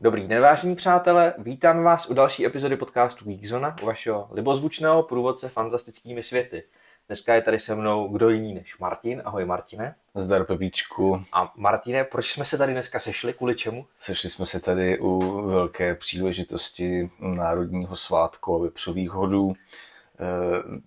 Dobrý 0.00 0.26
den, 0.26 0.42
vážení 0.42 0.76
přátelé, 0.76 1.34
vítám 1.38 1.82
vás 1.82 2.10
u 2.10 2.14
další 2.14 2.46
epizody 2.46 2.76
podcastu 2.76 3.24
Geekzona, 3.24 3.76
u 3.82 3.86
vašeho 3.86 4.28
libozvučného 4.32 5.02
průvodce 5.02 5.48
fantastickými 5.48 6.22
světy. 6.22 6.62
Dneska 7.06 7.34
je 7.34 7.42
tady 7.42 7.60
se 7.60 7.74
mnou 7.74 8.08
kdo 8.08 8.30
jiný 8.30 8.54
než 8.54 8.78
Martin. 8.78 9.22
Ahoj 9.24 9.44
Martine. 9.44 9.94
Zdar 10.14 10.44
Pepíčku. 10.44 11.24
A 11.32 11.52
Martine, 11.56 12.04
proč 12.04 12.32
jsme 12.32 12.44
se 12.44 12.58
tady 12.58 12.72
dneska 12.72 13.00
sešli? 13.00 13.32
Kvůli 13.32 13.54
čemu? 13.54 13.86
Sešli 13.98 14.30
jsme 14.30 14.46
se 14.46 14.60
tady 14.60 14.98
u 14.98 15.42
velké 15.46 15.94
příležitosti 15.94 17.10
Národního 17.20 17.96
svátku 17.96 18.54
a 18.54 18.58
vepřových 18.58 19.10
hodů, 19.10 19.54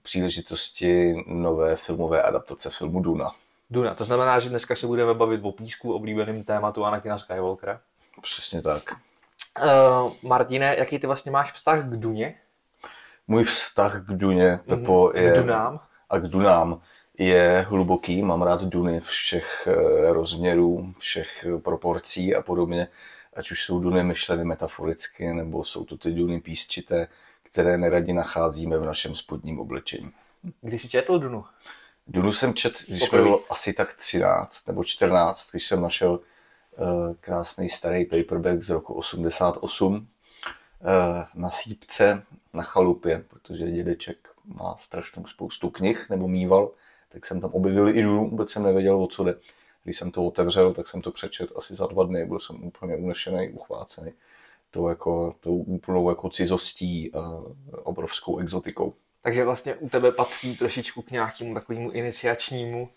příležitosti 0.02 1.24
nové 1.28 1.76
filmové 1.76 2.22
adaptace 2.22 2.70
filmu 2.70 3.02
Duna. 3.02 3.32
Duna, 3.70 3.96
to 3.96 4.04
znamená, 4.04 4.40
že 4.40 4.50
dneska 4.50 4.76
se 4.76 4.88
budeme 4.88 5.14
bavit 5.14 5.42
o 5.44 5.52
písku, 5.52 5.94
oblíbeným 5.94 6.44
tématu 6.44 6.86
Anakina 6.86 7.18
Skywalkera. 7.18 7.80
Přesně 8.22 8.62
tak. 8.62 8.84
Uh, 9.64 10.14
Martine, 10.24 10.76
jaký 10.80 11.00
ty 11.00 11.08
vlastně 11.08 11.32
máš 11.32 11.52
vztah 11.52 11.84
k 11.84 11.98
Duně? 11.98 12.36
Můj 13.28 13.44
vztah 13.44 14.06
k 14.06 14.08
Duně, 14.08 14.60
Pepo, 14.66 15.12
je... 15.16 15.32
K 15.32 15.36
Dunám? 15.36 15.80
A 16.10 16.18
k 16.18 16.28
Dunám 16.28 16.82
je 17.18 17.66
hluboký. 17.70 18.24
Mám 18.24 18.42
rád 18.42 18.64
Duny 18.64 19.00
všech 19.00 19.68
eh, 19.68 20.14
rozměrů, 20.14 20.94
všech 20.98 21.46
proporcí 21.64 22.36
a 22.36 22.42
podobně. 22.42 22.88
Ať 23.34 23.52
už 23.52 23.64
jsou 23.64 23.80
Duny 23.80 24.04
myšleny 24.04 24.46
metaforicky, 24.46 25.34
nebo 25.34 25.64
jsou 25.64 25.86
to 25.86 25.98
ty 25.98 26.12
Duny 26.12 26.42
písčité, 26.42 27.08
které 27.52 27.78
neradi 27.78 28.14
nacházíme 28.14 28.78
v 28.78 28.86
našem 28.86 29.16
spodním 29.16 29.60
oblečení. 29.60 30.12
Kdy 30.62 30.80
jsi 30.80 30.90
četl 30.90 31.20
Dunu? 31.20 31.46
Dunu 32.08 32.34
jsem 32.34 32.54
čet, 32.54 32.74
když 32.88 33.12
mi 33.12 33.18
bylo 33.18 33.44
asi 33.50 33.74
tak 33.74 33.94
13 33.94 34.68
nebo 34.68 34.84
14, 34.84 35.52
když 35.52 35.68
jsem 35.68 35.82
našel 35.82 36.20
Eh, 36.80 37.16
krásný 37.20 37.70
starý 37.70 38.06
paperback 38.06 38.62
z 38.62 38.70
roku 38.70 38.94
88 38.94 40.08
eh, 40.82 41.26
na 41.36 41.50
sípce 41.50 42.24
na 42.54 42.64
chalupě, 42.64 43.26
protože 43.28 43.72
dědeček 43.72 44.30
má 44.46 44.76
strašnou 44.78 45.26
spoustu 45.26 45.70
knih, 45.70 46.10
nebo 46.10 46.28
mýval, 46.28 46.72
tak 47.10 47.26
jsem 47.26 47.42
tam 47.42 47.50
objevil 47.54 47.90
i 47.90 48.02
Dunu, 48.04 48.30
vůbec 48.30 48.52
jsem 48.52 48.64
nevěděl, 48.64 49.04
o 49.04 49.08
co 49.08 49.24
jde. 49.24 49.36
Když 49.84 49.98
jsem 49.98 50.12
to 50.12 50.26
otevřel, 50.26 50.74
tak 50.74 50.88
jsem 50.88 51.02
to 51.02 51.12
přečet 51.12 51.50
asi 51.56 51.76
za 51.76 51.88
dva 51.88 52.04
dny, 52.04 52.26
byl 52.26 52.40
jsem 52.40 52.64
úplně 52.64 52.96
unešený, 52.96 53.50
uchvácený. 53.50 54.12
To 54.72 54.90
jako, 54.90 55.36
tou 55.40 55.56
úplnou 55.56 56.10
jako 56.10 56.30
cizostí 56.30 57.14
a 57.14 57.42
obrovskou 57.84 58.38
exotikou. 58.38 58.94
Takže 59.24 59.46
vlastně 59.46 59.76
u 59.76 59.90
tebe 59.90 60.12
patří 60.12 60.58
trošičku 60.58 61.02
k 61.02 61.12
nějakému 61.12 61.54
takovému 61.54 61.92
iniciačnímu 61.92 62.90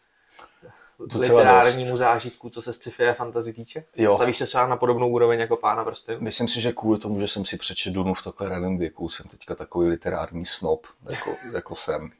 literárnímu 1.14 1.96
zážitku, 1.96 2.50
co 2.50 2.62
se 2.62 2.72
sci-fi 2.72 3.08
a 3.08 3.14
fantasy 3.14 3.52
týče? 3.52 3.84
Jo. 3.96 4.14
Stavíš 4.14 4.36
se 4.36 4.46
třeba 4.46 4.66
na 4.66 4.76
podobnou 4.76 5.08
úroveň 5.08 5.40
jako 5.40 5.56
pána 5.56 5.84
prstenů? 5.84 6.18
Myslím 6.20 6.48
si, 6.48 6.60
že 6.60 6.72
kvůli 6.72 6.98
tomu, 6.98 7.20
že 7.20 7.28
jsem 7.28 7.44
si 7.44 7.56
přečet 7.56 7.90
Dunu 7.90 8.14
v 8.14 8.22
takhle 8.22 8.48
raném 8.48 8.78
věku, 8.78 9.08
jsem 9.08 9.26
teďka 9.28 9.54
takový 9.54 9.88
literární 9.88 10.46
snob, 10.46 10.86
jako, 11.10 11.36
jako 11.52 11.76
jsem. 11.76 12.10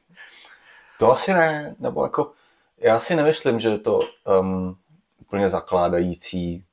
To 0.99 1.11
asi 1.11 1.33
ne, 1.33 1.75
nebo 1.79 2.03
jako, 2.03 2.31
já 2.77 2.99
si 2.99 3.15
nemyslím, 3.15 3.59
že 3.59 3.69
je 3.69 3.77
to 3.77 3.99
um, 4.39 4.77
úplně 5.21 5.49
zakládající 5.49 6.65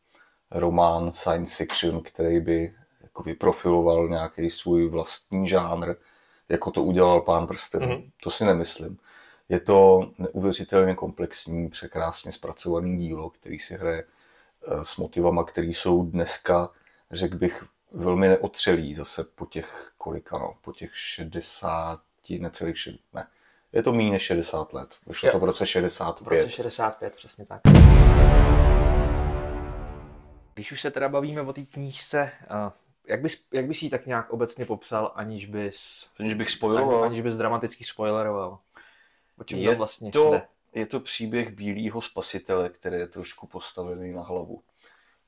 román 0.50 1.12
science 1.12 1.56
fiction, 1.56 2.02
který 2.02 2.40
by 2.40 2.74
jako 3.02 3.22
vyprofiloval 3.22 4.08
nějaký 4.08 4.50
svůj 4.50 4.88
vlastní 4.88 5.48
žánr, 5.48 5.94
jako 6.48 6.70
to 6.70 6.82
udělal 6.82 7.20
pán 7.20 7.46
prstenů. 7.46 7.86
Mm-hmm. 7.86 8.10
To 8.22 8.30
si 8.30 8.44
nemyslím. 8.44 8.98
Je 9.48 9.60
to 9.60 10.10
neuvěřitelně 10.18 10.94
komplexní, 10.94 11.70
překrásně 11.70 12.32
zpracovaný 12.32 12.98
dílo, 12.98 13.30
který 13.30 13.58
si 13.58 13.74
hraje 13.74 14.04
eh, 14.04 14.84
s 14.84 14.96
motivama, 14.96 15.44
které 15.44 15.66
jsou 15.66 16.02
dneska, 16.02 16.70
řekl 17.10 17.36
bych, 17.36 17.64
velmi 17.92 18.28
neotřelý 18.28 18.94
zase 18.94 19.24
po 19.24 19.46
těch 19.46 19.92
kolika, 19.98 20.38
no, 20.38 20.54
po 20.60 20.72
těch 20.72 20.96
60, 20.96 22.00
necelých 22.38 22.78
60, 22.78 23.14
ne, 23.14 23.26
je 23.72 23.82
to 23.82 23.92
méně 23.92 24.10
než 24.10 24.22
60 24.22 24.72
let. 24.72 24.96
Vyšlo 25.06 25.26
jo. 25.26 25.32
to 25.32 25.38
v 25.38 25.44
roce 25.44 25.66
65. 25.66 26.24
V 26.24 26.42
roce 26.42 26.50
65, 26.50 27.14
přesně 27.14 27.46
tak. 27.46 27.60
Když 30.60 30.72
už 30.72 30.80
se 30.80 30.90
teda 30.90 31.08
bavíme 31.08 31.42
o 31.42 31.52
té 31.52 31.62
knížce, 31.62 32.32
eh, 32.42 32.72
jak 33.06 33.20
bys, 33.20 33.44
jak 33.52 33.66
bys 33.66 33.82
ji 33.82 33.90
tak 33.90 34.06
nějak 34.06 34.30
obecně 34.30 34.66
popsal, 34.66 35.12
aniž 35.14 35.46
bys... 35.46 36.10
Aniž 36.18 36.34
bych 36.34 36.50
spoiloval. 36.50 37.04
Aniž 37.04 37.20
bys 37.20 37.36
dramaticky 37.36 37.84
spoileroval. 37.84 38.58
O 39.38 39.44
čem 39.44 39.58
je 39.58 39.74
vlastně 39.74 40.10
to, 40.10 40.30
jde? 40.30 40.46
Je 40.74 40.86
to 40.86 41.00
příběh 41.00 41.50
bílého 41.50 42.00
spasitele, 42.00 42.68
který 42.68 42.96
je 42.96 43.06
trošku 43.06 43.46
postavený 43.46 44.12
na 44.12 44.22
hlavu. 44.22 44.62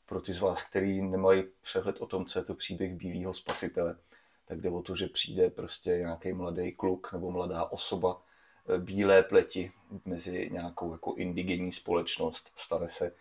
Pro 0.06 0.20
ty 0.20 0.32
z 0.32 0.40
vás, 0.40 0.62
kteří 0.62 1.02
nemají 1.02 1.44
přehled 1.62 2.00
o 2.00 2.06
tom, 2.06 2.24
co 2.24 2.38
je 2.38 2.44
to 2.44 2.54
příběh 2.54 2.92
bílého 2.92 3.34
spasitele, 3.34 3.96
tak 4.44 4.60
jde 4.60 4.70
o 4.70 4.82
to, 4.82 4.96
že 4.96 5.06
přijde 5.06 5.50
prostě 5.50 5.90
nějaký 5.90 6.32
mladý 6.32 6.72
kluk 6.72 7.12
nebo 7.12 7.30
mladá 7.30 7.64
osoba 7.64 8.22
eh, 8.68 8.78
bílé 8.78 9.22
pleti 9.22 9.72
mezi 10.04 10.50
nějakou 10.52 10.92
jako 10.92 11.14
indigenní 11.14 11.72
společnost, 11.72 12.52
stane 12.54 12.88
se 12.88 13.12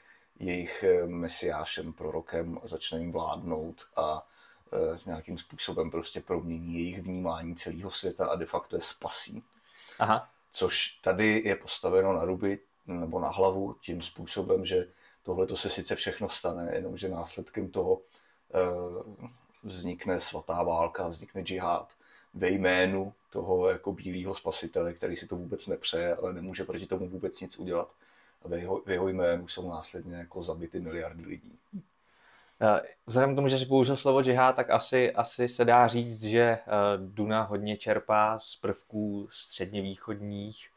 jejich 0.41 0.83
eh, 0.83 1.07
mesiášem, 1.07 1.93
prorokem, 1.93 2.59
začne 2.63 2.99
jim 2.99 3.11
vládnout 3.11 3.87
a 3.95 4.27
e, 4.73 4.99
nějakým 5.05 5.37
způsobem 5.37 5.91
prostě 5.91 6.21
promění 6.21 6.73
jejich 6.73 7.01
vnímání 7.01 7.55
celého 7.55 7.91
světa 7.91 8.27
a 8.27 8.35
de 8.35 8.45
facto 8.45 8.75
je 8.75 8.81
spasí. 8.81 9.43
Aha 9.99 10.31
což 10.51 10.89
tady 10.89 11.41
je 11.45 11.55
postaveno 11.55 12.13
na 12.13 12.25
ruby 12.25 12.59
nebo 12.87 13.19
na 13.19 13.29
hlavu 13.29 13.75
tím 13.81 14.01
způsobem, 14.01 14.65
že 14.65 14.87
tohle 15.23 15.47
to 15.47 15.57
se 15.57 15.69
sice 15.69 15.95
všechno 15.95 16.29
stane, 16.29 16.71
jenomže 16.73 17.09
následkem 17.09 17.69
toho 17.69 18.01
e, 18.01 18.59
vznikne 19.63 20.19
svatá 20.19 20.63
válka, 20.63 21.07
vznikne 21.07 21.41
džihad 21.41 21.93
ve 22.33 22.49
jménu 22.49 23.13
toho 23.29 23.69
jako 23.69 23.93
bílého 23.93 24.35
spasitele, 24.35 24.93
který 24.93 25.17
si 25.17 25.27
to 25.27 25.35
vůbec 25.35 25.67
nepřeje, 25.67 26.15
ale 26.15 26.33
nemůže 26.33 26.63
proti 26.63 26.85
tomu 26.85 27.07
vůbec 27.07 27.41
nic 27.41 27.57
udělat. 27.57 27.91
A 28.41 28.47
ve 28.47 28.59
jeho, 28.59 28.81
v 28.85 28.89
jeho 28.89 29.07
jménu 29.07 29.47
jsou 29.47 29.69
následně 29.69 30.15
jako 30.15 30.43
zabity 30.43 30.79
miliardy 30.79 31.25
lidí. 31.25 31.59
Eh, 32.61 32.81
vzhledem 33.07 33.33
k 33.33 33.35
tomu, 33.35 33.47
že 33.47 33.57
si 33.57 33.65
použil 33.65 33.97
slovo 33.97 34.23
džihad, 34.23 34.55
tak 34.55 34.69
asi, 34.69 35.11
asi 35.11 35.47
se 35.47 35.65
dá 35.65 35.87
říct, 35.87 36.23
že 36.23 36.41
eh, 36.41 36.61
Duna 36.97 37.43
hodně 37.43 37.77
čerpá 37.77 38.39
z 38.39 38.55
prvků 38.55 39.27
středně 39.31 39.81
východních 39.81 40.69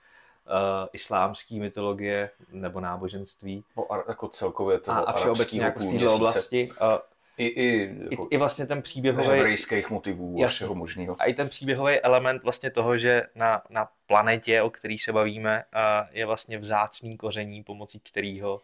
uh, 0.47 0.89
islámské 0.93 1.55
mytologie 1.55 2.31
nebo 2.53 2.81
náboženství. 2.81 3.65
No, 3.77 3.93
a 3.93 4.05
jako 4.09 4.29
celkově 4.29 4.79
toho 4.79 5.09
a, 5.09 5.13
a 5.13 5.13
všeobecně 5.13 5.65
jako 5.65 5.81
z 5.81 5.93
této 5.93 6.15
oblasti. 6.15 6.69
Uh, 6.83 6.99
i, 7.37 7.47
i, 7.47 7.95
jako 8.11 8.29
I, 8.31 8.35
I 8.35 8.39
vlastně 8.39 8.67
ten 8.67 8.83
příběhový... 8.83 9.29
Hebrejských 9.29 9.91
motivů 9.91 10.45
a 10.45 10.49
všeho 10.49 10.75
možného. 10.75 11.17
A 11.19 11.25
i 11.25 11.35
ten 11.35 11.49
příběhový 11.49 12.01
element 12.01 12.43
vlastně 12.43 12.71
toho, 12.71 12.99
že 12.99 13.23
na, 13.35 13.63
na 13.71 13.89
planetě, 14.07 14.63
o 14.63 14.71
který 14.71 14.99
se 14.99 15.13
bavíme, 15.13 15.65
je 16.11 16.27
vlastně 16.27 16.59
vzácný 16.59 17.17
koření, 17.17 17.63
pomocí 17.63 18.01
kterého 18.01 18.61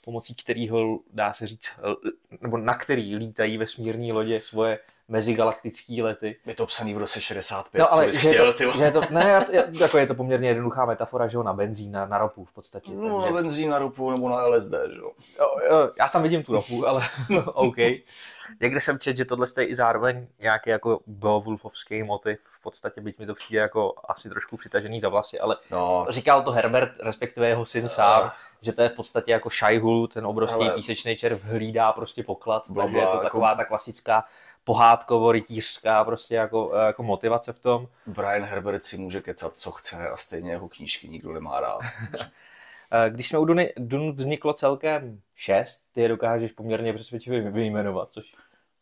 pomocí 0.00 0.34
kterého, 0.34 1.00
dá 1.12 1.32
se 1.32 1.46
říct, 1.46 1.70
nebo 2.40 2.58
na 2.58 2.74
který 2.74 3.16
lítají 3.16 3.58
vesmírní 3.58 4.12
lodě 4.12 4.40
svoje 4.40 4.78
mezigalaktické 5.10 6.02
lety. 6.02 6.36
Je 6.46 6.54
to 6.54 6.66
psaný 6.66 6.94
v 6.94 6.98
roce 6.98 7.20
65, 7.20 7.80
no, 7.80 7.92
ale 7.92 8.12
co 8.12 8.20
že 8.20 8.28
chtěl, 8.28 8.52
to, 8.52 8.72
že 8.72 8.84
je 8.84 8.92
to, 8.92 9.02
ne, 9.10 9.46
jako 9.80 9.98
je 9.98 10.06
to 10.06 10.14
poměrně 10.14 10.48
jednoduchá 10.48 10.84
metafora, 10.84 11.28
že 11.28 11.36
jo, 11.36 11.42
na 11.42 11.52
benzín, 11.52 11.92
na, 11.92 12.06
na 12.06 12.18
ropu 12.18 12.44
v 12.44 12.52
podstatě. 12.52 12.90
No, 12.94 13.20
takže... 13.20 13.34
na 13.34 13.42
benzín, 13.42 13.70
na 13.70 13.78
ropu 13.78 14.10
nebo 14.10 14.28
na 14.28 14.46
LSD, 14.46 14.72
že 14.72 14.98
jo. 14.98 15.10
jo, 15.38 15.46
jo 15.70 15.90
já 15.98 16.08
tam 16.08 16.22
vidím 16.22 16.42
tu 16.42 16.52
ropu, 16.52 16.88
ale 16.88 17.02
OK. 17.54 17.76
Někde 18.60 18.80
jsem 18.80 18.98
čet, 18.98 19.16
že 19.16 19.24
tohle 19.24 19.46
je 19.58 19.66
i 19.66 19.74
zároveň 19.74 20.26
nějaký 20.38 20.70
jako 20.70 21.00
Beowulfovský 21.06 22.02
motiv, 22.02 22.38
v 22.60 22.62
podstatě 22.62 23.00
byť 23.00 23.18
mi 23.18 23.26
to 23.26 23.34
přijde 23.34 23.60
jako 23.60 23.94
asi 24.08 24.28
trošku 24.28 24.56
přitažený 24.56 25.00
za 25.00 25.08
vlasy, 25.08 25.40
ale 25.40 25.56
no. 25.70 26.06
říkal 26.08 26.42
to 26.42 26.50
Herbert, 26.50 26.92
respektive 27.00 27.48
jeho 27.48 27.66
syn 27.66 27.88
sám, 27.88 28.30
že 28.62 28.72
to 28.72 28.82
je 28.82 28.88
v 28.88 28.92
podstatě 28.92 29.32
jako 29.32 29.50
Šajhul, 29.50 30.08
ten 30.08 30.26
obrovský 30.26 30.70
písečný 30.74 31.16
červ 31.16 31.44
hlídá 31.44 31.92
prostě 31.92 32.22
poklad, 32.22 32.70
bla, 32.70 32.84
takže 32.84 32.98
je 32.98 33.06
to 33.06 33.12
jako... 33.12 33.22
taková 33.22 33.54
ta 33.54 33.64
klasická 33.64 34.24
pohádkovo 34.64 35.32
rytířská 35.32 36.04
prostě 36.04 36.34
jako, 36.34 36.72
jako 36.74 37.02
motivace 37.02 37.52
v 37.52 37.58
tom. 37.58 37.88
Brian 38.06 38.42
Herbert 38.42 38.84
si 38.84 38.96
může 38.96 39.20
kecat, 39.20 39.58
co 39.58 39.70
chce 39.70 40.08
a 40.08 40.16
stejně 40.16 40.50
jeho 40.50 40.68
knížky 40.68 41.08
nikdo 41.08 41.32
nemá 41.32 41.60
rád. 41.60 41.80
Eh, 42.92 43.10
když 43.10 43.28
jsme 43.28 43.38
u 43.38 43.44
Duny, 43.44 43.72
Dun 43.76 44.12
vzniklo 44.12 44.52
celkem 44.52 45.20
šest, 45.34 45.82
ty 45.92 46.00
je 46.00 46.08
dokážeš 46.08 46.52
poměrně 46.52 46.92
přesvědčivě 46.92 47.50
vyjmenovat, 47.50 48.12
což... 48.12 48.34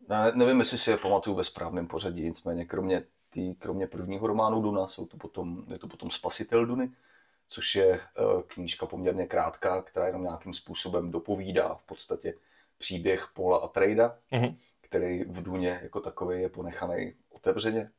Ne, 0.08 0.32
nevím, 0.34 0.58
jestli 0.58 0.78
si 0.78 0.90
je 0.90 0.96
pamatuju 0.96 1.36
ve 1.36 1.44
správném 1.44 1.86
pořadí, 1.86 2.22
nicméně 2.22 2.64
kromě, 2.64 3.02
tý, 3.30 3.54
kromě 3.54 3.86
prvního 3.86 4.26
románu 4.26 4.62
Duna 4.62 4.86
jsou 4.86 5.06
to 5.06 5.16
potom, 5.16 5.64
je 5.70 5.78
to 5.78 5.88
potom 5.88 6.10
Spasitel 6.10 6.66
Duny, 6.66 6.90
což 7.48 7.76
je 7.76 7.92
eh, 7.94 8.00
knížka 8.46 8.86
poměrně 8.86 9.26
krátká, 9.26 9.82
která 9.82 10.06
jenom 10.06 10.22
nějakým 10.22 10.54
způsobem 10.54 11.10
dopovídá 11.10 11.75
v 11.75 11.82
podstatě 11.82 12.34
příběh 12.78 13.28
Paula 13.34 13.58
a 13.58 13.69
Trejda, 13.69 14.16
mm-hmm. 14.32 14.56
Který 14.88 15.25
v 15.25 15.43
Duně 15.43 15.81
jako 15.82 16.00
takový 16.00 16.40
je 16.40 16.49
ponechaný 16.49 17.14
otevřeně. 17.31 17.90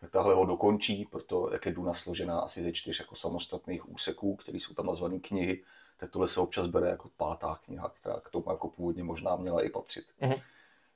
tak 0.00 0.10
tahle 0.10 0.34
ho 0.34 0.46
dokončí, 0.46 1.06
proto 1.10 1.52
jak 1.52 1.66
je 1.66 1.72
Duna 1.72 1.94
složená 1.94 2.40
asi 2.40 2.62
ze 2.62 2.72
čtyř 2.72 2.98
jako 2.98 3.16
samostatných 3.16 3.88
úseků, 3.88 4.36
které 4.36 4.56
jsou 4.56 4.74
tam 4.74 4.86
nazvané 4.86 5.18
knihy, 5.18 5.64
tak 5.96 6.10
tohle 6.10 6.28
se 6.28 6.40
občas 6.40 6.66
bere 6.66 6.88
jako 6.88 7.08
pátá 7.16 7.58
kniha, 7.64 7.88
která 7.88 8.20
k 8.20 8.30
tomu 8.30 8.44
jako 8.50 8.68
původně 8.68 9.04
možná 9.04 9.36
měla 9.36 9.62
i 9.62 9.70
patřit. 9.70 10.04
Mm-hmm. 10.20 10.42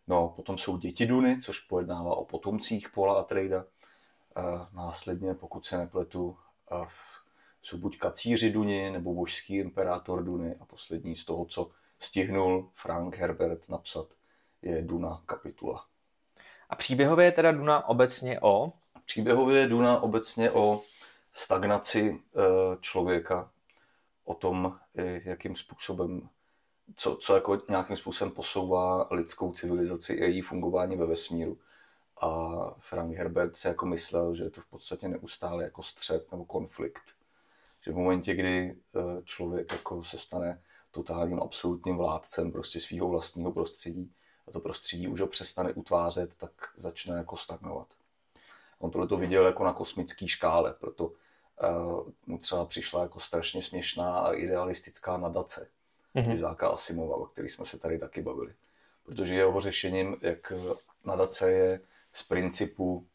No, 0.08 0.32
potom 0.36 0.58
jsou 0.58 0.76
Děti 0.76 1.06
Duny, 1.06 1.40
což 1.40 1.60
pojednává 1.60 2.16
o 2.16 2.24
potomcích 2.24 2.88
Paula 2.90 3.20
a 3.20 3.22
Trejda. 3.22 3.64
následně, 4.72 5.34
pokud 5.34 5.64
se 5.64 5.78
nepletu, 5.78 6.36
jsou 7.62 7.78
buď 7.78 7.98
kacíři 7.98 8.50
Duny 8.52 8.90
nebo 8.90 9.14
božský 9.14 9.56
imperátor 9.56 10.24
Duny 10.24 10.56
a 10.60 10.64
poslední 10.64 11.16
z 11.16 11.24
toho, 11.24 11.44
co 11.44 11.70
stihnul 11.98 12.70
Frank 12.74 13.16
Herbert 13.16 13.68
napsat, 13.68 14.06
je 14.66 14.82
Duna 14.82 15.22
kapitula. 15.26 15.84
A 16.70 16.76
příběhově 16.76 17.24
je 17.24 17.32
teda 17.32 17.52
Duna 17.52 17.88
obecně 17.88 18.40
o? 18.40 18.72
Příběhově 19.04 19.58
je 19.58 19.66
Duna 19.66 20.00
obecně 20.00 20.50
o 20.50 20.82
stagnaci 21.32 22.20
eh, 22.36 22.40
člověka, 22.80 23.50
o 24.24 24.34
tom, 24.34 24.78
jakým 25.24 25.56
způsobem, 25.56 26.28
co, 26.94 27.16
co 27.16 27.34
jako 27.34 27.58
nějakým 27.68 27.96
způsobem 27.96 28.34
posouvá 28.34 29.08
lidskou 29.10 29.52
civilizaci 29.52 30.22
a 30.22 30.24
její 30.24 30.42
fungování 30.42 30.96
ve 30.96 31.06
vesmíru. 31.06 31.58
A 32.20 32.50
Frank 32.78 33.16
Herbert 33.16 33.56
si 33.56 33.68
jako 33.68 33.86
myslel, 33.86 34.34
že 34.34 34.44
je 34.44 34.50
to 34.50 34.60
v 34.60 34.66
podstatě 34.66 35.08
neustále 35.08 35.64
jako 35.64 35.82
střed 35.82 36.32
nebo 36.32 36.44
konflikt. 36.44 37.02
Že 37.80 37.92
v 37.92 37.96
momentě, 37.96 38.34
kdy 38.34 38.76
eh, 38.96 39.22
člověk 39.24 39.72
jako 39.72 40.04
se 40.04 40.18
stane 40.18 40.62
totálním 40.90 41.42
absolutním 41.42 41.96
vládcem 41.96 42.52
prostě 42.52 42.80
svého 42.80 43.08
vlastního 43.08 43.52
prostředí 43.52 44.12
a 44.46 44.50
to 44.50 44.60
prostředí 44.60 45.08
už 45.08 45.20
ho 45.20 45.26
přestane 45.26 45.72
utvářet, 45.72 46.34
tak 46.34 46.50
začne 46.76 47.16
jako 47.16 47.36
stagnovat. 47.36 47.88
On 48.78 48.90
tohle 48.90 49.08
to 49.08 49.16
viděl 49.16 49.46
jako 49.46 49.64
na 49.64 49.72
kosmické 49.72 50.28
škále, 50.28 50.74
proto 50.80 51.06
uh, 51.06 52.08
mu 52.26 52.38
třeba 52.38 52.64
přišla 52.64 53.02
jako 53.02 53.20
strašně 53.20 53.62
směšná 53.62 54.18
a 54.18 54.32
idealistická 54.32 55.16
nadace 55.16 55.68
mm-hmm. 56.14 56.32
Izáka 56.32 56.68
Asimova, 56.68 57.16
o 57.16 57.26
který 57.26 57.48
jsme 57.48 57.66
se 57.66 57.78
tady 57.78 57.98
taky 57.98 58.22
bavili. 58.22 58.54
Protože 59.04 59.34
jeho 59.34 59.60
řešením, 59.60 60.16
jak 60.20 60.52
nadace 61.04 61.52
je 61.52 61.80
z 62.12 62.22
principu 62.22 63.06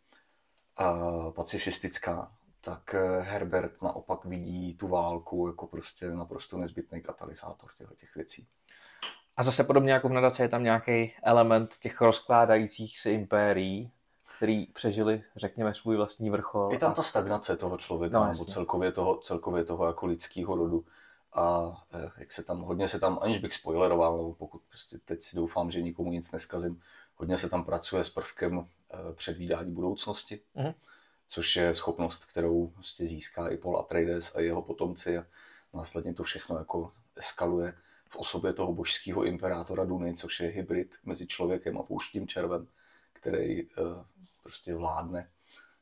uh, 0.80 1.32
pacifistická, 1.32 2.32
tak 2.62 2.94
eh, 2.94 3.22
Herbert 3.22 3.82
naopak 3.82 4.26
vidí 4.26 4.74
tu 4.74 4.88
válku 4.88 5.48
jako 5.48 5.68
prostě 5.68 6.10
naprosto 6.10 6.58
nezbytný 6.58 7.02
katalyzátor 7.02 7.70
těchto 7.78 7.96
těch 7.96 8.16
věcí. 8.16 8.48
A 9.38 9.44
zase 9.44 9.64
podobně 9.64 9.94
jako 9.94 10.10
v 10.10 10.12
nadaci 10.12 10.42
je 10.42 10.50
tam 10.50 10.64
nějaký 10.64 11.14
element 11.24 11.76
těch 11.80 12.02
rozkládajících 12.02 13.00
se 13.00 13.12
impérií, 13.12 13.92
který 14.38 14.66
přežili, 14.66 15.24
řekněme, 15.36 15.74
svůj 15.74 15.98
vlastní 15.98 16.30
vrchol. 16.30 16.72
Je 16.72 16.78
tam 16.78 16.94
ta 16.94 17.04
stagnace 17.04 17.58
toho 17.58 17.78
člověka, 17.78 18.20
no, 18.20 18.32
nebo 18.32 18.46
celkově 18.46 18.92
toho, 18.92 19.18
celkově 19.18 19.64
toho 19.64 19.86
jako 19.86 20.06
lidského 20.06 20.56
rodu. 20.56 20.86
A 21.34 21.74
eh, 21.94 22.12
jak 22.18 22.32
se 22.32 22.44
tam, 22.44 22.62
hodně 22.62 22.88
se 22.88 23.00
tam, 23.00 23.20
aniž 23.22 23.38
bych 23.38 23.54
spoileroval, 23.54 24.18
nebo 24.18 24.34
pokud 24.34 24.62
prostě 24.70 24.98
teď 25.06 25.24
si 25.24 25.36
doufám, 25.36 25.72
že 25.72 25.82
nikomu 25.82 26.12
nic 26.12 26.32
neskazím, 26.32 26.82
hodně 27.16 27.38
se 27.38 27.50
tam 27.50 27.64
pracuje 27.64 28.04
s 28.04 28.10
prvkem 28.10 28.68
eh, 28.94 29.14
předvídání 29.14 29.72
budoucnosti. 29.72 30.40
Mm-hmm 30.56 30.74
což 31.32 31.56
je 31.56 31.74
schopnost, 31.74 32.26
kterou 32.26 32.68
prostě 32.68 33.08
získá 33.08 33.48
i 33.48 33.58
Paul 33.58 33.80
Atreides 33.80 34.36
a 34.36 34.40
jeho 34.40 34.62
potomci 34.62 35.18
a 35.18 35.26
následně 35.74 36.14
to 36.14 36.24
všechno 36.24 36.58
jako 36.58 36.92
eskaluje 37.16 37.74
v 38.12 38.16
osobě 38.16 38.54
toho 38.54 38.74
božského 38.74 39.24
imperátora 39.24 39.86
Duny, 39.86 40.14
což 40.14 40.40
je 40.40 40.48
hybrid 40.50 40.96
mezi 41.04 41.28
člověkem 41.28 41.78
a 41.78 41.84
pouštím 41.84 42.28
červem, 42.28 42.68
který 43.14 43.64
uh, 43.64 43.72
prostě 44.44 44.76
vládne 44.76 45.30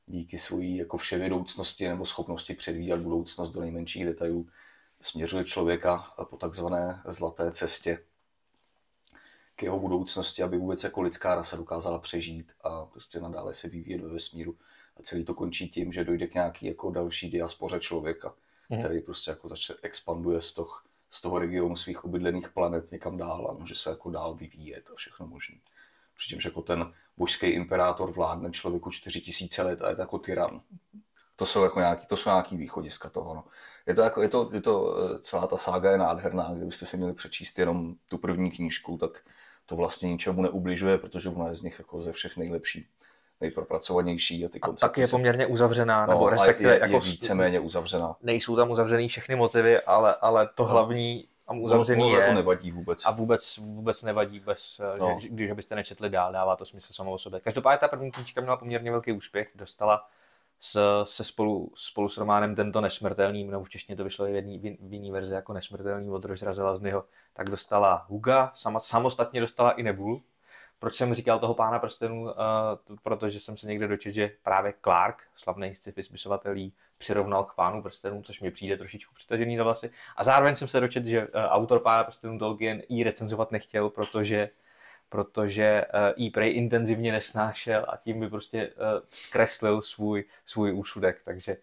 díky 0.08 0.38
svojí 0.38 0.78
jako 0.78 0.98
vševědoucnosti 0.98 1.88
nebo 1.88 2.06
schopnosti 2.06 2.54
předvídat 2.54 3.00
budoucnost 3.00 3.50
do 3.50 3.62
nejmenších 3.62 4.06
detailů, 4.06 4.48
směřuje 5.02 5.44
člověka 5.44 6.14
po 6.30 6.38
takzvané 6.38 7.02
zlaté 7.06 7.52
cestě 7.52 8.04
k 9.56 9.64
jeho 9.64 9.80
budoucnosti, 9.80 10.44
aby 10.44 10.58
vůbec 10.58 10.84
jako 10.84 11.02
lidská 11.02 11.36
rasa 11.36 11.58
dokázala 11.58 12.00
přežít 12.00 12.52
a 12.62 12.86
prostě 12.86 13.20
nadále 13.20 13.54
se 13.54 13.70
vyvíjet 13.70 14.02
ve 14.02 14.10
vesmíru 14.10 14.58
a 14.98 15.04
celý 15.04 15.26
to 15.26 15.34
končí 15.34 15.70
tím, 15.70 15.94
že 15.94 16.04
dojde 16.04 16.28
k 16.28 16.34
nějaký 16.34 16.66
jako 16.66 16.92
další 16.92 17.30
diaspoře 17.30 17.80
člověka, 17.80 18.34
mm. 18.70 18.80
který 18.80 19.02
prostě 19.02 19.32
jako 19.32 19.50
začne 19.50 19.76
expanduje 19.82 20.42
z 20.42 20.54
toho, 20.54 20.72
z 21.10 21.22
toho 21.22 21.40
regionu 21.40 21.76
svých 21.76 22.06
obydlených 22.06 22.50
planet 22.50 22.92
někam 22.92 23.18
dál 23.18 23.48
a 23.50 23.54
může 23.54 23.76
se 23.76 23.90
jako 23.90 24.10
dál 24.10 24.36
vyvíjet 24.36 24.90
a 24.92 24.96
všechno 24.96 25.28
možné. 25.28 25.56
Přičemž 26.18 26.46
jako 26.46 26.62
ten 26.62 26.94
božský 27.18 27.48
imperátor 27.48 28.12
vládne 28.12 28.52
člověku 28.52 28.92
4000 28.92 29.64
let 29.64 29.82
a 29.82 29.90
je 29.90 29.96
to 29.96 30.02
jako 30.02 30.20
tyran. 30.20 30.62
To 31.36 31.46
jsou 31.46 31.64
jako 31.64 31.80
nějaký, 31.80 32.08
to 32.08 32.18
jsou 32.18 32.30
nějaký 32.30 32.58
východiska 32.58 33.10
toho. 33.10 33.34
No. 33.34 33.44
Je 33.86 33.96
to, 33.96 34.02
jako, 34.02 34.22
je, 34.22 34.30
to, 34.30 34.50
je 34.54 34.62
to, 34.62 34.98
eh, 34.98 35.20
celá 35.20 35.48
ta 35.48 35.58
sága 35.58 35.92
je 35.92 35.98
nádherná, 35.98 36.54
kdybyste 36.54 36.86
si 36.86 36.98
měli 36.98 37.14
přečíst 37.14 37.60
jenom 37.60 37.96
tu 38.08 38.18
první 38.18 38.52
knížku, 38.52 38.98
tak 38.98 39.12
to 39.66 39.76
vlastně 39.76 40.12
ničemu 40.12 40.42
neubližuje, 40.42 40.98
protože 40.98 41.30
ona 41.30 41.48
je 41.48 41.56
z 41.56 41.62
nich 41.62 41.80
jako 41.80 42.04
ze 42.04 42.12
všech 42.12 42.38
nejlepší 42.38 42.88
nejpropracovanější 43.42 44.46
a 44.46 44.50
ty 44.50 44.60
koncepty. 44.60 44.86
A 44.86 44.88
tak 44.88 44.98
je 44.98 45.08
poměrně 45.08 45.46
uzavřená, 45.46 46.06
no, 46.06 46.14
nebo 46.14 46.30
respektive 46.30 46.72
je, 46.72 46.76
je 46.76 46.82
jako 46.82 47.00
víceméně 47.00 47.60
uzavřená. 47.60 48.16
Nejsou 48.22 48.56
tam 48.56 48.72
uzavřený 48.72 49.08
všechny 49.08 49.36
motivy, 49.36 49.82
ale, 49.82 50.16
ale 50.22 50.50
to 50.56 50.64
no. 50.64 50.70
hlavní 50.70 51.28
tam 51.48 51.62
uzavřený 51.62 52.12
no, 52.12 52.20
je. 52.20 52.28
to 52.28 52.34
nevadí 52.34 52.72
vůbec. 52.72 53.06
A 53.06 53.12
vůbec, 53.12 53.58
vůbec 53.58 54.04
nevadí, 54.04 54.40
bez, 54.40 54.82
no. 55.00 55.18
že, 55.20 55.30
když 55.30 55.52
byste 55.52 55.76
nečetli 55.76 56.10
dál, 56.10 56.32
dává 56.32 56.56
to 56.56 56.66
smysl 56.66 56.94
samo 56.94 57.12
o 57.12 57.18
sobě. 57.18 57.40
Každopádně 57.40 57.78
ta 57.78 57.88
první 57.88 58.12
knížka 58.12 58.42
měla 58.42 58.58
poměrně 58.58 58.92
velký 58.92 59.12
úspěch, 59.12 59.52
dostala 59.56 60.08
s, 60.60 61.04
se 61.04 61.24
spolu, 61.24 61.72
spolu 61.76 62.10
s 62.10 62.18
románem 62.18 62.56
Tento 62.56 62.82
nesmrtelný, 62.82 63.44
nebo 63.44 63.64
v 63.64 63.70
češtině 63.70 63.96
to 63.96 64.04
vyšlo 64.04 64.28
i 64.28 64.32
v 64.32 64.36
jedný, 64.36 64.60
v 64.60 64.94
jiný 64.94 65.12
verzi 65.12 65.34
jako 65.34 65.54
nesmrtelný 65.54 66.10
od 66.10 66.26
Rožra 66.26 66.54
Zelaznyho, 66.54 67.06
tak 67.34 67.50
dostala 67.50 68.06
Huga, 68.10 68.52
sama, 68.54 68.80
samostatně 68.80 69.42
dostala 69.42 69.72
i 69.72 69.84
Nebul, 69.84 70.22
proč 70.80 70.96
jsem 70.96 71.14
říkal 71.14 71.40
toho 71.40 71.54
pána 71.54 71.80
prstenů? 71.80 72.24
Uh, 72.24 72.30
protože 73.04 73.40
jsem 73.40 73.58
se 73.58 73.68
někde 73.68 73.88
dočetl, 73.88 74.16
že 74.16 74.32
právě 74.44 74.74
Clark, 74.84 75.24
slavný 75.36 75.76
sci-fi 75.76 76.04
spisovatel, 76.04 76.56
přirovnal 76.98 77.44
k 77.44 77.54
pánu 77.54 77.84
prstenů, 77.84 78.22
což 78.22 78.42
mi 78.42 78.52
přijde 78.52 78.78
trošičku 78.78 79.16
přitažený 79.16 79.58
za 79.58 79.64
vlasy. 79.64 79.92
A 80.16 80.24
zároveň 80.24 80.56
jsem 80.56 80.68
se 80.68 80.80
dočetl, 80.80 81.08
že 81.08 81.28
uh, 81.28 81.28
autor 81.34 81.80
pána 81.80 82.04
prstenů 82.04 82.40
Tolkien 82.40 82.82
ji 82.90 83.04
recenzovat 83.04 83.52
nechtěl, 83.52 83.90
protože 83.90 84.50
protože 85.12 85.86
uh, 85.94 86.00
jí 86.16 86.30
prej 86.30 86.58
intenzivně 86.58 87.12
nesnášel 87.12 87.86
a 87.88 87.98
tím 87.98 88.20
by 88.20 88.30
prostě 88.30 88.68
uh, 88.68 88.74
zkreslil 89.10 89.82
svůj, 89.82 90.24
svůj 90.46 90.74
úsudek, 90.74 91.22
takže 91.26 91.58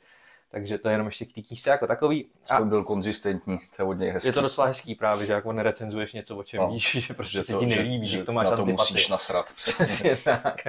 takže 0.56 0.78
to 0.78 0.88
je 0.88 0.94
jenom 0.94 1.06
ještě 1.06 1.24
k 1.24 1.32
té 1.32 1.42
knížce 1.42 1.70
jako 1.70 1.86
takový. 1.86 2.26
A 2.50 2.60
byl 2.60 2.84
konzistentní, 2.84 3.58
to 3.58 3.82
je 3.82 3.86
hodně 3.86 4.12
hezký. 4.12 4.28
Je 4.28 4.32
to 4.32 4.40
docela 4.40 4.66
hezký 4.66 4.94
právě, 4.94 5.26
že 5.26 5.32
jako 5.32 5.52
nerecenzuješ 5.52 6.12
něco, 6.12 6.36
o 6.36 6.42
čem 6.42 6.60
no, 6.60 6.68
víš, 6.68 6.96
že 7.00 7.14
prostě 7.14 7.38
že 7.38 7.42
se 7.42 7.54
ti 7.54 7.66
nelíbí, 7.66 8.08
že, 8.08 8.16
že 8.16 8.24
to 8.24 8.32
máš 8.32 8.50
na 8.50 8.56
to 8.56 8.62
antipatii. 8.62 8.92
musíš 8.92 9.08
nasrat, 9.08 9.52
přesně. 9.56 10.16
tak. 10.16 10.66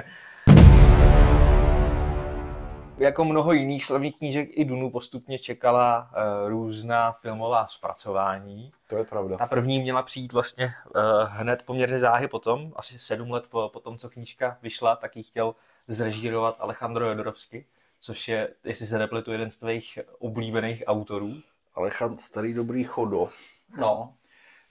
Jako 2.98 3.24
mnoho 3.24 3.52
jiných 3.52 3.84
slavných 3.84 4.16
knížek 4.18 4.48
i 4.52 4.64
Dunu 4.64 4.90
postupně 4.90 5.38
čekala 5.38 6.10
uh, 6.10 6.48
různá 6.48 7.12
filmová 7.12 7.66
zpracování. 7.66 8.72
To 8.86 8.96
je 8.96 9.04
pravda. 9.04 9.36
Ta 9.36 9.46
první 9.46 9.78
měla 9.78 10.02
přijít 10.02 10.32
vlastně 10.32 10.66
uh, 10.66 11.02
hned 11.28 11.62
poměrně 11.62 11.98
záhy 11.98 12.28
potom, 12.28 12.72
asi 12.76 12.98
sedm 12.98 13.30
let 13.30 13.44
po, 13.48 13.70
po 13.72 13.80
tom, 13.80 13.98
co 13.98 14.10
knížka 14.10 14.58
vyšla, 14.62 14.96
tak 14.96 15.16
ji 15.16 15.22
chtěl 15.22 15.54
zrežírovat 15.88 16.56
Alejandro 16.58 17.08
Jodorovsky 17.08 17.66
což 18.00 18.28
je, 18.28 18.54
jestli 18.64 18.86
se 18.86 18.98
nepletu, 18.98 19.32
jeden 19.32 19.50
z 19.50 19.56
tvých 19.56 19.98
oblíbených 20.18 20.82
autorů. 20.86 21.34
Alejandro, 21.74 22.18
starý 22.18 22.54
dobrý 22.54 22.84
chodo. 22.84 23.30
No, 23.76 24.14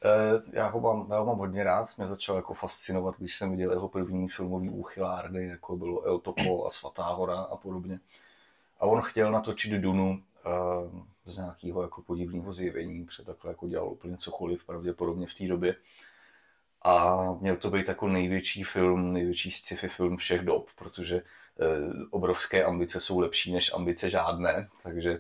e, 0.04 0.58
já 0.58 0.68
ho, 0.68 0.80
mám, 0.80 1.08
já 1.12 1.20
ho 1.20 1.26
mám 1.26 1.38
hodně 1.38 1.64
rád, 1.64 1.98
mě 1.98 2.08
začal 2.08 2.36
jako 2.36 2.54
fascinovat, 2.54 3.16
když 3.18 3.36
jsem 3.36 3.52
viděl 3.52 3.72
jeho 3.72 3.90
první 3.90 4.30
filmový 4.30 4.70
úchylárny, 4.70 5.48
jako 5.48 5.78
bylo 5.78 6.04
El 6.04 6.20
Topo 6.20 6.66
a 6.66 6.70
Svatá 6.70 7.04
hora 7.04 7.40
a 7.40 7.56
podobně. 7.56 8.00
A 8.80 8.86
on 8.86 9.02
chtěl 9.02 9.32
natočit 9.32 9.82
Dunu 9.82 10.24
e, 10.46 10.50
z 11.26 11.38
nějakého 11.38 11.82
jako 11.82 12.02
podivného 12.02 12.54
zjevení, 12.54 13.06
protože 13.06 13.24
takhle 13.24 13.52
jako 13.52 13.68
dělal 13.68 13.90
úplně 13.90 14.18
cokoliv, 14.18 14.66
pravděpodobně 14.66 15.28
v 15.28 15.34
té 15.34 15.48
době. 15.48 15.76
A 16.82 17.18
měl 17.42 17.56
to 17.56 17.70
být 17.70 17.88
jako 17.88 18.08
největší 18.08 18.64
film, 18.64 19.14
největší 19.14 19.52
sci-fi 19.52 19.88
film 19.88 20.18
všech 20.18 20.42
dob, 20.42 20.70
protože 20.76 21.22
Eh, 21.60 22.06
obrovské 22.12 22.64
ambice 22.64 23.00
jsou 23.00 23.20
lepší 23.20 23.54
než 23.54 23.74
ambice 23.74 24.10
žádné, 24.10 24.70
takže... 24.84 25.20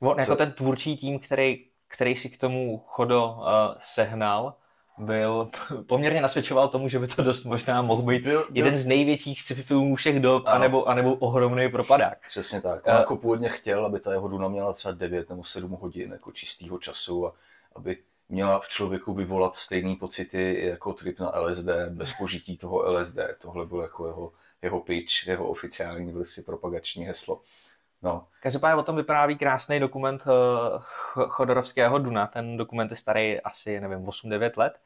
On, 0.00 0.18
jako 0.18 0.36
ten 0.36 0.52
tvůrčí 0.52 0.96
tým, 0.96 1.18
který, 1.18 1.64
který 1.88 2.16
si 2.16 2.28
k 2.28 2.38
tomu 2.38 2.82
chodo 2.86 3.36
uh, 3.38 3.44
sehnal, 3.78 4.54
byl 4.98 5.50
poměrně 5.86 6.20
nasvědčoval 6.20 6.68
tomu, 6.68 6.88
že 6.88 6.98
by 6.98 7.06
to 7.06 7.22
dost 7.22 7.44
možná 7.44 7.82
mohl 7.82 8.02
být 8.02 8.22
byl, 8.22 8.46
byl... 8.50 8.56
jeden 8.56 8.78
z 8.78 8.86
největších 8.86 9.42
sci-fi 9.42 9.62
filmů 9.62 9.94
všech 9.94 10.20
dob, 10.20 10.42
anebo, 10.46 10.88
anebo 10.88 11.14
ohromný 11.14 11.68
propadák. 11.68 12.26
Přesně 12.26 12.60
tak. 12.60 12.86
On 12.86 12.92
uh, 12.92 12.98
jako 12.98 13.16
původně 13.16 13.48
chtěl, 13.48 13.86
aby 13.86 14.00
ta 14.00 14.12
jeho 14.12 14.28
Duna 14.28 14.48
měla 14.48 14.72
třeba 14.72 14.94
9 14.94 15.30
nebo 15.30 15.44
7 15.44 15.70
hodin 15.70 16.12
jako 16.12 16.32
čistého 16.32 16.78
času 16.78 17.26
a 17.26 17.34
aby 17.76 17.96
měla 18.28 18.60
v 18.60 18.68
člověku 18.68 19.14
vyvolat 19.14 19.56
stejné 19.56 19.96
pocity 19.96 20.66
jako 20.66 20.92
trip 20.92 21.20
na 21.20 21.40
LSD, 21.40 21.68
bez 21.90 22.12
požití 22.12 22.56
toho 22.56 22.92
LSD. 22.92 23.18
Tohle 23.38 23.66
byl 23.66 23.80
jako 23.80 24.06
jeho, 24.06 24.32
jeho 24.62 24.80
pitch, 24.80 25.26
jeho 25.26 25.48
oficiální 25.48 26.12
prostě 26.12 26.42
propagační 26.42 27.04
heslo. 27.04 27.42
No. 28.02 28.26
Každopádně 28.40 28.80
o 28.80 28.82
tom 28.82 28.96
vypráví 28.96 29.36
krásný 29.36 29.80
dokument 29.80 30.24
uh, 30.26 30.82
Chodorovského 31.28 31.98
Duna. 31.98 32.26
Ten 32.26 32.56
dokument 32.56 32.90
je 32.90 32.96
starý 32.96 33.40
asi, 33.40 33.80
nevím, 33.80 33.98
8-9 33.98 34.50
let 34.56 34.80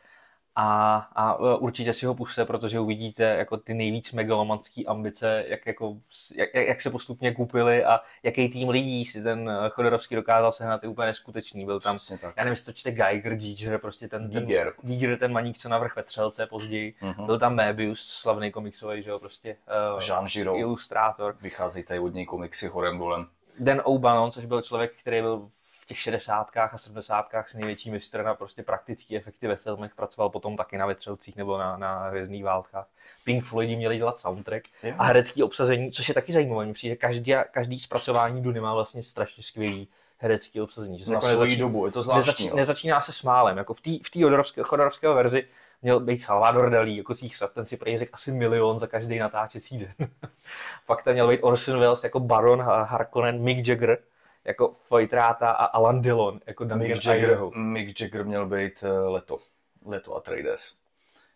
a, 0.61 0.97
a 1.15 1.35
e, 1.35 1.57
určitě 1.57 1.93
si 1.93 2.07
ho 2.07 2.15
puste, 2.15 2.45
protože 2.45 2.81
uvidíte 2.81 3.23
jako 3.23 3.57
ty 3.57 3.75
nejvíc 3.75 4.12
megalomanské 4.12 4.85
ambice, 4.85 5.45
jak, 5.49 5.67
jako, 5.67 5.97
jak, 6.35 6.55
jak, 6.55 6.81
se 6.81 6.91
postupně 6.91 7.35
kupili 7.35 7.85
a 7.85 8.00
jaký 8.23 8.49
tým 8.49 8.69
lidí 8.69 9.05
si 9.05 9.23
ten 9.23 9.50
e, 9.50 9.71
Chodorovský 9.71 10.15
dokázal 10.15 10.53
sehnat, 10.53 10.83
je 10.83 10.88
úplně 10.88 11.07
neskutečný. 11.07 11.65
Byl 11.65 11.81
tam, 11.81 11.99
tak. 12.09 12.21
já 12.23 12.45
nevím, 12.45 12.50
jestli 12.50 12.73
to 12.73 12.79
čte 12.79 12.93
Geiger, 12.93 13.37
Giger, 13.37 13.79
prostě 13.79 14.09
ten, 14.09 14.31
ten 14.31 14.41
Giger. 14.41 14.73
Giger, 14.83 15.19
ten 15.19 15.33
maník, 15.33 15.59
co 15.59 15.69
navrh 15.69 15.97
ve 15.97 16.03
Třelce 16.03 16.47
později. 16.47 16.95
Uh-huh. 17.03 17.27
Byl 17.27 17.38
tam 17.38 17.55
Mebius, 17.55 18.09
slavný 18.09 18.53
komiksový, 18.53 19.03
že 19.03 19.11
jo, 19.11 19.19
prostě 19.19 19.57
uh, 19.95 20.03
Jean 20.09 20.27
Giraud, 20.27 20.59
ilustrátor. 20.59 21.37
Vycházejí 21.41 21.85
tady 21.85 22.00
od 22.00 22.15
něj 22.15 22.27
komiksy 22.27 22.67
horem 22.67 22.99
dolem. 22.99 23.27
Dan 23.59 23.81
O'Bannon, 23.85 24.31
což 24.31 24.45
byl 24.45 24.62
člověk, 24.62 24.93
který 25.00 25.21
byl 25.21 25.49
těch 25.88 25.99
60. 25.99 26.57
a 26.57 26.78
70. 26.78 27.26
s 27.47 27.54
největší 27.54 27.90
mistr 27.90 28.23
na 28.23 28.35
prostě 28.35 28.62
praktické 28.62 29.16
efekty 29.16 29.47
ve 29.47 29.57
filmech, 29.57 29.95
pracoval 29.95 30.30
potom 30.30 30.57
taky 30.57 30.78
na 30.78 30.87
Vetřelcích 30.87 31.37
nebo 31.37 31.59
na, 31.59 31.76
na 31.76 32.09
Hvězdných 32.09 32.45
válkách. 32.45 32.87
Pink 33.25 33.45
Floydi 33.45 33.76
měli 33.76 33.97
dělat 33.97 34.18
soundtrack 34.18 34.64
yeah. 34.83 35.00
a 35.00 35.04
herecký 35.04 35.42
obsazení, 35.42 35.92
což 35.92 36.09
je 36.09 36.14
taky 36.14 36.33
zajímavé. 36.33 36.66
Myslím, 36.66 36.90
že 36.90 36.97
každý, 36.97 37.35
každý 37.50 37.80
zpracování 37.80 38.42
Duny 38.42 38.61
má 38.61 38.75
vlastně 38.75 39.02
strašně 39.02 39.42
skvělý 39.42 39.88
herecký 40.18 40.61
obsazení. 40.61 40.99
Že 40.99 41.04
se 41.04 41.11
na 41.11 41.14
jako 41.14 41.26
svoji 41.26 41.40
nezačíná, 41.40 41.66
dobu, 41.66 41.87
je 41.87 41.92
to 41.92 42.02
zvláštní. 42.02 42.26
Nezačíná, 42.26 42.54
nezačíná 42.54 43.00
se 43.00 43.12
smálem. 43.12 43.57
Jako 43.57 43.75
v 43.75 43.80
té 43.80 43.90
v 43.90 44.23
Chodorovské, 44.23 44.62
Chodorovského 44.62 45.14
verzi 45.14 45.45
měl 45.83 46.00
být 46.00 46.18
Salvador 46.18 46.71
Dalí 46.71 46.97
jako 46.97 47.14
císař, 47.14 47.50
ten 47.54 47.64
si 47.64 47.76
prý 47.76 47.99
řekl 47.99 48.11
asi 48.14 48.33
milion 48.33 48.78
za 48.78 48.87
každý 48.87 49.18
natáčecí 49.18 49.78
den. 49.78 49.95
Pak 50.87 51.02
tam 51.02 51.14
měl 51.14 51.28
být 51.28 51.40
Orson 51.42 51.80
Welles 51.80 52.04
jako 52.04 52.21
Baron 52.21 52.62
Harkonnen, 52.62 53.42
Mick 53.42 53.68
Jagger, 53.68 53.99
jako 54.45 54.75
Fajtráta 54.88 55.50
a 55.50 55.64
Alan 55.64 56.02
Dillon, 56.02 56.40
jako 56.47 56.64
Duncan 56.64 56.88
Mick 56.88 57.07
Jagger, 57.07 57.40
Mick 57.54 58.00
Jagger 58.00 58.25
měl 58.25 58.47
být 58.47 58.85
eh, 58.87 58.90
Leto. 58.90 59.38
Leto 59.85 60.16
a 60.16 60.21
Trades. 60.21 60.75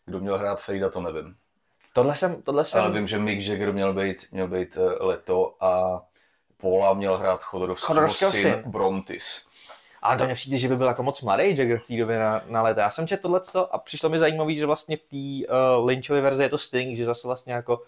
Kdo 0.07 0.21
měl 0.21 0.39
hrát 0.39 0.63
Fejda, 0.63 0.91
to 0.91 1.01
nevím. 1.01 1.37
Tohle 1.93 2.15
jsem, 2.15 2.43
tohle 2.43 2.65
jsem... 2.65 2.81
Ale 2.81 2.91
vím, 2.91 3.07
že 3.07 3.19
Mick 3.19 3.47
Jagger 3.47 3.73
měl 3.73 3.95
být, 3.95 4.27
měl 4.33 4.49
být 4.49 4.77
eh, 4.77 5.05
Leto 5.05 5.55
a 5.61 6.03
Paula 6.57 6.95
měl 6.95 7.17
hrát 7.17 7.43
Chodorovského 7.43 8.11
syn, 8.31 8.41
syn 8.41 8.63
Brontis. 8.67 9.47
Ale 10.03 10.19
to 10.19 10.25
mě 10.25 10.35
přijde, 10.35 10.59
že 10.59 10.69
by 10.69 10.77
byl 10.77 10.87
jako 10.87 11.03
moc 11.03 11.23
mladý 11.23 11.59
Jagger 11.59 11.79
v 11.79 11.87
té 11.87 11.97
době 11.97 12.19
na, 12.19 12.43
na 12.47 12.63
leta. 12.63 12.81
Já 12.81 12.91
jsem 12.91 13.07
četl 13.07 13.23
tohleto 13.23 13.75
a 13.75 13.79
přišlo 13.79 14.09
mi 14.09 14.19
zajímavé, 14.19 14.55
že 14.55 14.67
vlastně 14.67 14.97
v 14.97 15.01
té 15.01 15.53
uh, 15.55 15.87
Lynchové 15.87 16.21
verzi 16.21 16.43
je 16.43 16.49
to 16.49 16.59
Sting, 16.59 16.97
že 16.97 17.05
zase 17.05 17.29
vlastně 17.29 17.53
jako 17.53 17.83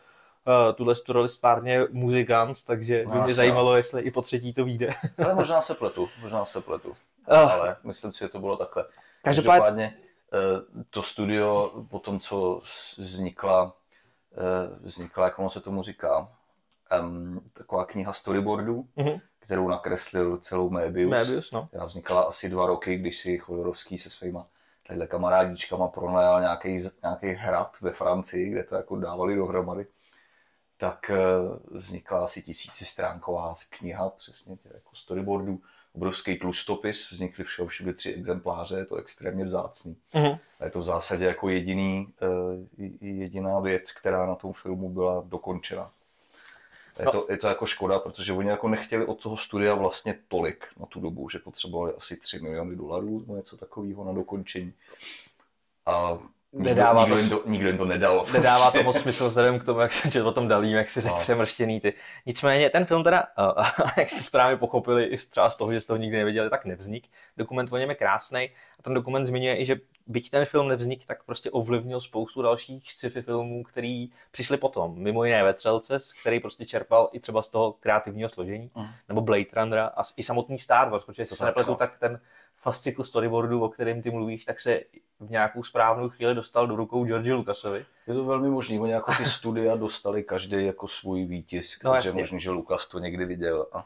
tuhle 0.75 0.95
roli 1.09 1.29
stvárně 1.29 1.81
muzikant, 1.91 2.65
takže 2.65 3.05
no, 3.07 3.13
by 3.13 3.21
mě 3.21 3.35
zajímalo, 3.35 3.71
no. 3.71 3.77
jestli 3.77 4.03
i 4.03 4.11
po 4.11 4.23
třetí 4.23 4.53
to 4.53 4.65
vyjde. 4.65 4.95
Ale 5.25 5.35
možná 5.35 5.61
se 5.61 5.75
pletu, 5.75 6.09
možná 6.23 6.45
se 6.45 6.61
pletu. 6.61 6.89
Uh. 6.89 6.97
Ale 7.27 7.77
myslím 7.85 8.13
si, 8.13 8.19
že 8.19 8.29
to 8.29 8.41
bylo 8.41 8.57
takhle. 8.57 8.85
Každopádně 9.23 9.97
uh, 10.33 10.83
to 10.91 11.03
studio 11.03 11.73
po 11.91 11.99
tom, 11.99 12.21
co 12.21 12.61
vznikla, 12.99 13.65
uh, 13.65 14.87
vznikla, 14.87 15.25
jak 15.25 15.39
ono 15.39 15.51
se 15.51 15.61
tomu 15.61 15.83
říká, 15.83 16.29
um, 17.01 17.41
taková 17.53 17.85
kniha 17.85 18.13
storyboardů, 18.13 18.87
uh-huh. 18.97 19.21
kterou 19.39 19.69
nakreslil 19.69 20.37
celou 20.37 20.71
Mebius, 20.71 21.11
Mebius 21.11 21.53
no. 21.53 21.67
která 21.67 21.85
vznikala 21.85 22.23
asi 22.23 22.49
dva 22.49 22.67
roky, 22.67 22.97
když 22.97 23.19
si 23.19 23.39
Chodorovský 23.39 23.99
se 23.99 24.11
svýma 24.11 24.47
tadyhle 24.87 25.07
kamarádičkama 25.07 25.89
pronajal 25.89 26.41
nějaký, 26.41 26.79
nějaký 27.03 27.27
hrad 27.27 27.81
ve 27.81 27.93
Francii, 27.93 28.51
kde 28.51 28.63
to 28.63 28.77
jako 28.77 28.97
dávali 28.97 29.37
dohromady 29.37 29.87
tak 30.77 31.11
eh, 31.11 31.17
vznikla 31.71 32.25
asi 32.25 32.43
tisícistránková 32.43 33.55
kniha, 33.69 34.09
přesně 34.09 34.57
těch 34.57 34.73
jako 34.75 34.97
storyboardů, 34.97 35.61
obrovský 35.95 36.39
tlustopis, 36.39 37.11
vznikly 37.11 37.45
všeho 37.45 37.69
všude 37.69 37.93
tři 37.93 38.13
exempláře, 38.13 38.77
je 38.77 38.87
to 38.87 38.97
extrémně 38.97 39.45
vzácný. 39.45 39.97
Mm-hmm. 40.15 40.39
A 40.61 40.65
je 40.65 40.71
to 40.71 40.79
v 40.79 40.85
zásadě 40.85 41.25
jako 41.25 41.49
jediný, 41.49 42.13
eh, 42.23 42.87
jediná 43.01 43.61
věc, 43.61 43.93
která 43.93 44.27
na 44.27 44.35
tom 44.35 44.53
filmu 44.53 44.89
byla 44.89 45.25
dokončena. 45.27 45.91
Je, 46.99 47.05
no. 47.05 47.13
to, 47.13 47.27
je 47.31 47.39
to 47.39 47.47
jako 47.47 47.67
škoda, 47.67 47.99
protože 47.99 48.33
oni 48.33 48.49
jako 48.49 48.69
nechtěli 48.69 49.07
od 49.07 49.23
toho 49.23 49.37
studia 49.37 49.75
vlastně 49.75 50.19
tolik 50.29 50.67
na 50.81 50.87
tu 50.87 51.01
dobu, 51.01 51.29
že 51.29 51.39
potřebovali 51.39 51.93
asi 51.97 52.17
3 52.17 52.39
miliony 52.39 52.77
dolarů 52.77 53.21
nebo 53.21 53.37
něco 53.37 53.57
takového 53.57 54.05
na 54.05 54.13
dokončení. 54.13 54.73
A 55.87 56.19
Nedává 56.57 57.01
nikdo, 57.01 57.15
to, 57.15 57.21
jim 57.21 57.31
to, 57.31 57.43
nikdo 57.47 57.69
jim 57.69 57.79
to 57.79 57.85
nedal. 57.85 58.27
Nedává 58.33 58.65
to 58.65 58.71
prostě. 58.71 58.83
moc 58.83 58.99
smysl 58.99 59.29
vzhledem 59.29 59.59
k 59.59 59.65
tomu, 59.65 59.81
jak 59.81 59.93
se 59.93 60.23
o 60.23 60.33
tom 60.33 60.49
dalím, 60.49 60.77
jak 60.77 60.91
si 60.91 61.01
řekl, 61.01 61.15
no. 61.15 61.21
přemrštěný 61.21 61.81
ty. 61.81 61.93
Nicméně 62.27 62.71
ten 62.71 62.85
film 62.85 63.05
teda, 63.05 63.25
jak 63.97 64.11
jste 64.11 64.23
správně 64.23 64.57
pochopili, 64.57 65.05
i 65.05 65.17
třeba 65.17 65.51
z 65.51 65.57
toho, 65.57 65.73
že 65.73 65.81
jste 65.81 65.93
ho 65.93 65.97
nikdy 65.97 66.19
neviděli, 66.19 66.51
tak 66.51 66.65
nevznik. 66.65 67.09
Dokument 67.37 67.73
o 67.73 67.77
něm 67.77 67.89
je 67.89 67.95
krásný 67.95 68.51
a 68.79 68.83
ten 68.83 68.95
dokument 68.95 69.27
zmiňuje 69.27 69.61
i, 69.61 69.65
že 69.65 69.77
byť 70.07 70.31
ten 70.31 70.45
film 70.45 70.69
nevznik, 70.69 71.07
tak 71.07 71.25
prostě 71.25 71.51
ovlivnil 71.51 72.01
spoustu 72.01 72.43
dalších 72.43 72.93
sci-fi 72.93 73.23
filmů, 73.23 73.63
který 73.63 74.11
přišli 74.31 74.57
potom. 74.57 74.95
Mimo 74.99 75.25
jiné 75.25 75.43
Vetřelce, 75.43 75.99
který 76.21 76.41
prostě 76.41 76.67
čerpal 76.67 77.09
i 77.13 77.21
třeba 77.21 77.43
z 77.43 77.49
toho 77.49 77.73
kreativního 77.73 78.29
složení, 78.29 78.71
mm. 78.75 78.87
nebo 79.09 79.21
Blade 79.21 79.45
Runner 79.57 79.79
a 79.79 80.03
i 80.17 80.23
samotný 80.23 80.59
Star 80.59 80.91
Wars, 80.91 81.05
protože 81.05 81.27
to 81.27 81.37
se 81.37 81.45
nepletu, 81.45 81.71
no. 81.71 81.77
tak 81.77 81.99
ten 81.99 82.21
fascikl 82.65 83.05
storyboardu, 83.05 83.63
o 83.63 83.69
kterém 83.69 84.03
ty 84.03 84.11
mluvíš, 84.11 84.45
tak 84.45 84.61
se 84.61 84.81
v 85.21 85.31
nějakou 85.31 85.63
správnou 85.63 86.09
chvíli 86.09 86.35
dostal 86.35 86.67
do 86.67 86.77
rukou 86.77 87.05
George 87.05 87.33
Lucasovi. 87.33 87.85
Je 88.07 88.15
to 88.15 88.25
velmi 88.25 88.51
možný, 88.51 88.81
oni 88.81 88.93
jako 88.93 89.13
ty 89.19 89.25
studia 89.25 89.77
dostali 89.77 90.23
každý 90.23 90.67
jako 90.67 90.89
svůj 90.89 91.25
výtisk, 91.25 91.85
no, 91.85 91.93
takže 91.93 92.13
možný, 92.13 92.41
že 92.41 92.51
Lucas 92.51 92.87
to 92.87 92.99
někdy 92.99 93.25
viděl. 93.25 93.67
A 93.73 93.85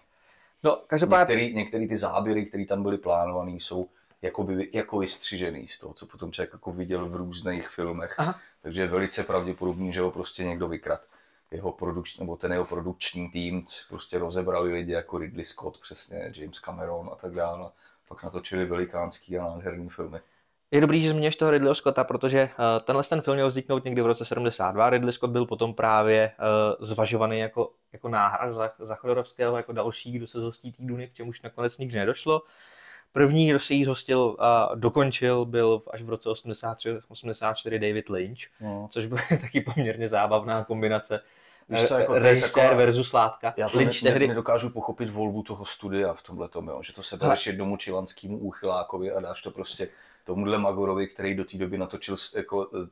no, 0.63 0.83
každopádně... 0.87 1.35
Některý, 1.35 1.55
některý 1.55 1.89
ty 1.89 1.97
záběry, 1.97 2.47
které 2.47 2.67
tam 2.67 2.83
byly 2.83 2.99
plánované, 2.99 3.51
jsou 3.51 3.89
jako, 4.23 4.45
by, 4.45 4.71
jako 4.73 4.99
vystřižený 4.99 5.69
z 5.69 5.79
toho, 5.79 5.95
co 5.95 6.07
potom 6.07 6.33
člověk 6.33 6.53
jako 6.53 6.73
viděl 6.73 7.09
v 7.09 7.17
různých 7.17 7.69
filmech. 7.69 8.15
Aha. 8.19 8.41
Takže 8.63 8.81
je 8.81 8.87
velice 8.87 9.25
pravděpodobný, 9.25 9.93
že 9.93 10.01
ho 10.01 10.11
prostě 10.11 10.45
někdo 10.45 10.69
vykrad. 10.69 11.01
Jeho 11.51 11.73
produč, 11.73 12.19
nebo 12.19 12.37
ten 12.37 12.53
jeho 12.53 12.65
produkční 12.65 13.31
tým 13.31 13.67
prostě 13.89 14.19
rozebrali 14.19 14.73
lidi 14.73 14.93
jako 14.93 15.19
Ridley 15.19 15.45
Scott, 15.45 15.81
přesně 15.81 16.33
James 16.37 16.59
Cameron 16.59 17.11
a 17.13 17.17
tak 17.17 17.33
dále. 17.33 17.71
Pak 18.09 18.23
natočili 18.23 18.65
velikánský 18.65 19.39
a 19.39 19.43
nádherný 19.43 19.89
filmy. 19.89 20.19
Je 20.71 20.81
dobrý, 20.81 21.03
že 21.03 21.11
zmíníš 21.11 21.37
toho 21.37 21.51
Ridleyho 21.51 21.75
Scotta, 21.75 22.05
protože 22.05 22.43
uh, 22.43 22.85
tenhle 22.85 23.05
ten 23.05 23.21
film 23.21 23.35
měl 23.35 23.49
vzniknout 23.49 23.85
někdy 23.85 24.03
v 24.03 24.07
roce 24.07 24.25
72. 24.25 24.91
Ridley 24.91 25.13
Scott 25.13 25.31
byl 25.31 25.47
potom 25.47 25.75
právě 25.75 26.33
uh, 26.39 26.87
zvažovaný 26.87 27.39
jako, 27.39 27.73
jako 27.93 28.09
náhra 28.09 28.53
za, 28.53 28.71
za 28.79 28.95
Chodorovského, 28.95 29.57
jako 29.57 29.73
další, 29.73 30.13
kdo 30.13 30.27
se 30.27 30.41
zhostí 30.41 30.73
té 30.73 30.83
Duny, 30.83 31.09
k 31.09 31.13
čemuž 31.13 31.43
nakonec 31.43 31.79
nikdy 31.79 31.99
nedošlo. 31.99 32.43
První, 33.13 33.49
kdo 33.49 33.61
se 33.61 33.75
jí 33.75 33.85
zhostil 33.85 34.37
a 34.39 34.71
dokončil, 34.75 35.45
byl 35.45 35.83
až 35.91 36.03
v 36.03 36.09
roce 36.09 36.29
83-84 36.29 37.71
David 37.79 38.09
Lynch, 38.09 38.39
no. 38.61 38.89
což 38.91 39.07
byla 39.07 39.21
taky 39.41 39.61
poměrně 39.61 40.09
zábavná 40.09 40.65
kombinace 40.65 41.21
Víš 41.69 41.89
co, 41.89 41.95
jako 41.95 42.15
režisér 42.15 42.51
taková, 42.51 42.75
versus 42.75 43.13
látka. 43.13 43.55
Já 43.57 43.69
to 43.69 43.79
Lynch 43.79 44.03
ne, 44.03 44.11
tehdy... 44.11 44.29
nedokážu 44.29 44.71
pochopit 44.71 45.11
volbu 45.11 45.43
toho 45.43 45.65
studia 45.65 46.15
v 46.15 46.23
tomhle 46.23 46.49
tom, 46.49 46.71
že 46.81 46.93
to 46.93 47.03
se 47.03 47.17
dáš 47.17 47.47
jednomu 47.47 47.77
čilanskému 47.77 48.39
úchylákovi 48.39 49.13
a 49.13 49.21
dáš 49.21 49.43
to 49.43 49.51
prostě 49.51 49.89
tomuhle 50.25 50.59
Magorovi, 50.59 51.07
který 51.07 51.35
do 51.35 51.45
té 51.45 51.57
doby 51.57 51.79
natočil 51.79 52.17
jako 52.37 52.69
eh, 52.83 52.89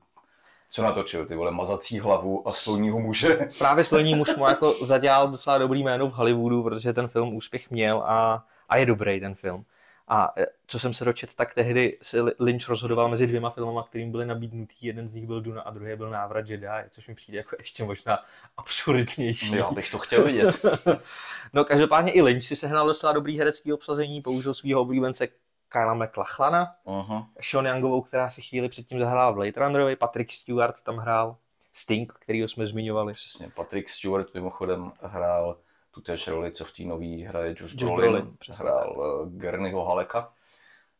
co 0.71 0.83
natočil, 0.83 1.26
ty 1.26 1.35
vole, 1.35 1.50
mazací 1.50 1.99
hlavu 1.99 2.49
a 2.49 2.52
sloního 2.52 3.00
muže. 3.00 3.49
Právě 3.59 3.85
sloní 3.85 4.14
muž 4.14 4.37
mu 4.37 4.49
jako 4.49 4.73
zadělal 4.73 5.28
docela 5.28 5.59
dobrý 5.59 5.83
jméno 5.83 6.09
v 6.09 6.12
Hollywoodu, 6.12 6.62
protože 6.62 6.92
ten 6.92 7.09
film 7.09 7.35
úspěch 7.35 7.71
měl 7.71 8.02
a, 8.06 8.45
a 8.68 8.76
je 8.76 8.87
dobrý 8.87 9.21
ten 9.21 9.35
film. 9.35 9.64
A 10.09 10.33
e, 10.37 10.47
co 10.67 10.79
jsem 10.79 10.95
se 10.95 11.05
dočet, 11.05 11.35
tak 11.35 11.55
tehdy 11.55 11.99
se 12.03 12.21
Lynch 12.39 12.69
rozhodoval 12.69 13.09
mezi 13.09 13.27
dvěma 13.27 13.51
filmama, 13.51 13.83
kterým 13.83 14.11
byly 14.11 14.27
nabídnutý. 14.27 14.87
Jeden 14.87 15.09
z 15.09 15.15
nich 15.15 15.27
byl 15.27 15.41
Duna 15.41 15.63
a 15.63 15.71
druhý 15.71 15.97
byl 15.97 16.11
Návrat 16.11 16.49
Jedi, 16.49 16.67
což 16.91 17.09
mi 17.09 17.15
přijde 17.15 17.39
jako 17.39 17.57
ještě 17.59 17.85
možná 17.85 18.19
absurdnější. 18.57 19.57
Já 19.57 19.71
bych 19.71 19.91
to 19.91 19.99
chtěl 19.99 20.25
vidět. 20.25 20.65
no 21.53 21.65
každopádně 21.65 22.13
i 22.13 22.23
Lynch 22.23 22.43
si 22.43 22.57
sehnal 22.57 22.87
docela 22.87 23.13
dobrý 23.13 23.39
herecký 23.39 23.73
obsazení, 23.73 24.23
použil 24.23 24.55
svého 24.55 24.81
oblíbence 24.81 25.29
Kyla 25.69 25.95
McLachlana, 25.95 26.75
uh-huh. 26.87 27.27
Sean 27.41 27.67
Youngovou, 27.67 28.03
která 28.03 28.31
si 28.31 28.43
chvíli 28.43 28.69
předtím 28.69 28.99
zahrála 28.99 29.31
v 29.31 29.35
Blade 29.35 29.61
Runnerovi, 29.61 29.97
Patrick 29.97 30.33
Stewart 30.33 30.83
tam 30.83 30.97
hrál, 30.97 31.37
Sting, 31.75 32.13
kterýho 32.13 32.49
jsme 32.49 32.67
zmiňovali. 32.67 33.13
Přesně, 33.13 33.51
Patrick 33.55 33.89
Stewart 33.89 34.35
mimochodem 34.35 34.93
hrál 35.01 35.57
tu 35.97 36.03
též 36.03 36.29
roli, 36.29 36.53
co 36.53 36.65
v 36.65 36.73
té 36.73 36.83
nové 36.83 37.07
hraje 37.07 37.55
Josh, 37.59 37.75
Josh 37.75 37.85
Brolin, 37.85 38.23
Brolin 38.23 38.37
hrál 38.50 38.97
uh, 38.99 39.33
Gernyho 39.33 39.85
Haleka. 39.85 40.33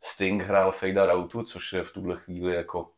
Sting 0.01 0.43
hrál 0.43 0.73
Fejda 0.73 1.07
Rautu, 1.07 1.43
což 1.43 1.73
je 1.73 1.83
v 1.83 1.93
tuhle 1.93 2.17
chvíli 2.17 2.55
jako 2.55 2.91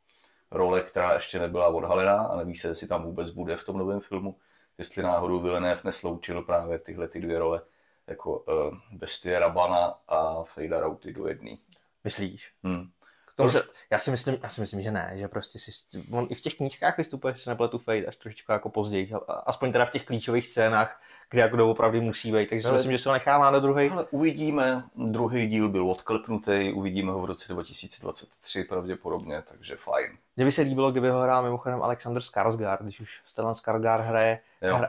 role, 0.50 0.82
která 0.82 1.14
ještě 1.14 1.38
nebyla 1.38 1.68
odhalená 1.68 2.22
a 2.22 2.36
neví 2.36 2.56
se, 2.56 2.68
jestli 2.68 2.88
tam 2.88 3.02
vůbec 3.02 3.30
bude 3.30 3.56
v 3.56 3.64
tom 3.64 3.78
novém 3.78 4.00
filmu. 4.00 4.38
Jestli 4.78 5.02
náhodou 5.02 5.40
Villeneuve 5.40 5.80
nesloučil 5.84 6.42
právě 6.42 6.78
tyhle 6.78 7.08
ty 7.08 7.20
dvě 7.20 7.38
role 7.38 7.62
jako 8.06 8.38
uh, 8.38 8.78
Bestie 8.92 9.38
Rabana 9.38 9.98
a 10.08 10.42
Fejda 10.42 10.80
Rauty 10.80 11.12
do 11.12 11.28
jedné. 11.28 11.56
Myslíš? 12.04 12.52
Hmm. 12.62 12.90
Tomu 13.38 13.50
se, 13.50 13.62
já, 13.90 13.98
si 13.98 14.10
myslím, 14.10 14.38
já 14.42 14.48
si 14.48 14.60
myslím, 14.60 14.82
že 14.82 14.90
ne, 14.90 15.12
že 15.14 15.28
prostě 15.28 15.58
si, 15.58 15.70
on 16.12 16.26
i 16.30 16.34
v 16.34 16.40
těch 16.40 16.54
knížkách 16.54 16.98
vystupuje, 16.98 17.34
že 17.34 17.42
se 17.42 17.50
nepletu 17.50 17.78
Fade 17.78 18.06
až 18.06 18.16
trošičku 18.16 18.52
jako 18.52 18.68
později, 18.68 19.12
aspoň 19.46 19.72
teda 19.72 19.84
v 19.84 19.90
těch 19.90 20.04
klíčových 20.04 20.46
scénách, 20.46 21.00
kde 21.30 21.42
jako 21.42 21.70
opravdu 21.70 22.02
musí 22.02 22.32
být, 22.32 22.48
takže 22.48 22.68
ale, 22.68 22.78
si 22.78 22.78
myslím, 22.78 22.92
že 22.92 22.98
se 22.98 23.08
ho 23.08 23.12
nechává 23.12 23.50
na 23.50 23.58
druhý. 23.58 23.90
Ale 23.90 24.06
uvidíme, 24.10 24.84
druhý 24.94 25.46
díl 25.46 25.68
byl 25.68 25.90
odklepnutý, 25.90 26.72
uvidíme 26.72 27.12
ho 27.12 27.20
v 27.20 27.24
roce 27.24 27.52
2023 27.52 28.64
pravděpodobně, 28.64 29.42
takže 29.42 29.76
fajn. 29.76 30.18
Mně 30.38 30.44
by 30.44 30.52
se 30.52 30.62
líbilo, 30.62 30.90
kdyby 30.90 31.10
ho 31.10 31.20
hrál 31.20 31.42
mimochodem 31.42 31.82
Alexander 31.82 32.22
Skarsgård, 32.22 32.82
když 32.82 33.00
už 33.00 33.20
Stellan 33.26 33.54
Skarsgård 33.54 34.00
hraje, 34.00 34.40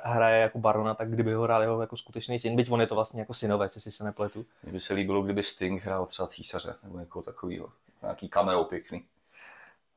hraje 0.04 0.42
jako 0.42 0.60
barona, 0.60 0.94
tak 0.94 1.12
kdyby 1.12 1.34
ho 1.34 1.44
hrál 1.44 1.62
jeho 1.62 1.82
jako 1.82 1.98
skutečný 1.98 2.40
syn, 2.40 2.56
byť 2.56 2.72
on 2.72 2.82
je 2.82 2.88
to 2.88 2.96
vlastně 2.96 3.20
jako 3.20 3.34
synovec, 3.34 3.76
jestli 3.76 3.92
se 3.92 4.04
nepletu. 4.04 4.46
Mně 4.64 4.72
by 4.72 4.80
se 4.80 4.94
líbilo, 4.94 5.22
kdyby 5.22 5.44
Sting 5.44 5.84
hrál 5.84 6.06
třeba 6.06 6.28
císaře, 6.28 6.76
nebo 6.84 7.00
jako 7.00 7.22
takovýho 7.22 7.70
nějaký 8.02 8.30
cameo 8.30 8.64
pěkný. 8.64 9.04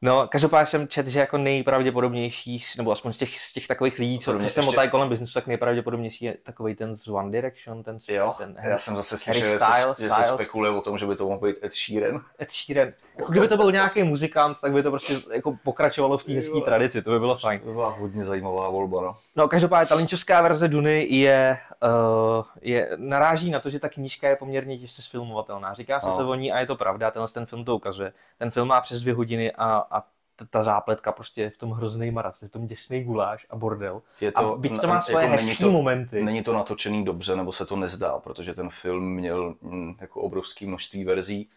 No, 0.04 0.28
každopádně 0.28 0.66
jsem 0.66 0.88
čet, 0.88 1.06
že 1.06 1.20
jako 1.20 1.38
nejpravděpodobnější, 1.38 2.64
nebo 2.76 2.92
aspoň 2.92 3.12
z 3.12 3.18
těch, 3.18 3.40
z 3.40 3.52
těch 3.52 3.66
takových 3.66 3.98
lidí, 3.98 4.18
co, 4.18 4.32
co 4.32 4.38
se 4.38 4.44
ještě... 4.44 4.62
motají 4.62 4.90
kolem 4.90 5.08
biznesu, 5.08 5.34
tak 5.34 5.46
nejpravděpodobnější 5.46 6.24
je 6.24 6.36
takový 6.42 6.74
ten 6.74 6.96
z 6.96 7.08
One 7.08 7.30
Direction, 7.30 7.82
ten, 7.82 7.98
jo, 8.08 8.34
ten 8.38 8.56
já 8.62 8.78
jsem 8.78 8.96
zase 8.96 9.18
slyšel, 9.18 9.48
že, 9.48 9.58
se, 9.58 10.02
že 10.02 10.10
se 10.10 10.24
spekuluje 10.24 10.70
o 10.70 10.80
tom, 10.80 10.98
že 10.98 11.06
by 11.06 11.16
to 11.16 11.28
mohl 11.28 11.38
být 11.38 11.56
Ed 11.64 11.72
Sheeran. 11.74 12.20
Ed 12.40 12.50
Sheeran. 12.52 12.92
Jako 13.16 13.32
kdyby 13.32 13.48
to 13.48 13.56
byl 13.56 13.72
nějaký 13.72 14.02
muzikant, 14.02 14.60
tak 14.60 14.72
by 14.72 14.82
to 14.82 14.90
prostě 14.90 15.16
jako 15.32 15.58
pokračovalo 15.64 16.18
v 16.18 16.24
té 16.24 16.32
hezké 16.32 16.60
tradici, 16.60 17.02
to 17.02 17.10
by 17.10 17.18
bylo 17.18 17.38
fajn. 17.38 17.60
To 17.60 17.66
by 17.66 17.72
byla 17.72 17.88
hodně 17.88 18.24
zajímavá 18.24 18.70
volba, 18.70 19.02
no. 19.02 19.16
No, 19.36 19.48
každopádně 19.48 19.86
ta 19.86 19.94
linčovská 19.94 20.42
verze 20.42 20.68
Duny 20.68 21.06
je, 21.10 21.58
uh, 21.82 22.44
je, 22.60 22.90
naráží 22.96 23.50
na 23.50 23.60
to, 23.60 23.70
že 23.70 23.78
ta 23.78 23.88
knížka 23.88 24.28
je 24.28 24.36
poměrně 24.36 24.78
těžce 24.78 25.02
sfilmovatelná. 25.02 25.74
Říká 25.74 26.00
se 26.00 26.08
no. 26.08 26.16
to 26.16 26.28
o 26.28 26.34
ní 26.34 26.52
a 26.52 26.60
je 26.60 26.66
to 26.66 26.76
pravda, 26.76 27.10
tenhle 27.10 27.28
ten 27.28 27.46
film 27.46 27.64
to 27.64 27.76
ukazuje. 27.76 28.12
Ten 28.38 28.50
film 28.50 28.68
má 28.68 28.80
přes 28.80 29.00
dvě 29.00 29.14
hodiny 29.14 29.52
a, 29.52 29.76
a 29.92 30.06
ta 30.50 30.62
zápletka 30.62 31.12
prostě 31.12 31.42
je 31.42 31.50
v 31.50 31.56
tom 31.56 31.70
hrozný 31.70 32.10
maras, 32.10 32.42
je 32.42 32.48
v 32.48 32.50
tom 32.50 32.66
děsný 32.66 33.04
guláš 33.04 33.46
a 33.50 33.56
bordel. 33.56 34.02
Je 34.20 34.32
to, 34.32 34.54
a 34.54 34.56
byť 34.56 34.80
to 34.80 34.86
má 34.86 35.02
svoje 35.02 35.26
jako 35.26 35.44
hezký 35.44 35.64
momenty. 35.64 36.22
Není 36.22 36.42
to 36.42 36.52
natočený 36.52 37.04
dobře, 37.04 37.36
nebo 37.36 37.52
se 37.52 37.66
to 37.66 37.76
nezdá, 37.76 38.18
protože 38.18 38.54
ten 38.54 38.70
film 38.70 39.14
měl 39.14 39.54
mm, 39.60 39.94
jako 40.00 40.20
obrovské 40.20 40.66
množství 40.66 41.04
verzí 41.04 41.50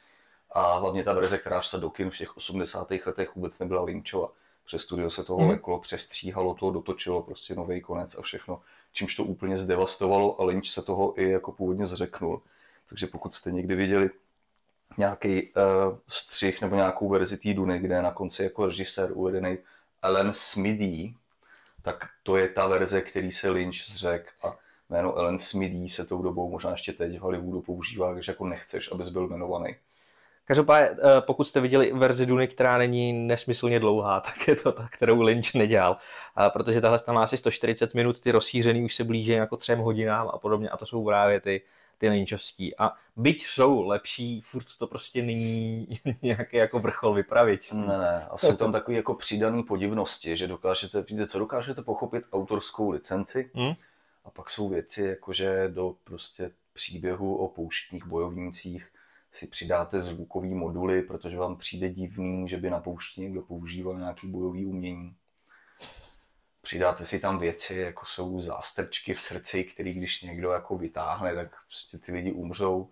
a 0.52 0.78
hlavně 0.78 1.04
ta 1.04 1.14
verze, 1.14 1.38
která 1.38 1.62
šla 1.62 1.80
do 1.80 1.90
kin 1.90 2.10
v 2.10 2.18
těch 2.18 2.38
80. 2.38 2.92
letech 3.06 3.36
vůbec 3.36 3.60
nebyla 3.60 3.84
Lynchova. 3.84 4.30
Přes 4.66 4.82
studio 4.82 5.10
se 5.10 5.24
toho 5.24 5.40
hmm. 5.40 5.50
leklo, 5.50 5.80
přestříhalo 5.80 6.54
to, 6.54 6.72
dotočilo 6.72 7.22
prostě 7.22 7.56
nový 7.56 7.82
konec 7.82 8.16
a 8.16 8.22
všechno, 8.22 8.62
čímž 8.94 9.16
to 9.16 9.24
úplně 9.24 9.58
zdevastovalo 9.58 10.42
a 10.42 10.44
Lynch 10.44 10.68
se 10.68 10.82
toho 10.82 11.22
i 11.22 11.30
jako 11.30 11.52
původně 11.52 11.88
zřeknul. 11.88 12.42
Takže 12.90 13.08
pokud 13.08 13.34
jste 13.34 13.52
někdy 13.52 13.76
viděli 13.76 14.10
nějaký 14.98 15.54
uh, 15.54 15.98
střih 16.08 16.62
nebo 16.62 16.76
nějakou 16.76 17.10
verzi 17.10 17.38
té 17.38 17.54
Duny, 17.54 17.80
kde 17.80 17.96
je 17.96 18.02
na 18.02 18.12
konci 18.12 18.44
jako 18.44 18.66
režisér 18.66 19.10
uvedený 19.14 19.58
Ellen 20.02 20.34
Smithy, 20.34 21.16
tak 21.82 22.10
to 22.24 22.38
je 22.38 22.48
ta 22.48 22.68
verze, 22.68 23.02
který 23.02 23.32
se 23.32 23.50
Lynch 23.50 23.76
zřek 23.76 24.34
a 24.44 24.58
jméno 24.90 25.18
Ellen 25.18 25.40
Smithy 25.40 25.90
se 25.90 26.06
tou 26.06 26.22
dobou 26.22 26.50
možná 26.50 26.72
ještě 26.72 26.94
teď 26.94 27.18
v 27.18 27.22
Hollywoodu 27.22 27.62
používá, 27.62 28.14
když 28.14 28.28
jako 28.28 28.46
nechceš, 28.46 28.92
abys 28.92 29.10
byl 29.10 29.26
jmenovaný. 29.28 29.76
Každopádně, 30.46 30.90
eh, 30.90 31.22
pokud 31.22 31.44
jste 31.44 31.62
viděli 31.62 31.92
verzi 31.94 32.26
Duny, 32.26 32.48
která 32.48 32.78
není 32.78 33.14
nesmyslně 33.14 33.80
dlouhá, 33.80 34.20
tak 34.26 34.48
je 34.48 34.56
to 34.56 34.72
ta, 34.72 34.88
kterou 34.92 35.22
Lynch 35.22 35.54
nedělal. 35.54 35.98
Protože 36.50 36.82
tahle 36.82 37.00
tam 37.00 37.16
má 37.16 37.24
asi 37.24 37.38
140 37.38 37.94
minut, 37.94 38.22
ty 38.22 38.32
rozšířený 38.32 38.86
už 38.86 38.96
se 38.96 39.04
blíží 39.04 39.32
jako 39.32 39.58
třem 39.58 39.80
hodinám 39.80 40.30
a 40.34 40.38
podobně. 40.38 40.70
A 40.70 40.78
to 40.78 40.86
jsou 40.86 41.06
právě 41.06 41.42
ty 41.42 41.62
ty 41.98 42.10
Lynchovský. 42.10 42.78
A 42.78 42.92
byť 43.16 43.46
jsou 43.46 43.82
lepší, 43.88 44.42
furt 44.42 44.66
to 44.80 44.88
prostě 44.88 45.22
není 45.22 45.88
nějaký 46.22 46.58
jako 46.58 46.80
vrchol 46.80 47.14
vypravěčství. 47.14 47.80
Ne, 47.80 47.98
ne. 47.98 48.28
A 48.30 48.38
jsou 48.38 48.56
tam 48.56 48.72
takové 48.72 48.98
jako 48.98 49.16
přidané 49.16 49.64
podivnosti, 49.64 50.38
že 50.38 50.48
dokážete, 50.48 51.02
víte, 51.02 51.28
co 51.28 51.40
dokážete 51.40 51.82
pochopit 51.82 52.24
autorskou 52.34 52.90
licenci, 52.90 53.52
hmm? 53.54 53.74
a 54.26 54.32
pak 54.32 54.50
jsou 54.50 54.70
věci, 54.70 55.02
jakože 55.02 55.70
do 55.74 55.96
prostě 56.04 56.52
příběhu 56.74 57.36
o 57.36 57.48
pouštních 57.48 58.06
bojovnících 58.06 58.92
si 59.32 59.48
přidáte 59.48 60.02
zvukové 60.02 60.48
moduly, 60.48 61.02
protože 61.02 61.38
vám 61.38 61.58
přijde 61.58 61.90
divný, 61.90 62.50
že 62.50 62.58
by 62.58 62.70
na 62.70 62.80
poušti 62.80 63.22
někdo 63.22 63.42
používal 63.42 64.00
nějaký 64.00 64.28
bojový 64.28 64.66
umění 64.66 65.16
přidáte 66.66 67.06
si 67.06 67.20
tam 67.20 67.40
věci, 67.40 67.76
jako 67.76 68.06
jsou 68.06 68.42
zástrčky 68.42 69.14
v 69.14 69.22
srdci, 69.22 69.64
který 69.64 69.94
když 69.94 70.22
někdo 70.22 70.52
jako 70.52 70.78
vytáhne, 70.78 71.36
tak 71.36 71.50
prostě 71.68 71.98
ty 71.98 72.12
lidi 72.12 72.32
umřou. 72.32 72.90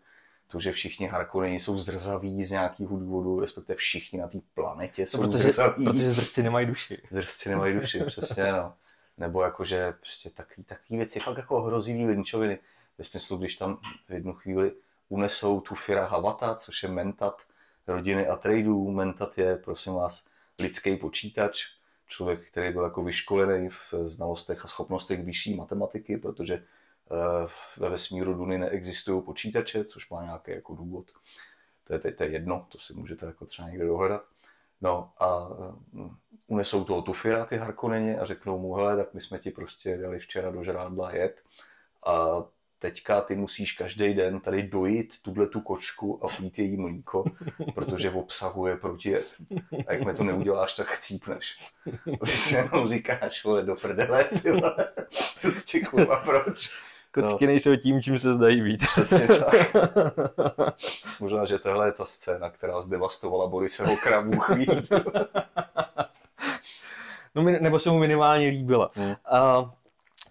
To, 0.48 0.60
že 0.60 0.72
všichni 0.72 1.08
Harkonneni 1.08 1.60
jsou 1.60 1.78
zrzaví 1.78 2.44
z 2.44 2.52
nějakého 2.52 2.98
důvodu, 2.98 3.40
respektive 3.40 3.76
všichni 3.76 4.20
na 4.20 4.28
té 4.28 4.38
planetě 4.54 5.06
jsou 5.06 5.22
protože, 5.22 5.50
zrzaví. 5.50 5.86
Protože 5.86 6.12
zrzci 6.12 6.44
nemají 6.44 6.66
duši. 6.66 7.02
Zrzci 7.10 7.50
nemají 7.50 7.74
duši, 7.74 8.04
přesně, 8.04 8.52
no. 8.52 8.74
Nebo 9.18 9.44
jakože 9.44 9.92
prostě 9.92 10.30
takový, 10.30 10.64
takový 10.64 10.98
věci, 10.98 11.20
fakt 11.20 11.38
jako 11.38 11.62
hrozivý 11.62 12.06
linčoviny. 12.06 12.60
Ve 12.98 13.04
smyslu, 13.06 13.38
když 13.38 13.56
tam 13.56 13.80
v 14.10 14.14
jednu 14.14 14.34
chvíli 14.34 14.72
unesou 15.10 15.62
tu 15.62 15.76
Fira 15.76 16.06
Havata, 16.06 16.56
což 16.56 16.84
je 16.84 16.90
mentat 16.90 17.42
rodiny 17.88 18.28
a 18.28 18.36
tradeů. 18.36 18.92
Mentat 18.92 19.38
je, 19.38 19.56
prosím 19.56 19.94
vás, 19.94 20.26
lidský 20.60 20.96
počítač, 20.96 21.66
člověk, 22.08 22.48
který 22.48 22.74
byl 22.74 22.84
jako 22.84 23.04
vyškolený 23.04 23.70
v 23.70 23.94
znalostech 24.06 24.66
a 24.66 24.68
schopnostech 24.68 25.24
vyšší 25.26 25.56
matematiky, 25.56 26.18
protože 26.18 26.54
eh, 26.54 27.48
ve 27.78 27.90
vesmíru 27.90 28.34
Duny 28.34 28.58
neexistují 28.58 29.22
počítače, 29.22 29.86
což 29.86 30.10
má 30.10 30.24
nějaký 30.24 30.52
jako 30.52 30.76
důvod. 30.76 31.12
To 31.84 31.94
je, 31.94 32.00
to, 32.00 32.12
to 32.12 32.24
je 32.24 32.30
jedno, 32.30 32.68
to 32.70 32.80
si 32.80 32.94
můžete 32.94 33.26
jako 33.26 33.46
třeba 33.46 33.70
někde 33.70 33.86
dohledat. 33.86 34.24
No 34.82 35.12
a 35.20 35.50
eh, 36.00 36.10
unesou 36.48 36.84
toho 36.84 37.02
Tufira, 37.02 37.46
ty 37.46 37.58
Harkoneni, 37.58 38.18
a 38.18 38.26
řeknou 38.26 38.60
mu, 38.60 38.74
hele, 38.74 38.98
tak 38.98 39.14
my 39.14 39.22
jsme 39.22 39.40
ti 39.40 39.52
prostě 39.52 39.98
dali 39.98 40.20
včera 40.20 40.52
do 40.52 40.64
žrádla 40.64 41.16
jet 41.16 41.44
a 42.06 42.44
teďka 42.84 43.22
ty 43.22 43.36
musíš 43.36 43.72
každý 43.72 44.14
den 44.14 44.40
tady 44.40 44.64
dojít 44.64 45.22
tuhle 45.22 45.48
tu 45.48 45.62
kočku 45.62 46.26
a 46.26 46.28
pít 46.28 46.60
její 46.60 46.78
mlíko, 46.78 47.24
protože 47.76 48.12
obsahuje 48.12 48.78
protijet. 48.78 49.36
A 49.88 49.94
jak 49.94 50.06
mi 50.06 50.14
to 50.14 50.24
neuděláš, 50.24 50.74
tak 50.74 50.88
chcípneš. 50.88 51.58
Ty 52.26 52.32
si 52.32 52.56
jenom 52.56 52.90
říkáš, 52.90 53.44
vole, 53.44 53.64
do 53.64 53.76
prdele, 53.76 54.24
ty 54.24 54.52
vole. 54.52 54.76
Prostě 55.42 55.80
kurva, 55.80 56.16
proč? 56.16 56.70
Kočky 57.12 57.46
no. 57.46 57.52
nejsou 57.52 57.76
tím, 57.76 58.02
čím 58.02 58.20
se 58.20 58.34
zdají 58.34 58.62
být. 58.62 58.86
Přesně 58.86 59.28
tak. 59.28 59.76
Možná, 61.20 61.46
že 61.46 61.60
tohle 61.60 61.88
je 61.88 61.92
ta 61.92 62.06
scéna, 62.06 62.50
která 62.50 62.82
zdevastovala 62.82 63.48
Boriseho 63.48 63.98
kravu 63.98 64.40
chvíli. 64.40 64.76
no, 67.36 67.44
nebo 67.44 67.80
se 67.80 67.90
mu 67.90 68.00
minimálně 68.00 68.48
líbila. 68.48 68.90
Hmm. 68.96 69.10
Uh, 69.10 69.16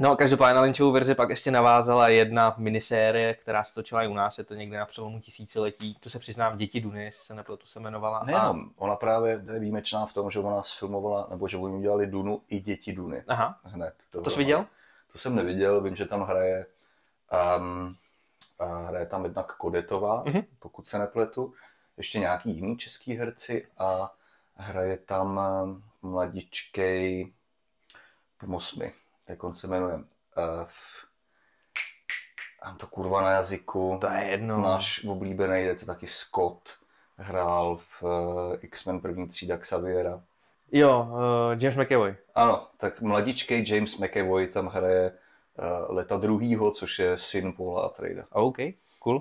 No, 0.02 0.16
každopádně 0.16 0.54
na 0.54 0.60
Lynchovu 0.60 0.92
verzi 0.92 1.14
pak 1.14 1.30
ještě 1.30 1.50
navázala 1.50 2.08
jedna 2.08 2.54
minisérie, 2.58 3.34
která 3.34 3.64
se 3.64 3.74
točila 3.74 4.02
i 4.02 4.08
u 4.08 4.14
nás, 4.14 4.38
je 4.38 4.44
to 4.44 4.54
někde 4.54 4.78
na 4.78 4.86
přelomu 4.86 5.20
tisíciletí. 5.20 5.94
To 6.00 6.10
se 6.10 6.18
přiznám, 6.18 6.56
Děti 6.56 6.80
Duny, 6.80 7.04
jestli 7.04 7.24
se 7.24 7.34
nepletu, 7.34 7.66
se 7.66 7.78
jmenovala. 7.78 8.22
Nejenom, 8.26 8.60
a... 8.60 8.82
ona 8.82 8.96
právě 8.96 9.42
je 9.52 9.58
výjimečná 9.58 10.06
v 10.06 10.12
tom, 10.12 10.30
že 10.30 10.38
ona 10.38 10.62
sfilmovala, 10.62 11.26
nebo 11.30 11.48
že 11.48 11.56
oni 11.56 11.76
udělali 11.76 12.06
Dunu 12.06 12.42
i 12.48 12.60
Děti 12.60 12.92
Duny. 12.92 13.24
Aha. 13.28 13.60
Hned. 13.64 13.94
To 14.10 14.30
jsi 14.30 14.38
viděl? 14.38 14.66
To 15.12 15.18
jsem 15.18 15.36
neviděl, 15.36 15.80
vím, 15.80 15.96
že 15.96 16.06
tam 16.06 16.22
hraje, 16.22 16.66
um, 17.58 17.96
hraje 18.86 19.06
tam 19.06 19.24
jednak 19.24 19.56
Kodetová, 19.56 20.24
mm-hmm. 20.24 20.44
pokud 20.58 20.86
se 20.86 20.98
nepletu, 20.98 21.54
ještě 21.96 22.18
nějaký 22.18 22.50
jiný 22.54 22.76
český 22.76 23.14
herci 23.14 23.68
a 23.78 24.12
hraje 24.54 24.96
tam 24.96 25.40
mladičkej, 26.02 27.32
pomoz 28.38 28.74
mi, 28.74 28.92
jak 29.28 29.44
on 29.44 29.54
se 29.54 29.66
jmenuje, 29.66 29.94
uh, 29.94 30.02
mám 32.64 32.76
to 32.76 32.86
kurva 32.86 33.22
na 33.22 33.30
jazyku. 33.30 33.98
To 34.00 34.06
je 34.06 34.24
jedno. 34.24 34.60
Náš 34.60 35.04
oblíbený 35.04 35.60
je 35.60 35.74
to 35.74 35.86
taky 35.86 36.06
Scott. 36.06 36.70
Hrál 37.16 37.76
v 37.76 38.02
uh, 38.02 38.56
X-Men 38.60 39.00
první 39.00 39.28
třída 39.28 39.56
Xaviera. 39.56 40.22
Jo, 40.72 41.08
uh, 41.10 41.18
James 41.58 41.76
McAvoy. 41.76 42.16
Ano, 42.34 42.66
tak 42.76 43.00
mladičkej 43.00 43.64
James 43.68 43.98
McAvoy 43.98 44.46
tam 44.48 44.66
hraje 44.66 45.10
uh, 45.10 45.96
Leta 45.96 46.16
druhýho, 46.16 46.70
což 46.70 46.98
je 46.98 47.18
syn 47.18 47.52
Paula 47.52 47.82
Atrejda. 47.82 48.24
OK, 48.30 48.56
cool. 48.98 49.18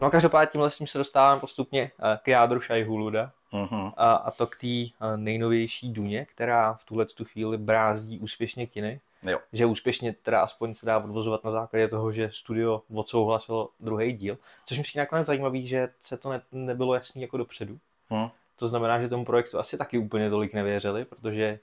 No 0.00 0.10
každopádně 0.10 0.46
tímhle 0.46 0.70
se 0.70 0.98
dostáváme 0.98 1.40
postupně 1.40 1.90
k 2.22 2.28
jádru 2.28 2.60
Šajhuluda. 2.60 3.32
Uh-huh. 3.52 3.92
A, 3.96 4.12
a 4.12 4.30
to 4.30 4.46
k 4.46 4.56
té 4.56 5.06
nejnovější 5.16 5.92
Duně, 5.92 6.24
která 6.24 6.74
v 6.74 6.84
tuhle 6.84 7.06
tu 7.06 7.24
chvíli 7.24 7.58
brázdí 7.58 8.18
úspěšně 8.18 8.66
kiny. 8.66 9.00
Jo. 9.22 9.38
Že 9.52 9.66
úspěšně 9.66 10.14
teda 10.22 10.40
aspoň 10.40 10.74
se 10.74 10.86
dá 10.86 10.98
odvozovat 10.98 11.44
na 11.44 11.50
základě 11.50 11.88
toho, 11.88 12.12
že 12.12 12.30
studio 12.32 12.82
odsouhlasilo 12.94 13.68
druhý 13.80 14.12
díl. 14.12 14.38
Což 14.66 14.78
mi 14.78 14.82
přijde 14.82 15.02
nakonec 15.02 15.26
zajímavý, 15.26 15.66
že 15.66 15.88
se 16.00 16.16
to 16.16 16.30
ne, 16.30 16.40
nebylo 16.52 16.94
jasný 16.94 17.22
jako 17.22 17.36
dopředu. 17.36 17.78
Uh-huh. 18.10 18.30
To 18.56 18.68
znamená, 18.68 19.00
že 19.00 19.08
tomu 19.08 19.24
projektu 19.24 19.58
asi 19.58 19.78
taky 19.78 19.98
úplně 19.98 20.30
tolik 20.30 20.54
nevěřili, 20.54 21.04
protože 21.04 21.58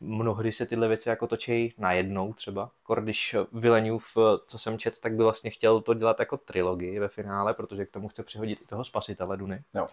mnohdy 0.00 0.52
se 0.52 0.66
tyhle 0.66 0.88
věci 0.88 1.08
jako 1.08 1.26
točí 1.26 1.74
najednou 1.78 2.32
třeba. 2.32 2.70
Kor, 2.82 3.02
když 3.02 3.36
Villeneuve, 3.52 4.04
co 4.46 4.58
jsem 4.58 4.78
čet, 4.78 5.00
tak 5.00 5.12
by 5.12 5.22
vlastně 5.22 5.50
chtěl 5.50 5.80
to 5.80 5.94
dělat 5.94 6.18
jako 6.18 6.36
trilogii 6.36 6.98
ve 6.98 7.08
finále, 7.08 7.54
protože 7.54 7.86
k 7.86 7.90
tomu 7.90 8.08
chce 8.08 8.22
přihodit 8.22 8.60
i 8.62 8.66
toho 8.66 8.84
spasitele 8.84 9.36
Duny. 9.36 9.62
Jo. 9.74 9.88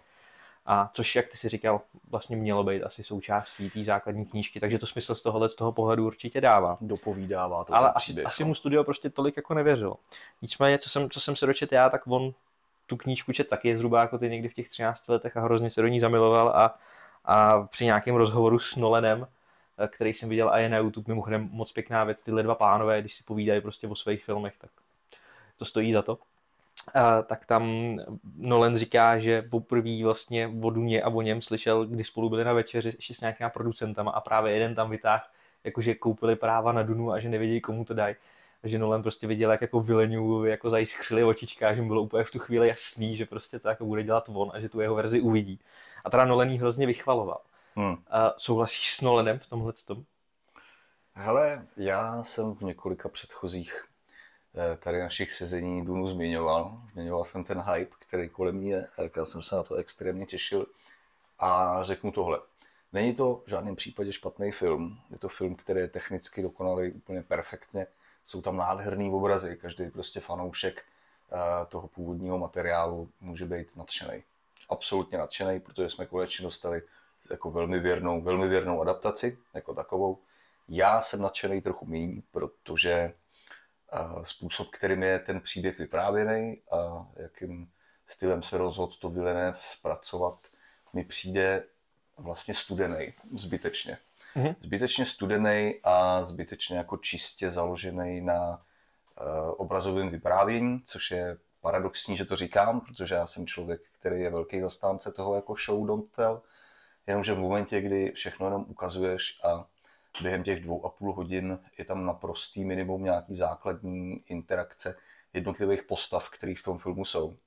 A 0.69 0.89
což, 0.93 1.15
jak 1.15 1.27
ty 1.27 1.37
si 1.37 1.49
říkal, 1.49 1.81
vlastně 2.09 2.37
mělo 2.37 2.63
být 2.63 2.83
asi 2.83 3.03
součástí 3.03 3.69
té 3.69 3.83
základní 3.83 4.25
knížky, 4.25 4.59
takže 4.59 4.79
to 4.79 4.87
smysl 4.87 5.15
z 5.15 5.21
tohohle 5.21 5.49
z 5.49 5.55
toho 5.55 5.71
pohledu 5.71 6.05
určitě 6.05 6.41
dává. 6.41 6.77
Dopovídává 6.81 7.63
to. 7.63 7.75
Ale 7.75 7.91
asi, 7.91 8.23
asi 8.23 8.43
mu 8.43 8.55
studio 8.55 8.83
prostě 8.83 9.09
tolik 9.09 9.37
jako 9.37 9.53
nevěřilo. 9.53 9.95
Nicméně, 10.41 10.77
co 10.77 10.89
jsem, 10.89 11.09
co 11.09 11.19
jsem 11.19 11.35
se 11.35 11.45
dočet 11.45 11.71
já, 11.71 11.89
tak 11.89 12.07
on 12.07 12.33
tu 12.87 12.97
knížku 12.97 13.33
čet 13.33 13.47
taky 13.47 13.77
zhruba 13.77 14.01
jako 14.01 14.17
ty 14.17 14.29
někdy 14.29 14.49
v 14.49 14.53
těch 14.53 14.69
13 14.69 15.07
letech 15.07 15.37
a 15.37 15.41
hrozně 15.41 15.69
se 15.69 15.81
do 15.81 15.87
ní 15.87 15.99
zamiloval 15.99 16.49
a, 16.49 16.79
a 17.25 17.61
při 17.61 17.85
nějakém 17.85 18.15
rozhovoru 18.15 18.59
s 18.59 18.75
Nolanem, 18.75 19.27
eh, 19.77 19.87
který 19.87 20.13
jsem 20.13 20.29
viděl 20.29 20.49
a 20.49 20.57
je 20.57 20.69
na 20.69 20.77
YouTube, 20.77 21.05
mimochodem 21.07 21.49
moc 21.51 21.71
pěkná 21.71 22.03
věc, 22.03 22.23
tyhle 22.23 22.43
dva 22.43 22.55
pánové, 22.55 23.01
když 23.01 23.13
si 23.13 23.23
povídají 23.23 23.61
prostě 23.61 23.87
o 23.87 23.95
svých 23.95 24.23
filmech, 24.23 24.53
tak 24.57 24.71
to 25.57 25.65
stojí 25.65 25.93
za 25.93 26.01
to. 26.01 26.17
A, 26.93 27.21
tak 27.21 27.45
tam 27.45 27.95
Nolan 28.37 28.77
říká, 28.77 29.19
že 29.19 29.41
poprvé 29.41 30.03
vlastně 30.03 30.53
o 30.63 30.69
Duně 30.69 31.03
a 31.03 31.09
o 31.09 31.21
něm 31.21 31.41
slyšel, 31.41 31.85
kdy 31.85 32.03
spolu 32.03 32.29
byli 32.29 32.43
na 32.43 32.53
večeři 32.53 32.93
ještě 32.95 33.13
s 33.13 33.21
nějakýma 33.21 33.49
producentama 33.49 34.11
a 34.11 34.21
právě 34.21 34.53
jeden 34.53 34.75
tam 34.75 34.89
vytáhl, 34.89 35.23
jakože 35.63 35.95
koupili 35.95 36.35
práva 36.35 36.71
na 36.71 36.83
Dunu 36.83 37.11
a 37.11 37.19
že 37.19 37.29
nevědějí, 37.29 37.61
komu 37.61 37.85
to 37.85 37.93
dají. 37.93 38.15
A 38.63 38.67
že 38.67 38.79
Nolan 38.79 39.01
prostě 39.01 39.27
viděl, 39.27 39.51
jak 39.51 39.61
jako 39.61 39.81
Villeneuve 39.81 40.49
jako 40.49 40.69
zajiskřili 40.69 41.23
očička, 41.23 41.73
že 41.73 41.81
mu 41.81 41.87
bylo 41.87 42.01
úplně 42.01 42.23
v 42.23 42.31
tu 42.31 42.39
chvíli 42.39 42.67
jasný, 42.67 43.15
že 43.15 43.25
prostě 43.25 43.59
to 43.59 43.69
jako 43.69 43.85
bude 43.85 44.03
dělat 44.03 44.29
on 44.29 44.51
a 44.53 44.59
že 44.59 44.69
tu 44.69 44.79
jeho 44.79 44.95
verzi 44.95 45.21
uvidí. 45.21 45.59
A 46.05 46.09
teda 46.09 46.25
Nolan 46.25 46.47
hrozně 46.49 46.87
vychvaloval. 46.87 47.41
Hmm. 47.75 47.97
A 48.09 48.33
souhlasíš 48.37 48.93
s 48.93 49.01
Nolanem 49.01 49.39
v 49.39 49.47
tomhle 49.47 49.73
tom? 49.73 50.03
Hele, 51.13 51.65
já 51.77 52.23
jsem 52.23 52.55
v 52.55 52.61
několika 52.61 53.09
předchozích 53.09 53.86
tady 54.79 54.99
našich 54.99 55.33
sezení 55.33 55.85
Dunu 55.85 56.07
zmiňoval. 56.07 56.81
Zmiňoval 56.93 57.25
jsem 57.25 57.43
ten 57.43 57.61
hype, 57.61 57.95
který 57.99 58.29
kolem 58.29 58.61
ní 58.61 58.69
je, 58.69 58.87
já 59.15 59.25
jsem 59.25 59.43
se 59.43 59.55
na 59.55 59.63
to 59.63 59.75
extrémně 59.75 60.25
těšil. 60.25 60.65
A 61.39 61.79
řeknu 61.83 62.11
tohle. 62.11 62.39
Není 62.93 63.15
to 63.15 63.43
v 63.45 63.49
žádném 63.49 63.75
případě 63.75 64.13
špatný 64.13 64.51
film. 64.51 64.99
Je 65.09 65.19
to 65.19 65.29
film, 65.29 65.55
který 65.55 65.79
je 65.79 65.87
technicky 65.87 66.41
dokonalý 66.41 66.91
úplně 66.91 67.21
perfektně. 67.21 67.87
Jsou 68.23 68.41
tam 68.41 68.57
nádherný 68.57 69.11
obrazy. 69.11 69.57
Každý 69.61 69.89
prostě 69.89 70.19
fanoušek 70.19 70.83
eh, 71.31 71.65
toho 71.65 71.87
původního 71.87 72.37
materiálu 72.37 73.09
může 73.21 73.45
být 73.45 73.75
nadšený. 73.75 74.23
Absolutně 74.69 75.17
nadšený, 75.17 75.59
protože 75.59 75.89
jsme 75.89 76.05
konečně 76.05 76.43
dostali 76.43 76.81
jako 77.29 77.51
velmi 77.51 77.79
věrnou, 77.79 78.21
velmi 78.21 78.47
věrnou 78.47 78.81
adaptaci 78.81 79.37
jako 79.53 79.73
takovou. 79.73 80.17
Já 80.69 81.01
jsem 81.01 81.21
nadšený 81.21 81.61
trochu 81.61 81.85
méně, 81.85 82.21
protože 82.31 82.91
eh, 82.91 83.13
způsob, 84.23 84.69
kterým 84.71 85.03
je 85.03 85.19
ten 85.19 85.41
příběh 85.41 85.79
vyprávěný 85.79 86.61
a 86.71 87.07
jakým 87.15 87.71
stylem 88.07 88.43
se 88.43 88.57
rozhodl 88.57 88.93
to 89.01 89.09
Villeneuve 89.09 89.57
zpracovat, 89.59 90.47
mi 90.93 91.03
přijde 91.03 91.63
vlastně 92.17 92.53
studený, 92.53 93.13
zbytečně. 93.37 93.97
Mm-hmm. 94.35 94.55
Zbytečně 94.59 95.05
studený 95.05 95.75
a 95.83 96.23
zbytečně 96.23 96.77
jako 96.77 96.97
čistě 96.97 97.49
založený 97.49 98.21
na 98.21 98.49
uh, 98.51 99.53
obrazovém 99.57 100.09
vyprávění, 100.09 100.81
což 100.85 101.11
je 101.11 101.37
paradoxní, 101.61 102.17
že 102.17 102.25
to 102.25 102.35
říkám, 102.35 102.81
protože 102.81 103.15
já 103.15 103.27
jsem 103.27 103.47
člověk, 103.47 103.81
který 103.99 104.21
je 104.21 104.29
velký 104.29 104.59
zastánce 104.59 105.11
toho 105.11 105.35
jako 105.35 105.55
show 105.65 105.87
don't 105.87 106.11
tell, 106.11 106.41
jenomže 107.07 107.33
v 107.33 107.39
momentě, 107.39 107.81
kdy 107.81 108.11
všechno 108.11 108.45
jenom 108.45 108.65
ukazuješ 108.67 109.39
a 109.43 109.65
během 110.21 110.43
těch 110.43 110.63
dvou 110.63 110.85
a 110.85 110.89
půl 110.89 111.13
hodin 111.13 111.59
je 111.77 111.85
tam 111.85 112.05
naprostý 112.05 112.65
minimum 112.65 113.03
nějaký 113.03 113.35
základní 113.35 114.23
interakce 114.27 114.97
jednotlivých 115.33 115.83
postav, 115.83 116.29
které 116.29 116.53
v 116.57 116.63
tom 116.63 116.77
filmu 116.77 117.05
jsou. 117.05 117.37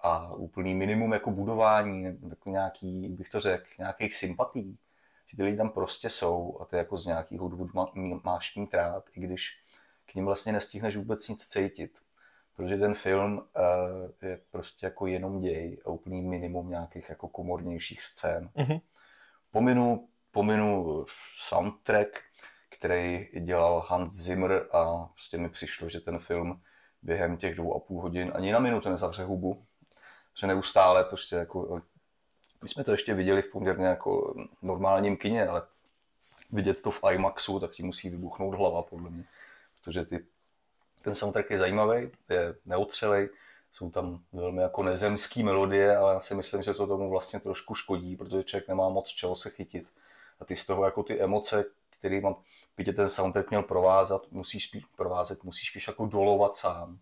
A 0.00 0.34
úplný 0.34 0.74
minimum 0.74 1.12
jako 1.12 1.30
budování, 1.30 2.18
jako 2.28 2.50
nějaký, 2.50 3.02
jak 3.02 3.12
bych 3.12 3.28
to 3.28 3.40
řekl, 3.40 3.66
nějakých 3.78 4.14
sympatí, 4.14 4.78
že 5.26 5.36
ty 5.36 5.42
lidi 5.42 5.56
tam 5.56 5.70
prostě 5.70 6.10
jsou 6.10 6.58
a 6.60 6.64
ty 6.64 6.76
jako 6.76 6.98
z 6.98 7.06
nějakého 7.06 7.48
důvodu 7.48 7.70
má, 7.74 7.86
máš 8.24 8.56
mít 8.56 8.74
rád, 8.74 9.04
i 9.16 9.20
když 9.20 9.62
k 10.06 10.14
ním 10.14 10.24
vlastně 10.24 10.52
nestihneš 10.52 10.96
vůbec 10.96 11.28
nic 11.28 11.46
cítit. 11.46 11.98
Protože 12.56 12.76
ten 12.76 12.94
film 12.94 13.38
uh, 13.38 14.28
je 14.28 14.40
prostě 14.50 14.86
jako 14.86 15.06
jenom 15.06 15.40
děj 15.40 15.78
a 15.84 15.88
úplný 15.88 16.22
minimum 16.22 16.70
nějakých 16.70 17.08
jako 17.08 17.28
komornějších 17.28 18.02
scén. 18.02 18.50
Mm-hmm. 18.56 18.80
Pominu, 19.50 20.08
pominu 20.38 21.04
soundtrack, 21.48 22.08
který 22.68 23.28
dělal 23.40 23.86
Hans 23.88 24.14
Zimmer 24.14 24.68
a 24.72 25.06
prostě 25.12 25.38
mi 25.38 25.48
přišlo, 25.48 25.88
že 25.88 26.00
ten 26.00 26.18
film 26.18 26.62
během 27.02 27.36
těch 27.36 27.54
dvou 27.54 27.76
a 27.76 27.80
půl 27.80 28.02
hodin 28.02 28.32
ani 28.34 28.52
na 28.52 28.58
minutu 28.58 28.88
nezavře 28.90 29.24
hubu. 29.24 29.64
Že 30.40 30.46
neustále 30.46 31.04
prostě 31.04 31.36
jako 31.36 31.82
my 32.62 32.68
jsme 32.68 32.84
to 32.84 32.92
ještě 32.92 33.14
viděli 33.14 33.42
v 33.42 33.50
poměrně 33.50 33.86
jako 33.86 34.34
normálním 34.62 35.16
kině, 35.16 35.48
ale 35.48 35.62
vidět 36.52 36.82
to 36.82 36.90
v 36.90 37.00
IMAXu, 37.12 37.60
tak 37.60 37.70
ti 37.70 37.82
musí 37.82 38.10
vybuchnout 38.10 38.54
hlava, 38.54 38.82
podle 38.82 39.10
mě. 39.10 39.24
Protože 39.78 40.04
ty, 40.04 40.26
ten 41.02 41.14
soundtrack 41.14 41.50
je 41.50 41.58
zajímavý, 41.58 42.10
je 42.28 42.54
neotřelej, 42.66 43.28
jsou 43.72 43.90
tam 43.90 44.22
velmi 44.32 44.62
jako 44.62 44.82
nezemský 44.82 45.42
melodie, 45.42 45.96
ale 45.96 46.14
já 46.14 46.20
si 46.20 46.34
myslím, 46.34 46.62
že 46.62 46.74
to 46.74 46.86
tomu 46.86 47.10
vlastně 47.10 47.40
trošku 47.40 47.74
škodí, 47.74 48.16
protože 48.16 48.44
člověk 48.44 48.68
nemá 48.68 48.88
moc 48.88 49.08
čeho 49.08 49.36
se 49.36 49.50
chytit. 49.50 49.92
A 50.40 50.44
ty 50.44 50.56
z 50.56 50.66
toho 50.66 50.84
jako 50.84 51.02
ty 51.02 51.20
emoce, 51.20 51.64
které 51.98 52.20
mám, 52.20 52.36
by 52.76 52.84
tě 52.84 52.92
ten 52.92 53.08
soundtrack 53.08 53.50
měl 53.50 53.62
provázat, 53.62 54.22
musíš 54.30 54.64
spíš 54.64 54.84
provázet, 54.96 55.44
musíš 55.44 55.70
spíš 55.70 55.86
jako 55.86 56.06
dolovat 56.06 56.56
sám. 56.56 56.98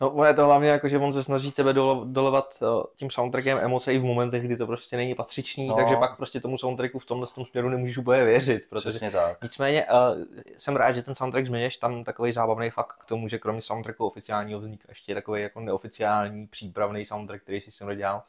No, 0.00 0.10
ono 0.10 0.24
je 0.24 0.34
to 0.34 0.44
hlavně 0.46 0.68
jako, 0.68 0.88
že 0.88 0.98
on 0.98 1.12
se 1.12 1.22
snaží 1.22 1.52
tebe 1.52 1.72
dolo, 1.72 2.04
dolovat 2.04 2.58
uh, 2.62 2.84
tím 2.96 3.10
soundtrackem 3.10 3.58
emoce 3.58 3.94
i 3.94 3.98
v 3.98 4.04
momentech, 4.04 4.42
kdy 4.42 4.56
to 4.56 4.66
prostě 4.66 4.96
není 4.96 5.14
patřičný, 5.14 5.66
no. 5.66 5.74
takže 5.74 5.96
pak 5.96 6.16
prostě 6.16 6.40
tomu 6.40 6.58
soundtracku 6.58 6.98
v 6.98 7.06
tomhle 7.06 7.26
tom 7.34 7.44
směru 7.44 7.68
nemůžeš 7.68 7.98
úplně 7.98 8.24
věřit. 8.24 8.66
Protože... 8.70 8.90
Přesně 8.90 9.10
tak. 9.10 9.42
Nicméně 9.42 9.86
uh, 9.86 10.24
jsem 10.58 10.76
rád, 10.76 10.92
že 10.92 11.02
ten 11.02 11.14
soundtrack 11.14 11.46
zmiňuješ, 11.46 11.76
tam 11.76 12.04
takový 12.04 12.32
zábavný 12.32 12.70
fakt 12.70 12.92
k 12.92 13.06
tomu, 13.06 13.28
že 13.28 13.38
kromě 13.38 13.62
soundtracku 13.62 14.06
oficiálního 14.06 14.60
vzniká 14.60 14.84
ještě 14.88 15.14
takový 15.14 15.42
jako 15.42 15.60
neoficiální 15.60 16.46
přípravný 16.46 17.04
soundtrack, 17.04 17.42
který 17.42 17.60
si 17.60 17.72
jsem 17.72 17.86
dodělal. 17.86 18.22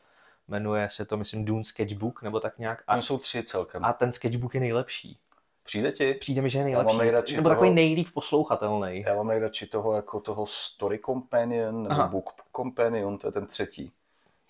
Jmenuje 0.47 0.89
se 0.91 1.05
to, 1.05 1.17
myslím, 1.17 1.45
Dune 1.45 1.63
Sketchbook, 1.63 2.21
nebo 2.21 2.39
tak 2.39 2.59
nějak. 2.59 2.83
A, 2.87 3.01
jsou 3.01 3.17
tři 3.17 3.43
celkem. 3.43 3.85
A 3.85 3.93
ten 3.93 4.13
sketchbook 4.13 4.53
je 4.53 4.59
nejlepší. 4.59 5.19
Přijde 5.63 5.91
ti? 5.91 6.13
Přijde 6.13 6.41
mi, 6.41 6.49
že 6.49 6.57
je 6.57 6.63
nejlepší. 6.63 6.87
Já 6.87 6.93
mám 6.93 6.97
nejradši 6.97 7.35
nebo 7.35 7.49
toho, 7.49 7.55
takový 7.55 7.69
nejlíp 7.69 8.07
poslouchatelný. 8.13 9.03
Já 9.07 9.15
mám 9.15 9.27
nejradši 9.27 9.67
toho 9.67 9.95
jako 9.95 10.19
toho 10.19 10.47
Story 10.47 10.99
Companion 10.99 11.83
nebo 11.83 11.95
Aha. 11.95 12.07
Book 12.07 12.29
Companion, 12.55 13.17
to 13.17 13.27
je 13.27 13.31
ten 13.31 13.47
třetí, 13.47 13.91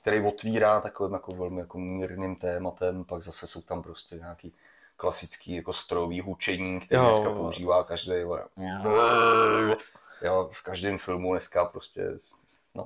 který 0.01 0.21
otvírá 0.21 0.81
takovým 0.81 1.13
jako 1.13 1.31
velmi 1.31 1.59
jako 1.59 1.77
mírným 1.77 2.35
tématem, 2.35 3.03
pak 3.03 3.23
zase 3.23 3.47
jsou 3.47 3.61
tam 3.61 3.83
prostě 3.83 4.15
nějaký 4.15 4.53
klasický 4.95 5.55
jako 5.55 5.73
strojový 5.73 6.21
hučení, 6.21 6.79
který 6.79 7.01
jo, 7.01 7.05
dneska 7.05 7.29
používá 7.29 7.83
každý. 7.83 8.11
Jo, 10.21 10.49
v 10.51 10.63
každém 10.63 10.97
filmu 10.97 11.31
dneska 11.31 11.65
prostě, 11.65 12.11
no. 12.75 12.85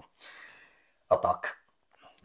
A 1.09 1.17
tak. 1.17 1.47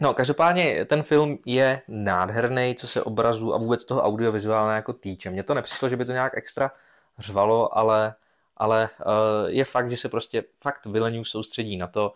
No, 0.00 0.14
každopádně 0.14 0.84
ten 0.84 1.02
film 1.02 1.38
je 1.46 1.82
nádherný, 1.88 2.74
co 2.78 2.88
se 2.88 3.02
obrazu 3.02 3.54
a 3.54 3.58
vůbec 3.58 3.84
toho 3.84 4.02
audiovizuálně 4.02 4.74
jako 4.74 4.92
týče. 4.92 5.30
Mně 5.30 5.42
to 5.42 5.54
nepřišlo, 5.54 5.88
že 5.88 5.96
by 5.96 6.04
to 6.04 6.12
nějak 6.12 6.36
extra 6.36 6.70
řvalo, 7.18 7.78
ale, 7.78 8.14
ale 8.56 8.88
uh, 8.98 9.50
je 9.50 9.64
fakt, 9.64 9.90
že 9.90 9.96
se 9.96 10.08
prostě 10.08 10.44
fakt 10.60 10.86
Villeneuve 10.86 11.24
soustředí 11.24 11.76
na 11.76 11.86
to, 11.86 12.14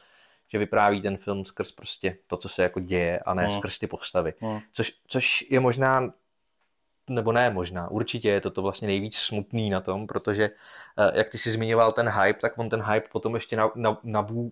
že 0.48 0.58
vypráví 0.58 1.02
ten 1.02 1.16
film 1.16 1.44
skrz 1.44 1.72
prostě 1.72 2.16
to, 2.26 2.36
co 2.36 2.48
se 2.48 2.62
jako 2.62 2.80
děje 2.80 3.18
a 3.18 3.34
ne 3.34 3.42
hmm. 3.42 3.58
skrz 3.58 3.78
ty 3.78 3.86
postavy. 3.86 4.34
Hmm. 4.40 4.60
Což, 4.72 4.92
což 5.06 5.50
je 5.50 5.60
možná 5.60 6.12
nebo 7.10 7.32
ne 7.32 7.50
možná, 7.50 7.90
určitě 7.90 8.28
je 8.28 8.40
to, 8.40 8.50
to 8.50 8.62
vlastně 8.62 8.88
nejvíc 8.88 9.16
smutný 9.16 9.70
na 9.70 9.80
tom, 9.80 10.06
protože 10.06 10.44
eh, 10.98 11.18
jak 11.18 11.28
ty 11.28 11.38
si 11.38 11.50
zmiňoval 11.50 11.92
ten 11.92 12.08
hype, 12.08 12.40
tak 12.40 12.58
on 12.58 12.68
ten 12.68 12.82
hype 12.82 13.08
potom 13.12 13.34
ještě 13.34 13.58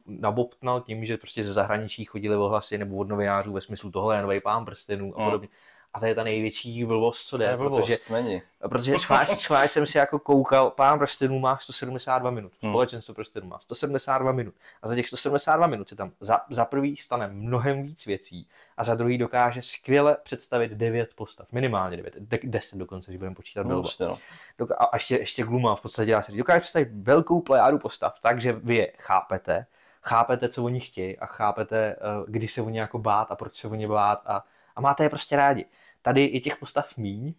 nabobtnal 0.08 0.80
tím, 0.80 1.04
že 1.04 1.16
prostě 1.16 1.44
ze 1.44 1.52
zahraničí 1.52 2.04
chodili 2.04 2.36
ohlasy 2.36 2.78
nebo 2.78 2.96
od 2.96 3.08
novinářů 3.08 3.52
ve 3.52 3.60
smyslu 3.60 3.90
tohle 3.90 4.16
je 4.16 4.22
nový 4.22 4.40
pán 4.40 4.64
prstenů 4.64 5.12
a 5.16 5.22
hmm. 5.22 5.30
podobně. 5.30 5.48
Mm. 5.48 5.77
A 5.98 6.00
to 6.00 6.06
je 6.06 6.14
ta 6.14 6.24
největší 6.24 6.84
blbost, 6.84 7.26
co 7.26 7.36
jde. 7.36 7.56
Blbost, 7.56 7.80
protože, 7.80 7.98
není. 8.10 8.42
protože 8.68 8.98
šváš, 8.98 9.40
šváš 9.40 9.70
jsem 9.70 9.86
si 9.86 9.98
jako 9.98 10.18
koukal, 10.18 10.70
pán 10.70 10.98
prstenů 10.98 11.38
má 11.38 11.58
172 11.58 12.30
minut, 12.30 12.52
hmm. 12.62 12.72
společenstvo 12.72 13.14
prstenů 13.14 13.46
má 13.46 13.58
172 13.58 14.32
minut. 14.32 14.54
A 14.82 14.88
za 14.88 14.94
těch 14.94 15.06
172 15.06 15.66
minut 15.66 15.88
se 15.88 15.96
tam 15.96 16.12
za, 16.20 16.40
za 16.50 16.64
prvý 16.64 16.96
stane 16.96 17.28
mnohem 17.28 17.82
víc 17.82 18.06
věcí 18.06 18.48
a 18.76 18.84
za 18.84 18.94
druhý 18.94 19.18
dokáže 19.18 19.62
skvěle 19.62 20.16
představit 20.22 20.72
9 20.72 21.14
postav, 21.14 21.52
minimálně 21.52 21.96
9, 21.96 22.16
10 22.42 22.78
dokonce, 22.78 23.10
když 23.10 23.18
budeme 23.18 23.36
počítat 23.36 23.66
no, 23.66 23.82
no. 24.00 24.18
A 24.78 24.96
ještě, 24.96 25.16
ještě 25.16 25.42
Gluma 25.42 25.76
v 25.76 25.80
podstatě 25.80 26.10
dá 26.10 26.22
se 26.22 26.32
dokáže 26.32 26.60
představit 26.60 26.88
velkou 26.92 27.40
plejádu 27.40 27.78
postav, 27.78 28.20
takže 28.20 28.52
vy 28.52 28.74
je 28.74 28.92
chápete, 28.98 29.66
chápete, 30.02 30.48
co 30.48 30.64
oni 30.64 30.80
chtějí 30.80 31.18
a 31.18 31.26
chápete, 31.26 31.76
eh, 31.78 31.96
kdy 32.26 32.48
se 32.48 32.62
oni 32.62 32.78
jako 32.78 32.98
bát 32.98 33.30
a 33.30 33.36
proč 33.36 33.54
se 33.54 33.68
oni 33.68 33.86
bát 33.86 34.22
a 34.26 34.44
a 34.78 34.80
máte 34.80 35.02
je 35.02 35.08
prostě 35.08 35.36
rádi. 35.36 35.64
Tady 36.02 36.30
je 36.32 36.40
těch 36.40 36.56
postav 36.56 36.96
míň, 36.96 37.34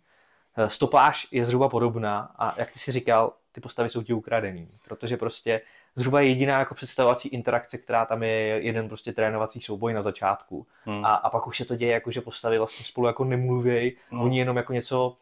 eh, 0.58 0.70
stopáž 0.70 1.28
je 1.32 1.46
zhruba 1.46 1.70
podobná 1.70 2.32
a 2.36 2.60
jak 2.60 2.72
ty 2.72 2.80
si 2.80 2.92
říkal, 2.92 3.34
ty 3.52 3.62
postavy 3.62 3.90
jsou 3.90 4.04
ti 4.04 4.14
ukradený, 4.14 4.70
protože 4.84 5.18
prostě 5.18 5.62
zhruba 5.96 6.22
jediná 6.22 6.60
jako 6.60 6.76
představovací 6.76 7.30
interakce, 7.30 7.78
která 7.78 8.06
tam 8.06 8.24
je, 8.24 8.30
jeden 8.40 8.88
prostě 8.88 9.14
trénovací 9.14 9.62
souboj 9.62 9.94
na 9.94 10.02
začátku. 10.02 10.68
Hmm. 10.84 11.06
A, 11.06 11.16
a 11.16 11.30
pak 11.30 11.48
už 11.48 11.58
se 11.58 11.66
to 11.66 11.76
děje, 11.76 11.94
jako 11.94 12.12
že 12.12 12.22
postavy 12.22 12.58
vlastně 12.58 12.86
spolu 12.86 13.08
jako 13.08 13.24
nemluvějí, 13.24 13.92
hmm. 14.10 14.22
oni 14.22 14.40
jenom 14.40 14.58
jako 14.58 14.74
něco 14.74 15.18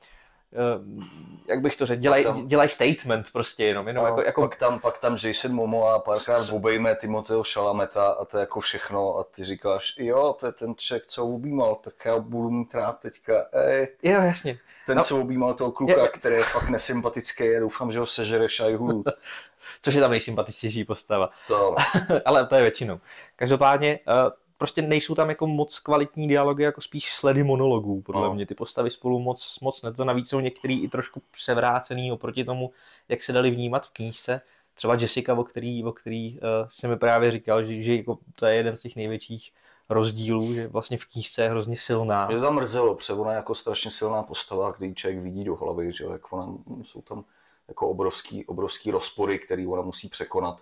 jak 1.48 1.62
bych 1.62 1.76
to 1.76 1.86
řekl, 1.86 2.02
dělají 2.02 2.26
dělaj 2.46 2.70
statement 2.70 3.32
prostě 3.34 3.66
jenom. 3.66 3.88
jenom 3.88 4.04
no, 4.04 4.10
jako, 4.10 4.22
jako... 4.22 4.42
Pak, 4.42 4.56
tam, 4.56 4.80
pak 4.80 4.98
tam 4.98 5.18
Jason 5.24 5.54
Momoa 5.54 6.00
párkrát 6.00 6.40
s... 6.40 6.52
obejme 6.52 6.96
Timoteo 6.96 7.44
Šalameta 7.44 8.08
a 8.08 8.26
to 8.26 8.38
je 8.38 8.42
jako 8.42 8.60
všechno 8.60 9.18
a 9.18 9.24
ty 9.24 9.44
říkáš, 9.44 9.96
jo, 9.98 10.36
to 10.40 10.46
je 10.46 10.52
ten 10.52 10.76
ček, 10.76 11.06
co 11.06 11.26
objímal, 11.26 11.76
tak 11.76 12.06
já 12.06 12.20
budu 12.20 12.50
mít 12.50 12.76
rád 12.76 13.00
teďka, 13.00 13.46
ej. 13.52 13.88
Jo, 14.04 14.22
jasně. 14.22 14.60
Ten, 14.86 14.98
no. 14.98 15.04
co 15.04 15.22
objímal 15.22 15.54
toho 15.54 15.72
kluka, 15.72 16.02
je, 16.02 16.08
který 16.08 16.36
je 16.36 16.44
fakt 16.44 16.70
nesympatický, 16.70 17.46
já 17.46 17.60
doufám, 17.60 17.92
že 17.92 18.00
ho 18.00 18.06
sežere 18.06 18.48
Shai 18.50 18.78
Což 19.82 19.94
je 19.94 20.02
tam 20.02 20.12
nejsympatičtější 20.12 20.84
postava. 20.84 21.30
To. 21.48 21.76
Ale 22.26 22.48
to 22.48 22.56
je 22.56 22.62
většinou. 22.62 23.00
Každopádně, 23.36 24.00
uh, 24.08 24.32
prostě 24.58 24.82
nejsou 24.82 25.16
tam 25.16 25.30
jako 25.30 25.48
moc 25.48 25.80
kvalitní 25.80 26.28
dialogy, 26.28 26.64
jako 26.64 26.82
spíš 26.82 27.14
sledy 27.14 27.44
monologů, 27.44 28.02
podle 28.02 28.22
no. 28.22 28.34
mě. 28.34 28.46
Ty 28.46 28.56
postavy 28.56 28.92
spolu 28.92 29.20
moc, 29.20 29.60
moc 29.62 29.82
ne. 29.82 29.94
To 29.94 30.06
navíc 30.06 30.30
jsou 30.30 30.40
některý 30.40 30.84
i 30.84 30.88
trošku 30.88 31.22
převrácený 31.32 32.12
oproti 32.12 32.46
tomu, 32.46 32.72
jak 33.10 33.24
se 33.24 33.34
dali 33.34 33.52
vnímat 33.52 33.86
v 33.88 33.90
knížce. 33.90 34.42
Třeba 34.74 34.96
Jessica, 34.96 35.34
o 35.34 35.44
který, 35.44 35.84
o 35.84 35.92
který 35.92 36.34
uh, 36.34 36.40
jsem 36.70 36.90
mi 36.90 36.98
právě 36.98 37.32
říkal, 37.32 37.64
že, 37.64 37.82
že 37.82 37.96
jako 37.96 38.18
to 38.36 38.46
je 38.46 38.56
jeden 38.56 38.78
z 38.78 38.82
těch 38.82 38.96
největších 38.96 39.52
rozdílů, 39.90 40.54
že 40.54 40.68
vlastně 40.68 40.98
v 40.98 41.06
knížce 41.06 41.44
je 41.44 41.50
hrozně 41.50 41.78
silná. 41.78 42.28
Mě 42.28 42.40
to 42.40 42.52
mrzelo, 42.52 42.96
protože 42.96 43.14
ona 43.14 43.32
je 43.32 43.36
jako 43.36 43.56
strašně 43.56 43.92
silná 43.92 44.24
postava, 44.24 44.74
když 44.78 44.96
člověk 44.96 45.24
vidí 45.24 45.44
do 45.44 45.56
hlavy, 45.56 45.94
že 45.94 46.04
jak 46.04 46.34
ona, 46.34 46.54
jsou 46.84 47.02
tam 47.02 47.24
jako 47.68 47.90
obrovský, 47.90 48.46
obrovský 48.46 48.92
rozpory, 48.92 49.40
který 49.40 49.68
ona 49.68 49.82
musí 49.82 50.10
překonat. 50.10 50.62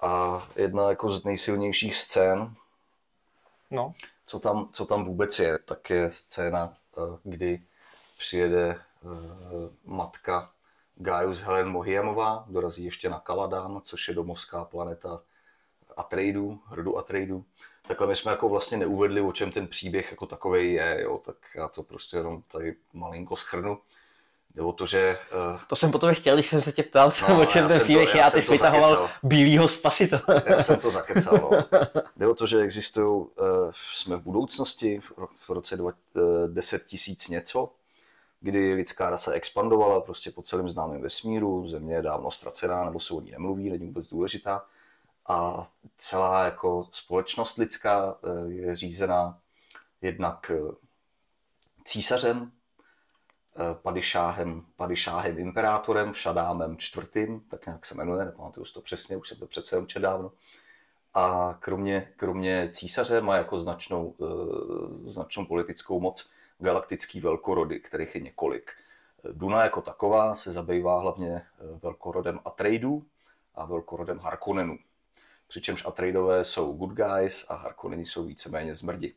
A 0.00 0.42
jedna 0.56 0.88
jako 0.88 1.10
z 1.10 1.24
nejsilnějších 1.24 1.96
scén, 1.96 2.54
no. 3.72 3.94
co, 4.26 4.38
tam, 4.38 4.68
co 4.72 4.86
tam 4.86 5.04
vůbec 5.04 5.38
je, 5.38 5.58
tak 5.58 5.90
je 5.90 6.10
scéna, 6.10 6.76
eh, 6.98 7.00
kdy 7.22 7.62
přijede 8.18 8.70
eh, 8.70 8.78
matka 9.84 10.52
Gaius 10.96 11.40
Helen 11.40 11.68
Mohiamová, 11.68 12.44
dorazí 12.48 12.84
ještě 12.84 13.10
na 13.10 13.20
Kaladan, 13.20 13.80
což 13.84 14.08
je 14.08 14.14
domovská 14.14 14.64
planeta 14.64 15.22
Atreidu, 15.96 16.60
hrdu 16.66 16.98
Atreidu. 16.98 17.44
Takhle 17.88 18.06
my 18.06 18.16
jsme 18.16 18.30
jako 18.30 18.48
vlastně 18.48 18.76
neuvedli, 18.76 19.20
o 19.20 19.32
čem 19.32 19.50
ten 19.50 19.68
příběh 19.68 20.10
jako 20.10 20.26
takový 20.26 20.72
je, 20.72 20.98
jo, 21.02 21.18
tak 21.18 21.36
já 21.54 21.68
to 21.68 21.82
prostě 21.82 22.16
jenom 22.16 22.42
tady 22.42 22.76
malinko 22.92 23.36
schrnu. 23.36 23.78
Jde 24.54 24.62
o 24.62 24.72
to, 24.72 24.86
že... 24.86 25.18
Uh... 25.54 25.60
To 25.66 25.76
jsem 25.76 25.92
potom 25.92 26.14
chtěl, 26.14 26.36
když 26.36 26.46
jsem 26.46 26.60
se 26.60 26.72
tě 26.72 26.82
ptal, 26.82 27.12
no, 27.28 27.42
o 27.42 27.46
čem 27.46 27.68
ten 27.68 27.80
příběh 27.80 28.14
já, 28.14 28.30
ty 28.30 28.42
jsi 28.42 28.52
vytahoval 28.52 29.10
bílýho 29.22 29.68
spasitele. 29.68 30.42
Já 30.46 30.62
jsem 30.62 30.78
to 30.78 30.90
zakecal, 30.90 31.38
no. 31.42 31.80
Jde 32.16 32.26
o 32.26 32.34
to, 32.34 32.46
že 32.46 32.60
existují, 32.60 33.06
uh, 33.06 33.26
jsme 33.92 34.16
v 34.16 34.20
budoucnosti, 34.20 35.00
v, 35.00 35.12
v 35.36 35.50
roce 35.50 35.76
dva, 35.76 35.90
uh, 36.14 36.22
10 36.48 36.84
tisíc 36.86 37.28
něco, 37.28 37.72
kdy 38.40 38.74
lidská 38.74 39.10
rasa 39.10 39.32
expandovala 39.32 40.00
prostě 40.00 40.30
po 40.30 40.42
celém 40.42 40.68
známém 40.68 41.02
vesmíru, 41.02 41.68
země 41.68 41.94
je 41.94 42.02
dávno 42.02 42.30
ztracená, 42.30 42.84
nebo 42.84 43.00
se 43.00 43.14
o 43.14 43.20
ní 43.20 43.30
nemluví, 43.30 43.70
není 43.70 43.86
vůbec 43.86 44.08
důležitá. 44.08 44.64
A 45.28 45.62
celá 45.96 46.44
jako 46.44 46.88
společnost 46.92 47.58
lidská 47.58 48.16
je 48.46 48.76
řízená 48.76 49.38
jednak 50.02 50.52
císařem, 51.84 52.52
Eh, 52.52 52.61
padišáhem, 53.72 54.64
padišáhem 54.76 55.38
imperátorem, 55.38 56.14
Šadámem 56.14 56.76
čtvrtým, 56.76 57.40
tak 57.40 57.66
nějak 57.66 57.86
se 57.86 57.94
jmenuje, 57.94 58.24
nepamatuju 58.24 58.66
si 58.66 58.72
to 58.72 58.80
přesně, 58.80 59.16
už 59.16 59.28
jsem 59.28 59.38
to 59.38 59.46
přece 59.46 59.76
jenom 59.76 59.86
dávno. 59.98 60.32
A 61.14 61.56
kromě, 61.60 62.12
kromě 62.16 62.68
císaře 62.70 63.20
má 63.20 63.36
jako 63.36 63.60
značnou, 63.60 64.06
uh, 64.06 65.08
značnou 65.08 65.46
politickou 65.46 66.00
moc 66.00 66.30
galaktický 66.58 67.20
velkorody, 67.20 67.80
kterých 67.80 68.14
je 68.14 68.20
několik. 68.20 68.72
Duna 69.32 69.62
jako 69.62 69.80
taková 69.80 70.34
se 70.34 70.52
zabývá 70.52 71.00
hlavně 71.00 71.36
eh, 71.36 71.78
velkorodem 71.82 72.40
Atreidu 72.44 73.04
a 73.54 73.64
velkorodem 73.64 74.18
Harkonnenů. 74.18 74.78
Přičemž 75.48 75.86
Atreidové 75.86 76.44
jsou 76.44 76.72
good 76.72 76.90
guys 76.90 77.46
a 77.48 77.54
Harkonneni 77.54 78.06
jsou 78.06 78.24
víceméně 78.24 78.74
zmrdi. 78.74 79.14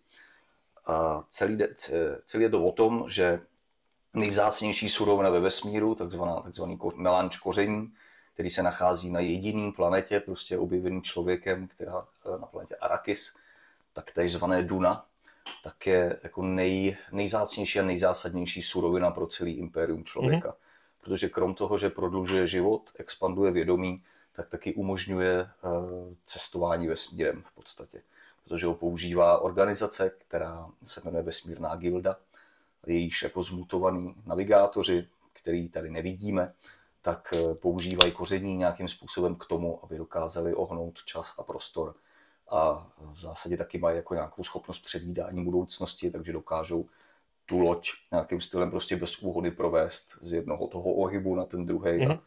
A 0.86 1.24
celý, 1.30 1.58
celý 2.26 2.44
je 2.44 2.50
to 2.50 2.64
o 2.64 2.72
tom, 2.72 3.06
že 3.10 3.42
nejvzácnější 4.16 4.90
surovina 4.90 5.30
ve 5.30 5.40
vesmíru, 5.40 5.96
takzvaná, 5.96 6.40
takzvaný 6.40 6.80
melanč 6.96 7.38
koření, 7.38 7.94
který 8.34 8.50
se 8.50 8.64
nachází 8.64 9.12
na 9.12 9.20
jediném 9.20 9.72
planetě, 9.72 10.20
prostě 10.20 10.58
objevený 10.58 11.02
člověkem, 11.02 11.68
která 11.68 12.08
eh, 12.26 12.40
na 12.40 12.48
planetě 12.48 12.76
Arrakis, 12.76 13.36
tak 13.94 14.12
zvané 14.28 14.64
Duna, 14.64 15.06
tak 15.64 15.88
je 15.88 16.20
jako 16.24 16.42
nej, 16.42 16.98
nejvzácnější 17.12 17.80
a 17.80 17.84
nejzásadnější 17.84 18.64
surovina 18.64 19.12
pro 19.12 19.28
celý 19.28 19.52
impérium 19.52 20.04
člověka. 20.04 20.50
Mm-hmm. 20.50 21.02
Protože 21.02 21.30
krom 21.30 21.56
toho, 21.56 21.78
že 21.78 21.90
prodlužuje 21.90 22.48
život, 22.48 22.92
expanduje 22.98 23.52
vědomí, 23.52 24.04
tak 24.34 24.50
taky 24.50 24.74
umožňuje 24.74 25.42
uh, 25.42 25.72
cestování 26.26 26.88
vesmírem 26.88 27.44
v 27.46 27.52
podstatě. 27.52 28.02
Protože 28.44 28.66
ho 28.66 28.74
používá 28.74 29.38
organizace, 29.38 30.12
která 30.18 30.70
se 30.86 31.02
jmenuje 31.06 31.24
Vesmírná 31.24 31.76
gilda, 31.76 32.18
jejíž 32.88 33.24
jako 33.24 33.44
zmutovaný 33.44 34.16
navigátoři, 34.26 35.08
který 35.34 35.70
tady 35.70 35.90
nevidíme, 35.90 36.54
tak 37.02 37.30
eh, 37.36 37.56
používají 37.56 38.12
koření 38.12 38.56
nějakým 38.56 38.88
způsobem 38.88 39.36
k 39.36 39.46
tomu, 39.46 39.80
aby 39.84 39.98
dokázali 39.98 40.54
ohnout 40.54 41.04
čas 41.06 41.34
a 41.40 41.44
prostor. 41.44 41.96
A 42.50 42.88
v 43.00 43.20
zásadě 43.20 43.58
taky 43.58 43.78
mají 43.78 43.96
jako 43.96 44.14
nějakou 44.14 44.44
schopnost 44.44 44.80
předvídání 44.80 45.44
budoucnosti, 45.44 46.12
takže 46.12 46.34
dokážou 46.34 46.86
tu 47.46 47.60
loď 47.60 47.90
nějakým 48.12 48.42
stylem 48.42 48.72
prostě 48.72 48.96
bez 48.96 49.20
úhody 49.20 49.52
provést 49.52 50.18
z 50.22 50.34
jednoho 50.34 50.68
toho 50.68 50.94
ohybu 50.94 51.36
na 51.36 51.46
ten 51.46 51.66
druhý. 51.66 51.92
Mm-hmm. 51.92 52.20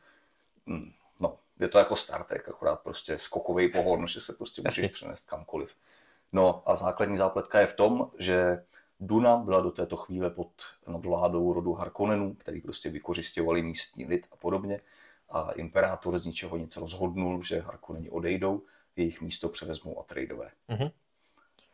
No, 1.21 1.39
je 1.61 1.69
to 1.69 1.79
jako 1.79 1.97
Star 1.97 2.25
Trek, 2.25 2.49
akorát 2.49 2.81
prostě 2.81 3.19
skokový 3.19 3.73
pohon, 3.73 4.07
že 4.07 4.21
se 4.21 4.33
prostě 4.33 4.63
můžeš 4.65 4.91
přenést 4.91 5.29
kamkoliv. 5.31 5.71
No 6.33 6.63
a 6.67 6.77
základní 6.77 7.17
zápletka 7.17 7.61
je 7.61 7.67
v 7.67 7.77
tom, 7.77 8.11
že 8.19 8.65
Duna 9.01 9.37
byla 9.37 9.61
do 9.61 9.71
této 9.71 9.97
chvíle 9.97 10.31
pod 10.31 10.51
nadvládou 10.89 11.53
rodu 11.53 11.73
Harkonnenů, 11.73 12.35
který 12.35 12.61
prostě 12.61 12.91
vykořišťovali 12.91 13.63
místní 13.63 14.05
lid 14.05 14.27
a 14.33 14.37
podobně. 14.37 14.81
A 15.31 15.51
imperátor 15.51 16.19
z 16.19 16.27
ničeho 16.27 16.57
nic 16.57 16.77
rozhodnul, 16.77 17.43
že 17.43 17.61
Harkonneni 17.61 18.11
odejdou, 18.11 18.63
jejich 18.97 19.21
místo 19.21 19.49
převezmou 19.49 20.01
Atreidové. 20.01 20.51
Mm-hmm. 20.69 20.91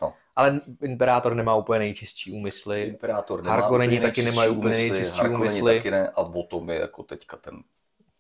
No. 0.03 0.15
Ale 0.37 0.61
imperátor 0.83 1.35
nemá 1.35 1.57
úplně 1.57 1.79
nejčistší 1.79 2.33
úmysly. 2.33 2.83
Imperátor 2.83 3.43
nemá 3.43 3.57
Harkonneni 3.57 4.01
taky 4.01 4.23
nemají 4.23 4.51
úplně 4.51 4.75
nejčistší 4.75 5.29
úmysly. 5.29 5.77
taky 5.77 5.91
ne 5.91 6.09
a 6.09 6.21
o 6.21 6.43
tom 6.43 6.71
je 6.71 6.81
jako 6.81 7.03
teďka 7.03 7.37
ten 7.37 7.63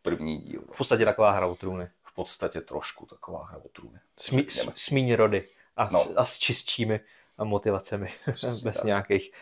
první 0.02 0.38
díl. 0.38 0.62
V 0.72 0.76
podstatě 0.76 1.04
taková 1.04 1.30
hra 1.30 1.46
o 1.46 1.54
trůny. 1.54 1.88
V 2.02 2.14
podstatě 2.14 2.60
trošku 2.60 3.06
taková 3.06 3.44
hra 3.44 3.58
o 3.58 3.68
trůny. 3.68 3.98
Smí, 4.18 4.46
smíň 4.74 5.14
rody 5.14 5.48
a, 5.76 5.88
no. 5.92 6.06
a 6.16 6.24
s 6.24 6.38
čistšími 6.38 7.00
motivacemi, 7.42 8.09
Přesně 8.33 8.64
bez 8.64 8.77
tak. 8.77 8.85
nějakých 8.85 9.33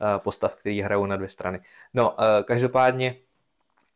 uh, 0.00 0.18
postav, 0.18 0.54
které 0.54 0.82
hrajou 0.84 1.06
na 1.06 1.16
dvě 1.16 1.28
strany. 1.28 1.60
No, 1.94 2.10
uh, 2.10 2.16
každopádně 2.44 3.16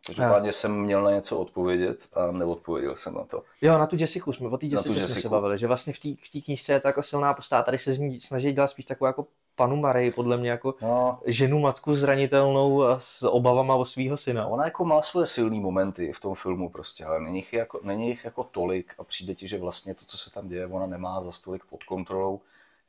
Každopádně 0.07 0.53
jsem 0.53 0.81
měl 0.81 1.03
na 1.03 1.11
něco 1.11 1.39
odpovědět 1.39 2.07
a 2.13 2.31
neodpověděl 2.31 2.97
jsem 2.97 3.15
na 3.15 3.25
to. 3.25 3.43
Jo, 3.63 3.79
na 3.79 3.87
tu 3.87 3.97
Jessiku 3.99 4.33
jsme, 4.33 4.49
o 4.49 4.59
té 4.59 4.67
Jessice 4.67 5.09
jsme 5.09 5.21
se 5.21 5.29
bavili, 5.29 5.59
že 5.59 5.67
vlastně 5.67 5.93
v 5.93 6.31
té 6.33 6.41
knižce 6.41 6.73
je 6.73 6.81
to 6.81 6.89
jako 6.89 7.03
silná 7.03 7.35
postava, 7.35 7.63
tady 7.63 7.79
se 7.79 7.93
z 7.93 7.99
ní 7.99 8.21
snaží 8.21 8.53
dělat 8.53 8.69
spíš 8.69 8.85
takovou 8.85 9.07
jako 9.07 9.27
panu 9.57 9.77
Marii, 9.77 10.11
podle 10.11 10.37
mě 10.37 10.51
jako 10.51 10.75
no. 10.83 11.19
ženu 11.27 11.59
matku 11.59 11.97
zranitelnou 11.97 12.83
a 12.83 13.01
s 13.01 13.23
obavama 13.23 13.75
o 13.75 13.85
svého 13.85 14.17
syna. 14.17 14.47
Ona 14.47 14.65
jako 14.65 14.85
má 14.85 15.03
svoje 15.03 15.27
silné 15.27 15.61
momenty 15.61 16.13
v 16.13 16.21
tom 16.21 16.35
filmu 16.35 16.69
prostě, 16.69 17.05
ale 17.05 17.21
není 17.21 17.37
jich, 17.37 17.53
jako, 17.53 17.81
není 17.83 18.09
jich 18.09 18.25
jako 18.25 18.45
tolik 18.45 18.95
a 18.99 19.05
přijde 19.05 19.35
ti, 19.35 19.49
že 19.49 19.59
vlastně 19.59 19.95
to, 19.95 20.05
co 20.07 20.19
se 20.19 20.31
tam 20.31 20.49
děje, 20.49 20.67
ona 20.67 20.87
nemá 20.87 21.21
za 21.21 21.33
stolik 21.33 21.65
pod 21.65 21.85
kontrolou 21.85 22.41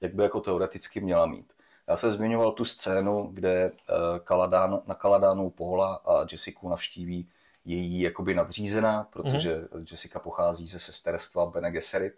jak 0.01 0.13
by 0.13 0.23
jako 0.23 0.41
teoreticky 0.41 1.01
měla 1.01 1.25
mít. 1.25 1.53
Já 1.87 1.97
jsem 1.97 2.11
zmiňoval 2.11 2.51
tu 2.51 2.65
scénu, 2.65 3.29
kde 3.33 3.63
eh, 3.63 3.93
Kaladán, 4.23 4.81
na 4.87 4.95
Kaladánu 4.95 5.49
Paula 5.49 5.95
a 5.95 6.25
Jessica 6.31 6.69
navštíví 6.69 7.29
její 7.65 8.01
jakoby 8.01 8.33
nadřízená, 8.33 9.07
protože 9.09 9.55
mm-hmm. 9.55 9.85
Jessica 9.91 10.19
pochází 10.19 10.67
ze 10.67 10.79
sesterstva 10.79 11.45
Bene 11.45 11.71
Gesserit, 11.71 12.13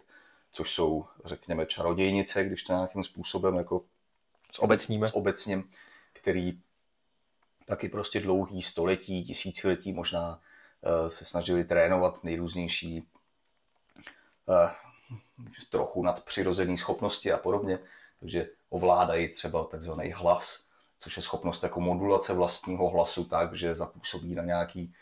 což 0.52 0.70
jsou, 0.70 1.04
řekněme, 1.24 1.66
čarodějnice, 1.66 2.44
když 2.44 2.62
to 2.62 2.72
nějakým 2.72 3.04
způsobem 3.04 3.54
jako 3.54 3.84
s 4.52 4.58
obecním, 4.58 5.04
s 5.04 5.14
obecním 5.14 5.70
který 6.20 6.60
taky 7.64 7.88
prostě 7.88 8.20
dlouhý 8.20 8.62
století, 8.62 9.24
tisíciletí 9.24 9.92
možná 9.92 10.40
uh, 10.80 11.08
se 11.08 11.24
snažili 11.24 11.64
trénovat 11.64 12.24
nejrůznější 12.24 13.02
uh, 14.46 14.70
trochu 15.70 16.02
nadpřirozené 16.02 16.76
schopnosti 16.76 17.32
a 17.32 17.38
podobně, 17.38 17.78
takže 18.20 18.48
ovládají 18.68 19.28
třeba 19.28 19.64
takzvaný 19.64 20.12
hlas 20.12 20.68
což 20.98 21.16
je 21.16 21.22
schopnost 21.22 21.62
jako 21.62 21.80
modulace 21.80 22.32
vlastního 22.32 22.90
hlasu 22.90 23.24
tak, 23.24 23.54
že 23.54 23.74
zapůsobí 23.74 24.34
na 24.34 24.42
nějaký 24.42 24.94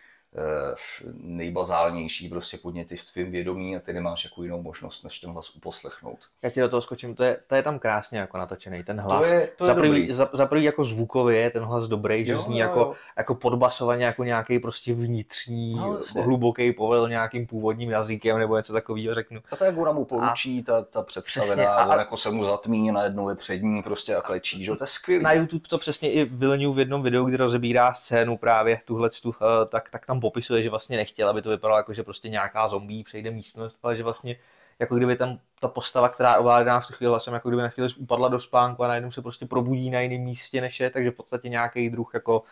nejbazálnější 1.15 2.29
prostě 2.29 2.59
podněty 2.59 2.97
v 2.97 3.13
tvém 3.13 3.31
vědomí 3.31 3.77
a 3.77 3.81
ty 3.81 3.93
nemáš 3.93 4.25
jako 4.25 4.43
jinou 4.43 4.63
možnost, 4.63 5.03
než 5.03 5.19
ten 5.19 5.31
hlas 5.31 5.57
uposlechnout. 5.57 6.19
Já 6.43 6.51
ti 6.51 6.61
do 6.61 6.69
toho 6.69 6.83
skočím, 6.83 7.15
to 7.15 7.25
je, 7.25 7.39
to 7.47 7.55
je 7.55 7.63
tam 7.63 7.79
krásně 7.79 8.19
jako 8.19 8.39
natočený, 8.39 8.85
ten 8.85 9.01
hlas. 9.01 9.23
To 9.23 9.35
je, 9.35 9.49
to 9.57 9.65
je 9.65 9.69
za, 9.69 9.75
prvý, 9.75 10.13
za, 10.13 10.31
za 10.33 10.47
prvý 10.47 10.65
jako 10.65 10.85
zvukově 10.85 11.41
je 11.41 11.51
ten 11.51 11.63
hlas 11.63 11.89
dobrý, 11.89 12.25
že 12.25 12.33
jo, 12.33 12.39
zní 12.39 12.59
jo, 12.59 12.67
jako, 12.67 12.81
jo. 12.81 12.95
jako 13.17 13.35
podbasovaně 13.35 14.05
jako 14.05 14.25
nějaký 14.25 14.59
prostě 14.59 14.95
vnitřní, 14.95 15.75
no, 15.75 15.91
vlastně. 15.93 16.23
hluboký 16.23 16.73
povel 16.73 17.09
nějakým 17.09 17.47
původním 17.47 17.91
jazykem 17.91 18.39
nebo 18.39 18.57
něco 18.57 18.73
takového 18.73 19.15
řeknu. 19.15 19.41
A 19.51 19.57
to 19.57 19.65
jak 19.65 19.79
ona 19.79 19.93
mu 19.93 20.05
poručí, 20.05 20.61
a, 20.61 20.63
ta, 20.63 20.83
ta 20.83 21.03
představená, 21.03 21.75
a, 21.75 21.93
on 21.93 21.99
jako 21.99 22.17
se 22.17 22.31
mu 22.31 22.45
zatmí, 22.45 22.93
najednou 22.93 23.29
je 23.29 23.35
před 23.35 23.63
ní 23.63 23.83
prostě 23.83 24.17
a 24.17 24.23
klečí, 24.23 24.65
že 24.65 24.77
to 24.77 24.85
je 24.85 24.87
skvělé. 24.87 25.23
Na 25.23 25.33
YouTube 25.33 25.69
to 25.69 25.79
přesně 25.79 26.13
i 26.13 26.25
Vilniu 26.25 26.73
v 26.73 26.79
jednom 26.79 27.03
videu, 27.03 27.25
kdy 27.25 27.37
rozebírá 27.37 27.95
scénu 27.95 28.37
právě 28.37 28.79
tuhle, 28.85 29.11
tu, 29.23 29.35
eh, 29.43 29.67
tak, 29.67 29.91
tak 29.91 30.07
tam 30.07 30.21
popisuje, 30.27 30.63
že 30.63 30.71
vlastně 30.71 30.97
nechtěl, 30.97 31.29
aby 31.29 31.43
to 31.43 31.51
vypadalo 31.51 31.79
jako, 31.79 31.95
že 31.95 32.03
prostě 32.03 32.29
nějaká 32.29 32.69
zombie 32.69 33.05
přejde 33.05 33.31
místnost, 33.31 33.79
ale 33.83 33.97
že 33.97 34.03
vlastně 34.03 34.37
jako 34.79 34.97
kdyby 34.97 35.17
tam 35.17 35.39
ta 35.61 35.69
postava, 35.69 36.09
která 36.09 36.37
ovládá 36.37 36.81
v 36.81 36.87
tu 36.87 36.93
chvíli 36.93 37.11
hlasem, 37.11 37.35
jako 37.35 37.49
kdyby 37.49 37.63
na 37.63 37.69
chvíli 37.69 37.91
upadla 37.99 38.29
do 38.29 38.41
spánku 38.41 38.85
a 38.85 38.89
najednou 38.89 39.11
se 39.11 39.23
prostě 39.23 39.47
probudí 39.47 39.91
na 39.91 40.01
jiném 40.01 40.21
místě 40.21 40.61
než 40.61 40.81
je, 40.81 40.91
takže 40.91 41.11
v 41.11 41.15
podstatě 41.15 41.49
nějaký 41.49 41.91
druh 41.91 42.11
jako 42.15 42.43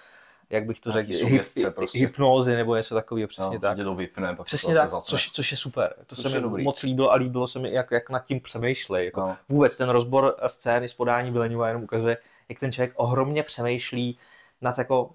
jak 0.50 0.66
bych 0.66 0.80
to 0.80 0.92
řekl, 0.92 1.12
hyp, 1.12 1.42
prostě. 1.74 1.98
hypnózy 1.98 2.54
nebo 2.54 2.76
něco 2.76 2.94
takového, 2.94 3.28
přesně 3.28 3.54
no, 3.54 3.60
tak. 3.60 3.78
to 3.78 3.94
vypne, 3.94 4.36
pak 4.36 4.46
přesně 4.46 4.74
tak, 4.74 4.90
což, 5.04 5.30
což, 5.30 5.50
je 5.50 5.56
super. 5.56 5.94
To 6.06 6.16
se 6.16 6.28
mi 6.28 6.40
dobrý. 6.40 6.64
moc 6.64 6.82
líbilo 6.82 7.12
a 7.12 7.14
líbilo 7.14 7.48
se 7.48 7.58
mi, 7.58 7.72
jak, 7.72 7.90
jak 7.90 8.10
nad 8.10 8.24
tím 8.24 8.40
přemýšlej. 8.40 9.04
Jako 9.04 9.20
no. 9.20 9.36
Vůbec 9.48 9.76
ten 9.76 9.88
rozbor 9.88 10.36
scény 10.46 10.88
z 10.88 10.94
podání 10.94 11.30
Villeneuve 11.30 11.68
jenom 11.68 11.82
ukazuje, 11.82 12.16
jak 12.48 12.60
ten 12.60 12.72
člověk 12.72 12.92
ohromně 12.96 13.42
přemýšlí 13.42 14.18
nad 14.60 14.78
jako 14.78 15.10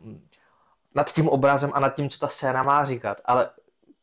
nad 0.96 1.14
tím 1.14 1.30
obrazem 1.30 1.72
a 1.74 1.80
nad 1.80 1.90
tím, 1.90 2.10
co 2.10 2.20
ta 2.20 2.28
scéna 2.28 2.64
má 2.64 2.86
říkat, 2.86 3.22
ale 3.26 3.50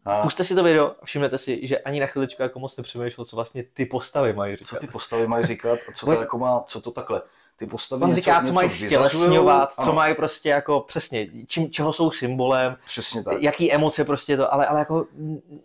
a... 0.06 0.22
Puste 0.22 0.44
si 0.44 0.54
to 0.54 0.62
video 0.62 0.94
a 1.02 1.04
všimnete 1.04 1.38
si, 1.38 1.66
že 1.66 1.78
ani 1.78 2.00
na 2.00 2.06
chviličku 2.06 2.42
jako 2.42 2.58
moc 2.58 2.76
nepřemýšlel, 2.76 3.24
co 3.24 3.36
vlastně 3.36 3.64
ty 3.74 3.86
postavy 3.86 4.32
mají 4.32 4.56
říkat. 4.56 4.68
Co 4.68 4.76
ty 4.76 4.86
postavy 4.86 5.26
mají 5.26 5.46
říkat 5.46 5.78
a 5.88 5.92
co 5.92 6.06
to 6.06 6.12
jako 6.12 6.38
má, 6.38 6.62
co 6.66 6.80
to 6.80 6.90
takhle. 6.90 7.22
Ty 7.56 7.66
postavy 7.66 8.02
On 8.02 8.08
něco, 8.08 8.20
říká, 8.20 8.42
co 8.42 8.52
mají 8.52 8.70
stělesňovat, 8.70 9.74
co 9.74 9.92
mají 9.92 10.14
prostě 10.14 10.48
jako 10.48 10.80
přesně, 10.80 11.26
čím, 11.46 11.70
čeho 11.70 11.92
jsou 11.92 12.10
symbolem, 12.10 12.76
přesně 12.86 13.24
tak. 13.24 13.42
jaký 13.42 13.72
emoce 13.72 14.04
prostě 14.04 14.36
to, 14.36 14.54
ale, 14.54 14.66
ale 14.66 14.78
jako 14.78 15.06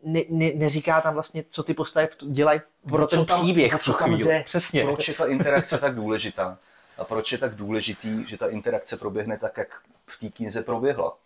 ne, 0.04 0.22
ne, 0.30 0.52
neříká 0.56 1.02
tam 1.02 1.14
vlastně, 1.14 1.44
co 1.50 1.64
ty 1.64 1.74
postavy 1.74 2.08
dělají 2.22 2.62
pro 2.88 3.08
ten 3.08 3.26
tam, 3.26 3.40
příběh. 3.40 3.82
Co 3.82 3.94
tam 3.94 4.14
jde, 4.14 4.44
přesně. 4.46 4.84
Proč 4.84 5.08
je 5.08 5.14
ta 5.14 5.26
interakce 5.26 5.78
tak 5.78 5.96
důležitá 5.96 6.58
a 7.02 7.04
proč 7.04 7.32
je 7.32 7.38
tak 7.38 7.56
důležitý, 7.56 8.28
že 8.28 8.38
ta 8.38 8.48
interakce 8.48 8.98
proběhne 8.98 9.38
tak, 9.38 9.58
jak 9.58 9.82
v 10.06 10.20
té 10.20 10.30
knize 10.30 10.64
proběhla. 10.64 11.18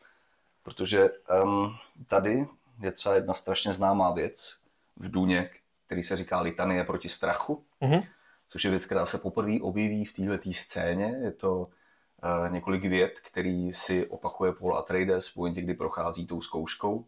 Protože 0.64 1.10
um, 1.44 1.76
tady 2.08 2.48
je 2.82 2.92
třeba 2.92 3.16
jedna 3.16 3.34
strašně 3.34 3.74
známá 3.74 4.12
věc 4.12 4.58
v 4.96 5.12
Duně, 5.12 5.50
který 5.86 6.04
se 6.04 6.16
říká 6.16 6.40
litanie 6.40 6.84
proti 6.84 7.10
strachu, 7.10 7.64
mm-hmm. 7.82 8.08
což 8.48 8.64
je 8.64 8.70
věc, 8.72 8.86
která 8.86 9.06
se 9.06 9.18
poprvé 9.18 9.54
objeví 9.62 10.06
v 10.06 10.14
této 10.14 10.54
scéně. 10.54 11.20
Je 11.22 11.32
to 11.32 11.58
uh, 11.58 12.50
několik 12.50 12.86
vět, 12.86 13.20
který 13.20 13.74
si 13.74 14.08
opakuje 14.08 14.52
Paul 14.52 14.78
Atreides 14.78 15.28
v 15.28 15.36
momentě, 15.36 15.62
kdy 15.62 15.74
prochází 15.74 16.28
tou 16.28 16.42
zkouškou. 16.42 17.06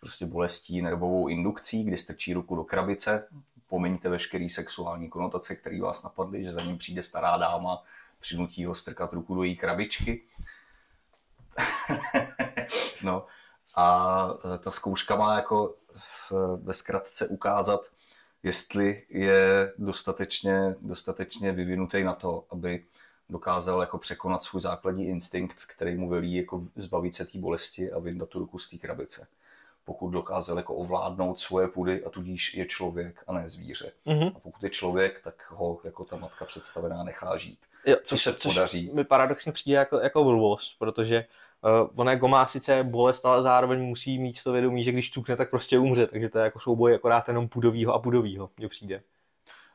Prostě 0.00 0.26
bolestí 0.26 0.82
nervovou 0.82 1.28
indukcí, 1.28 1.84
kdy 1.84 1.96
strčí 1.96 2.34
ruku 2.34 2.56
do 2.56 2.64
krabice, 2.64 3.28
pomiňte 3.68 4.08
veškerý 4.08 4.50
sexuální 4.50 5.08
konotace, 5.08 5.56
které 5.56 5.80
vás 5.80 6.02
napadly, 6.02 6.44
že 6.44 6.52
za 6.52 6.62
ním 6.62 6.78
přijde 6.78 7.02
stará 7.02 7.36
dáma, 7.36 7.82
přinutí 8.20 8.64
ho 8.64 8.74
strkat 8.74 9.12
ruku 9.12 9.34
do 9.34 9.42
její 9.42 9.56
krabičky. 9.56 10.22
no 13.02 13.26
a 13.74 14.28
e, 14.54 14.58
ta 14.58 14.70
zkouška 14.70 15.16
má 15.16 15.36
jako 15.36 15.74
ve 16.62 16.74
zkratce 16.74 17.28
ukázat, 17.28 17.80
jestli 18.42 19.06
je 19.08 19.72
dostatečně, 19.78 20.76
dostatečně 20.80 21.52
vyvinutý 21.52 22.04
na 22.04 22.14
to, 22.14 22.44
aby 22.50 22.84
dokázal 23.28 23.80
jako 23.80 23.98
překonat 23.98 24.42
svůj 24.42 24.62
základní 24.62 25.06
instinkt, 25.06 25.64
který 25.66 25.96
mu 25.96 26.08
velí 26.08 26.34
jako 26.34 26.62
zbavit 26.76 27.14
se 27.14 27.24
té 27.24 27.38
bolesti 27.38 27.92
a 27.92 27.98
vyndat 27.98 28.28
tu 28.28 28.38
ruku 28.38 28.58
z 28.58 28.68
té 28.68 28.76
krabice. 28.76 29.26
Pokud 29.88 30.10
dokázal 30.10 30.56
jako 30.56 30.74
ovládnout 30.74 31.38
svoje 31.38 31.68
půdy 31.68 32.04
a 32.04 32.10
tudíž 32.10 32.54
je 32.54 32.66
člověk 32.66 33.24
a 33.26 33.32
ne 33.32 33.48
zvíře. 33.48 33.92
Mm-hmm. 34.06 34.32
A 34.36 34.40
pokud 34.40 34.62
je 34.62 34.70
člověk, 34.70 35.20
tak 35.24 35.50
ho 35.50 35.80
jako 35.84 36.04
ta 36.04 36.16
matka 36.16 36.44
představená 36.44 37.02
nechá 37.02 37.36
žít. 37.36 37.58
Jo, 37.86 37.96
co 38.04 38.18
se 38.18 38.32
podaří. 38.32 38.90
mi 38.94 39.04
paradoxně 39.04 39.52
přijde 39.52 39.76
jako, 39.78 39.98
jako 39.98 40.24
blbost, 40.24 40.78
protože 40.78 41.24
Uh, 41.62 41.88
ona 41.94 42.12
jako 42.12 42.28
má 42.28 42.46
sice 42.46 42.84
bolest, 42.84 43.26
ale 43.26 43.42
zároveň 43.42 43.82
musí 43.82 44.18
mít 44.18 44.42
to 44.42 44.52
vědomí, 44.52 44.84
že 44.84 44.92
když 44.92 45.10
cukne, 45.10 45.36
tak 45.36 45.50
prostě 45.50 45.78
umře, 45.78 46.06
takže 46.06 46.28
to 46.28 46.38
je 46.38 46.44
jako 46.44 46.60
souboj 46.60 46.94
akorát 46.94 47.28
jenom 47.28 47.48
pudovýho 47.48 47.94
a 47.94 47.98
pudovýho, 47.98 48.50
mně 48.56 48.68
přijde. 48.68 49.02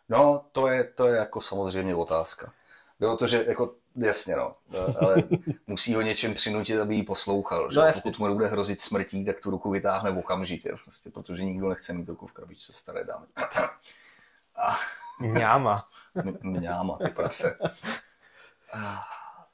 No, 0.10 0.46
to 0.52 0.68
je, 0.68 0.84
to 0.84 1.08
je 1.08 1.16
jako 1.16 1.42
samozřejmě 1.42 1.96
otázka. 1.96 2.54
Jo, 3.04 3.18
to, 3.18 3.28
že 3.28 3.46
jako, 3.48 3.76
jasně 3.96 4.36
no, 4.36 4.56
ale 5.00 5.16
musí 5.68 5.96
ho 5.96 6.02
něčem 6.02 6.34
přinutit, 6.34 6.80
aby 6.80 6.96
ji 6.96 7.04
poslouchal. 7.04 7.72
Že? 7.72 7.80
No, 7.80 7.92
Pokud 7.94 8.20
mu 8.20 8.34
bude 8.34 8.48
hrozit 8.48 8.80
smrtí, 8.80 9.26
tak 9.26 9.40
tu 9.40 9.50
ruku 9.50 9.70
vytáhne 9.70 10.10
okamžitě, 10.10 10.74
prostě, 10.84 11.10
protože 11.10 11.44
nikdo 11.44 11.70
nechce 11.70 11.94
mít 11.94 12.10
ruku 12.10 12.28
v 12.28 12.32
krabičce 12.32 12.74
staré 12.74 13.04
dámy. 13.04 13.26
A... 14.56 14.76
Mňáma. 15.20 15.88
Mňáma, 16.42 16.98
ty 16.98 17.10
prase. 17.10 17.58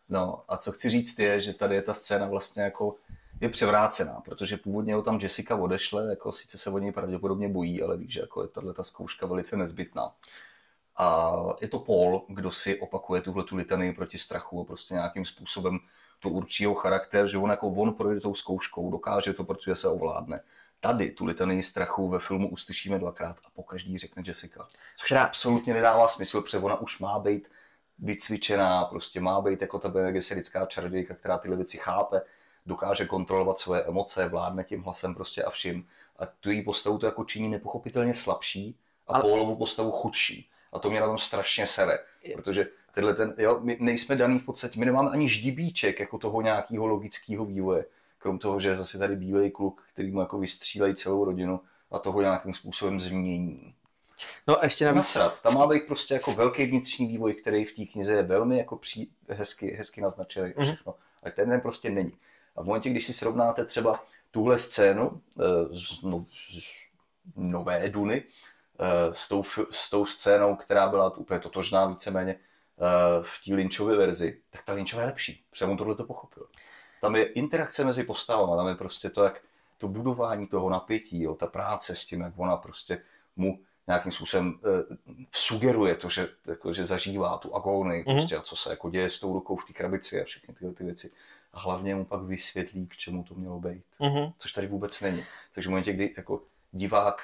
No 0.10 0.44
a 0.48 0.58
co 0.58 0.72
chci 0.72 0.90
říct 0.90 1.20
je, 1.20 1.40
že 1.40 1.54
tady 1.54 1.76
je 1.76 1.82
ta 1.82 1.94
scéna 1.94 2.28
vlastně 2.28 2.64
jako 2.64 2.96
je 3.42 3.50
převrácená, 3.50 4.22
protože 4.26 4.58
původně 4.58 4.96
ho 4.96 5.02
tam 5.02 5.20
Jessica 5.22 5.56
odešle, 5.56 6.10
jako 6.10 6.32
sice 6.32 6.58
se 6.58 6.70
o 6.70 6.80
něj 6.80 6.92
pravděpodobně 6.92 7.50
bojí, 7.50 7.84
ale 7.84 7.98
víš, 7.98 8.14
že 8.14 8.20
jako 8.20 8.42
je 8.42 8.48
tahle 8.48 8.74
ta 8.74 8.84
zkouška 8.84 9.26
velice 9.26 9.58
nezbytná. 9.58 10.12
A 11.00 11.36
je 11.62 11.68
to 11.68 11.80
Paul, 11.80 12.26
kdo 12.28 12.52
si 12.52 12.80
opakuje 12.80 13.22
tuhle 13.22 13.44
tu 13.44 13.56
litanii 13.56 13.94
proti 13.94 14.18
strachu 14.18 14.62
a 14.62 14.64
prostě 14.66 14.94
nějakým 14.94 15.26
způsobem 15.26 15.80
to 16.20 16.30
určí 16.30 16.64
jeho 16.64 16.76
charakter, 16.76 17.28
že 17.28 17.38
on 17.38 17.50
jako 17.50 17.68
on 17.68 17.94
projde 17.94 18.22
tou 18.22 18.36
zkouškou, 18.36 18.92
dokáže 18.92 19.34
to, 19.34 19.44
protože 19.44 19.76
se 19.76 19.88
ovládne. 19.88 20.42
Tady 20.80 21.12
tu 21.12 21.26
litanii 21.26 21.64
strachu 21.64 22.10
ve 22.10 22.20
filmu 22.20 22.50
uslyšíme 22.50 23.00
dvakrát 23.00 23.38
a 23.46 23.50
po 23.56 23.64
každý 23.64 23.98
řekne 23.98 24.24
Jessica. 24.26 24.68
Což 24.98 25.12
absolutně 25.12 25.74
nedává 25.74 26.08
smysl, 26.08 26.42
protože 26.42 26.58
ona 26.58 26.82
už 26.82 27.00
má 27.00 27.20
být 27.20 27.52
vycvičená, 28.00 28.86
prostě 28.86 29.20
má 29.20 29.42
být 29.42 29.62
jako 29.62 29.80
ta 29.80 29.90
Bene 29.90 30.22
čarodějka, 30.68 31.16
která 31.16 31.38
tyhle 31.38 31.58
věci 31.58 31.78
chápe, 31.78 32.22
dokáže 32.66 33.06
kontrolovat 33.06 33.60
svoje 33.60 33.84
emoce, 33.84 34.28
vládne 34.28 34.64
tím 34.64 34.84
hlasem 34.84 35.16
prostě 35.16 35.44
a 35.44 35.50
vším. 35.50 35.88
A 36.20 36.26
tu 36.26 36.52
její 36.52 36.64
postavu 36.64 36.98
to 36.98 37.06
jako 37.06 37.24
činí 37.24 37.50
nepochopitelně 37.50 38.14
slabší 38.14 38.78
a 39.08 39.14
Ale... 39.14 39.22
Paulovu 39.22 39.56
postavu 39.56 39.92
chudší. 39.92 40.50
A 40.74 40.80
to 40.80 40.90
mě 40.90 41.00
na 41.00 41.08
tom 41.08 41.18
strašně 41.18 41.68
sere, 41.68 42.00
protože 42.36 42.68
tenhle 42.94 43.14
ten, 43.14 43.34
jo, 43.38 43.60
my 43.64 43.78
nejsme 43.80 44.16
daný 44.16 44.40
v 44.40 44.46
podstatě, 44.46 44.80
my 44.80 44.86
nemáme 44.86 45.10
ani 45.10 45.30
ždibíček 45.30 46.00
jako 46.00 46.18
toho 46.18 46.42
nějakého 46.42 46.88
logického 46.88 47.46
vývoje, 47.46 47.86
krom 48.18 48.40
toho, 48.40 48.60
že 48.60 48.70
je 48.70 48.76
zase 48.76 48.98
tady 48.98 49.16
bílej 49.16 49.52
kluk, 49.52 49.84
který 49.94 50.12
mu 50.12 50.20
jako 50.20 50.40
vystřílejí 50.40 50.96
celou 50.96 51.26
rodinu 51.26 51.62
a 51.92 52.00
toho 52.00 52.22
nějakým 52.22 52.54
způsobem 52.54 53.00
změní. 53.00 53.74
No 54.48 54.60
a 54.60 54.64
ještě 54.64 54.86
navíc... 54.86 54.98
Nasrat. 54.98 55.42
Tam 55.42 55.54
má 55.54 55.68
být 55.68 55.86
prostě 55.88 56.14
jako 56.14 56.32
velký 56.32 56.66
vnitřní 56.66 57.08
vývoj, 57.08 57.34
který 57.34 57.66
v 57.66 57.74
té 57.74 57.86
knize 57.86 58.14
je 58.14 58.24
velmi 58.24 58.58
jako 58.58 58.78
pří, 58.78 59.12
hezky, 59.30 59.72
hezky 59.72 60.02
naznačený 60.02 60.50
mm-hmm. 60.50 60.64
všechno. 60.64 60.96
Ale 61.24 61.32
ten, 61.32 61.50
ten 61.50 61.62
prostě 61.62 61.90
není. 61.90 62.12
A 62.56 62.62
v 62.62 62.66
momentě, 62.66 62.90
když 62.90 63.06
si 63.06 63.14
srovnáte 63.14 63.66
třeba 63.66 64.04
tuhle 64.32 64.60
scénu 64.60 65.10
uh, 65.10 65.20
z, 65.72 66.02
no, 66.02 66.20
z 66.50 66.90
Nové 67.36 67.90
Duny 67.90 68.24
s, 69.12 69.28
tou, 69.28 69.44
s 69.72 69.90
tou 69.90 70.06
scénou, 70.06 70.56
která 70.56 70.88
byla 70.88 71.18
úplně 71.18 71.40
totožná 71.40 71.86
víceméně 71.86 72.36
uh, 72.36 73.24
v 73.24 73.46
té 73.46 73.54
Lynchově 73.54 73.98
verzi, 73.98 74.42
tak 74.50 74.64
ta 74.64 74.74
Lynchová 74.74 75.02
je 75.02 75.08
lepší, 75.08 75.46
protože 75.50 75.66
on 75.66 75.78
tohle 75.78 75.96
to 75.96 76.04
pochopil. 76.04 76.48
Tam 77.02 77.16
je 77.16 77.26
interakce 77.26 77.86
mezi 77.86 78.04
postavami, 78.04 78.52
tam 78.58 78.68
je 78.68 78.76
prostě 78.76 79.10
to, 79.10 79.24
jak 79.24 79.42
to 79.78 79.88
budování 79.88 80.48
toho 80.48 80.70
napětí, 80.70 81.24
jo, 81.24 81.36
ta 81.36 81.48
práce 81.48 81.96
s 81.96 82.06
tím, 82.06 82.22
jak 82.22 82.34
ona 82.38 82.58
prostě 82.58 83.02
mu 83.36 83.60
nějakým 83.88 84.12
způsobem 84.12 84.60
uh, 84.64 84.98
sugeruje 85.32 85.96
to, 85.96 86.10
že, 86.10 86.28
jako, 86.48 86.74
že 86.74 86.86
zažívá 86.86 87.38
tu 87.38 87.56
agónii, 87.56 88.04
mm-hmm. 88.04 88.14
prostě, 88.14 88.38
a 88.38 88.42
co 88.42 88.56
se 88.56 88.70
jako 88.70 88.90
děje 88.90 89.10
s 89.10 89.20
tou 89.20 89.34
rukou 89.34 89.56
v 89.56 89.66
té 89.66 89.74
krabici 89.74 90.22
a 90.22 90.26
všechny 90.26 90.54
tyhle 90.54 90.74
ty 90.74 90.84
věci. 90.84 91.12
A 91.54 91.60
hlavně 91.60 91.96
mu 91.96 92.06
pak 92.06 92.22
vysvětlí, 92.22 92.88
k 92.88 92.98
čemu 92.98 93.24
to 93.24 93.36
mělo 93.36 93.60
být. 93.60 93.84
Mm-hmm. 94.00 94.34
Což 94.38 94.52
tady 94.52 94.68
vůbec 94.68 95.02
není. 95.02 95.26
Takže 95.52 95.68
v 95.68 95.72
momentě, 95.72 95.94
kdy 95.94 96.14
jako 96.18 96.42
divák, 96.72 97.22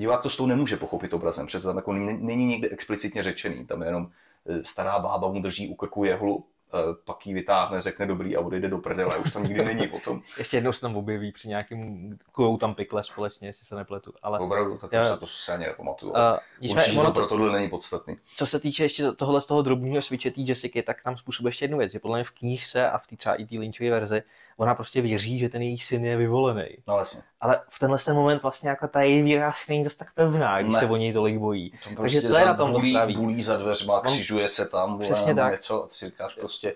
divák 0.00 0.22
to 0.22 0.30
s 0.30 0.36
tou 0.36 0.46
nemůže 0.46 0.76
pochopit 0.76 1.12
obrazem, 1.12 1.46
protože 1.46 1.60
tam 1.60 1.76
jako 1.76 1.92
není, 1.92 2.46
nikdy 2.46 2.70
explicitně 2.70 3.22
řečený. 3.22 3.66
Tam 3.66 3.82
je 3.82 3.88
jenom 3.88 4.10
eh, 4.46 4.64
stará 4.64 4.98
bába 4.98 5.28
mu 5.28 5.40
drží 5.40 5.68
u 5.68 5.74
krku 5.74 6.04
jehlu 6.04 6.44
uh, 6.74 6.94
pak 7.04 7.26
ji 7.26 7.34
vytáhne, 7.34 7.82
řekne 7.82 8.06
dobrý 8.06 8.36
a 8.36 8.40
odejde 8.40 8.68
do 8.68 8.78
prdele, 8.78 9.16
už 9.16 9.32
tam 9.32 9.44
nikdy 9.44 9.64
není 9.64 9.88
potom. 9.88 10.22
Ještě 10.38 10.56
jednou 10.56 10.72
se 10.72 10.80
tam 10.80 10.96
objeví 10.96 11.32
při 11.32 11.48
nějakým, 11.48 12.18
kujou 12.32 12.56
tam 12.56 12.74
pikle 12.74 13.04
společně, 13.04 13.48
jestli 13.48 13.66
se 13.66 13.74
nepletu. 13.74 14.12
Ale... 14.22 14.38
Opravdu, 14.38 14.78
tak 14.78 14.92
já, 14.92 15.04
se 15.04 15.16
to 15.16 15.26
se 15.26 15.52
ani 15.52 15.66
nepamatuju. 15.66 16.12
Uh, 16.12 16.70
Určitě 16.76 16.96
to 16.96 17.12
pro 17.12 17.26
tohle 17.26 17.52
není 17.52 17.68
podstatný. 17.68 18.16
Co 18.36 18.46
se 18.46 18.60
týče 18.60 18.84
ještě 18.84 19.12
tohle 19.12 19.42
z 19.42 19.46
toho 19.46 19.62
drobného 19.62 20.00
té 20.20 20.30
Jessica, 20.40 20.82
tak 20.82 21.02
tam 21.02 21.16
způsobuje 21.16 21.50
ještě 21.50 21.64
jednu 21.64 21.78
věc, 21.78 21.92
že 21.92 21.98
podle 21.98 22.18
mě 22.18 22.24
v 22.24 22.30
knížce 22.30 22.90
a 22.90 22.98
v 22.98 23.06
té 23.06 23.16
třeba 23.16 23.34
i 23.34 23.46
té 23.46 23.58
Lynchové 23.58 23.90
verzi, 23.90 24.22
ona 24.56 24.74
prostě 24.74 25.02
věří, 25.02 25.38
že 25.38 25.48
ten 25.48 25.62
její 25.62 25.78
syn 25.78 26.04
je 26.04 26.16
vyvolený. 26.16 26.68
No 26.86 26.94
vlastně. 26.94 27.22
Ale 27.40 27.60
v 27.68 27.78
tenhle 27.78 27.98
ten 27.98 28.14
moment 28.14 28.42
vlastně 28.42 28.70
jako 28.70 28.88
ta 28.88 29.00
její 29.02 29.22
víra 29.22 29.52
není 29.68 29.84
zase 29.84 29.98
tak 29.98 30.14
pevná, 30.14 30.62
když 30.62 30.74
ne. 30.74 30.80
se 30.80 30.86
o 30.86 30.96
něj 30.96 31.12
tolik 31.12 31.38
bojí. 31.38 31.70
Tam 31.70 31.78
prostě 31.94 32.20
Takže 32.20 32.28
to 32.28 32.36
je 32.36 32.46
na 32.46 32.54
tom 32.54 32.72
bulí, 32.72 32.98
bulí 33.14 33.42
za 33.42 33.56
dveřma, 33.56 34.00
křižuje 34.00 34.48
se 34.48 34.68
tam, 34.68 34.98
Přesně 34.98 35.34
tak. 35.34 35.52
něco, 35.52 35.86
ty 35.88 35.94
si 35.94 36.06
říkáš 36.06 36.34
prostě, 36.34 36.74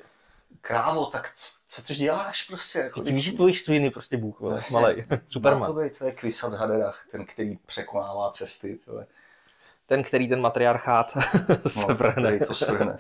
krávo, 0.61 1.07
tak 1.07 1.33
co 1.67 1.83
to 1.87 1.95
děláš 1.95 2.43
prostě? 2.43 2.79
Jako, 2.79 3.01
ty 3.01 3.13
víš, 3.13 3.25
že 3.25 3.33
tvůj 3.33 3.55
stviny 3.55 3.91
prostě 3.91 4.17
Bůh, 4.17 4.41
vlastně, 4.41 4.75
malej, 4.75 5.07
Superman. 5.27 5.61
Má 5.61 5.67
to 5.67 5.73
být, 5.73 5.99
to 5.99 6.05
je 6.05 6.13
Kvisat 6.13 6.55
Haderach, 6.55 7.07
ten, 7.11 7.27
který 7.27 7.59
překonává 7.67 8.31
cesty, 8.31 8.79
to 8.85 8.99
je. 8.99 9.07
Ten, 9.87 10.03
který 10.03 10.29
ten 10.29 10.41
matriarchát 10.41 11.11
se 11.67 11.81
no, 11.89 11.95
vrhne. 11.95 12.39
to 12.39 12.55
svrhne. 12.55 12.99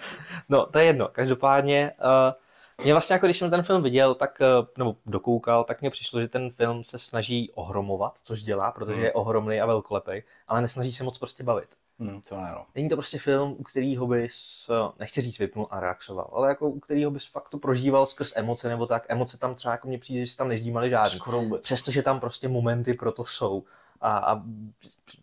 no, 0.48 0.66
to 0.66 0.78
je 0.78 0.84
jedno. 0.84 1.08
Každopádně, 1.12 1.92
uh, 2.04 2.43
mě 2.82 2.94
vlastně 2.94 3.14
jako 3.14 3.26
když 3.26 3.38
jsem 3.38 3.50
ten 3.50 3.62
film 3.62 3.82
viděl, 3.82 4.14
tak, 4.14 4.38
uh, 4.40 4.66
nebo 4.78 4.96
dokoukal, 5.06 5.64
tak 5.64 5.80
mně 5.80 5.90
přišlo, 5.90 6.20
že 6.20 6.28
ten 6.28 6.50
film 6.50 6.84
se 6.84 6.98
snaží 6.98 7.50
ohromovat, 7.54 8.18
což 8.22 8.42
dělá, 8.42 8.72
protože 8.72 8.94
hmm. 8.94 9.04
je 9.04 9.12
ohromný 9.12 9.60
a 9.60 9.66
velkolepý, 9.66 10.22
ale 10.48 10.60
nesnaží 10.60 10.92
se 10.92 11.04
moc 11.04 11.18
prostě 11.18 11.44
bavit. 11.44 11.68
Hmm, 11.98 12.20
to 12.28 12.36
ne, 12.36 12.50
no. 12.54 12.66
Není 12.74 12.88
to 12.88 12.96
prostě 12.96 13.18
film, 13.18 13.56
u 13.58 13.62
kterého 13.62 14.06
bys, 14.06 14.68
eh, 14.70 14.92
nechci 14.98 15.20
říct 15.20 15.38
vypnul 15.38 15.66
a 15.70 15.80
relaxoval, 15.80 16.30
ale 16.32 16.48
jako 16.48 16.68
u 16.68 16.80
kterého 16.80 17.10
bys 17.10 17.26
fakt 17.26 17.48
to 17.48 17.58
prožíval 17.58 18.06
skrz 18.06 18.32
emoce, 18.36 18.68
nebo 18.68 18.86
tak 18.86 19.06
emoce 19.08 19.38
tam 19.38 19.54
třeba 19.54 19.72
jako 19.72 19.88
mě 19.88 19.98
přijde, 19.98 20.26
že 20.26 20.36
tam 20.36 20.48
neždímali 20.48 20.90
žádný. 20.90 21.18
Skoro 21.18 21.40
vůbec. 21.40 21.62
Přestože 21.62 22.02
tam 22.02 22.20
prostě 22.20 22.48
momenty 22.48 22.94
pro 22.94 23.12
to 23.12 23.24
jsou. 23.24 23.64
A, 24.00 24.18
a 24.18 24.42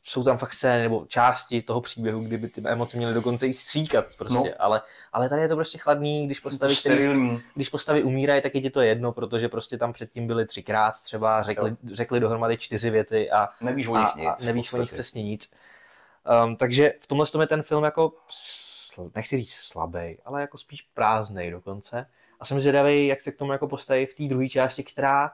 jsou 0.03 0.23
tam 0.23 0.37
fakt 0.37 0.53
scény 0.53 0.83
nebo 0.83 1.05
části 1.07 1.61
toho 1.61 1.81
příběhu, 1.81 2.21
kdyby 2.21 2.47
ty 2.47 2.61
emoce 2.65 2.97
měly 2.97 3.13
dokonce 3.13 3.47
i 3.47 3.53
stříkat 3.53 4.05
prostě, 4.17 4.49
no. 4.49 4.53
ale, 4.59 4.81
ale 5.13 5.29
tady 5.29 5.41
je 5.41 5.47
to 5.47 5.55
prostě 5.55 5.77
chladný, 5.77 6.25
když 6.25 6.39
postavy, 6.39 6.75
který, 6.75 7.09
když 7.55 7.69
postavy 7.69 8.03
umírají, 8.03 8.41
tak 8.41 8.55
je 8.55 8.61
ti 8.61 8.69
to 8.69 8.81
jedno, 8.81 9.11
protože 9.11 9.49
prostě 9.49 9.77
tam 9.77 9.93
předtím 9.93 10.27
byli 10.27 10.45
třikrát 10.45 10.91
třeba, 11.03 11.41
řekli, 11.41 11.75
řekli 11.91 12.19
dohromady 12.19 12.57
čtyři 12.57 12.89
věty 12.89 13.31
a 13.31 13.49
nevíš 13.61 13.87
o 13.87 13.97
nich 13.97 14.15
nic. 14.15 14.27
A 14.27 14.45
nevíš 14.45 14.73
o 14.73 14.77
nich 14.77 14.93
přesně 14.93 15.23
nic. 15.23 15.53
Um, 16.45 16.55
takže 16.55 16.93
v 17.01 17.07
tomhle 17.07 17.27
tom 17.27 17.41
je 17.41 17.47
ten 17.47 17.63
film 17.63 17.83
jako, 17.83 18.13
nechci 19.15 19.37
říct 19.37 19.53
slabý, 19.53 20.17
ale 20.25 20.41
jako 20.41 20.57
spíš 20.57 20.81
prázdnej 20.81 21.51
dokonce. 21.51 22.05
A 22.39 22.45
jsem 22.45 22.59
zvědavý, 22.59 23.07
jak 23.07 23.21
se 23.21 23.31
k 23.31 23.37
tomu 23.37 23.51
jako 23.51 23.67
postaví 23.67 24.05
v 24.05 24.13
té 24.13 24.23
druhé 24.23 24.49
části, 24.49 24.83
která 24.83 25.31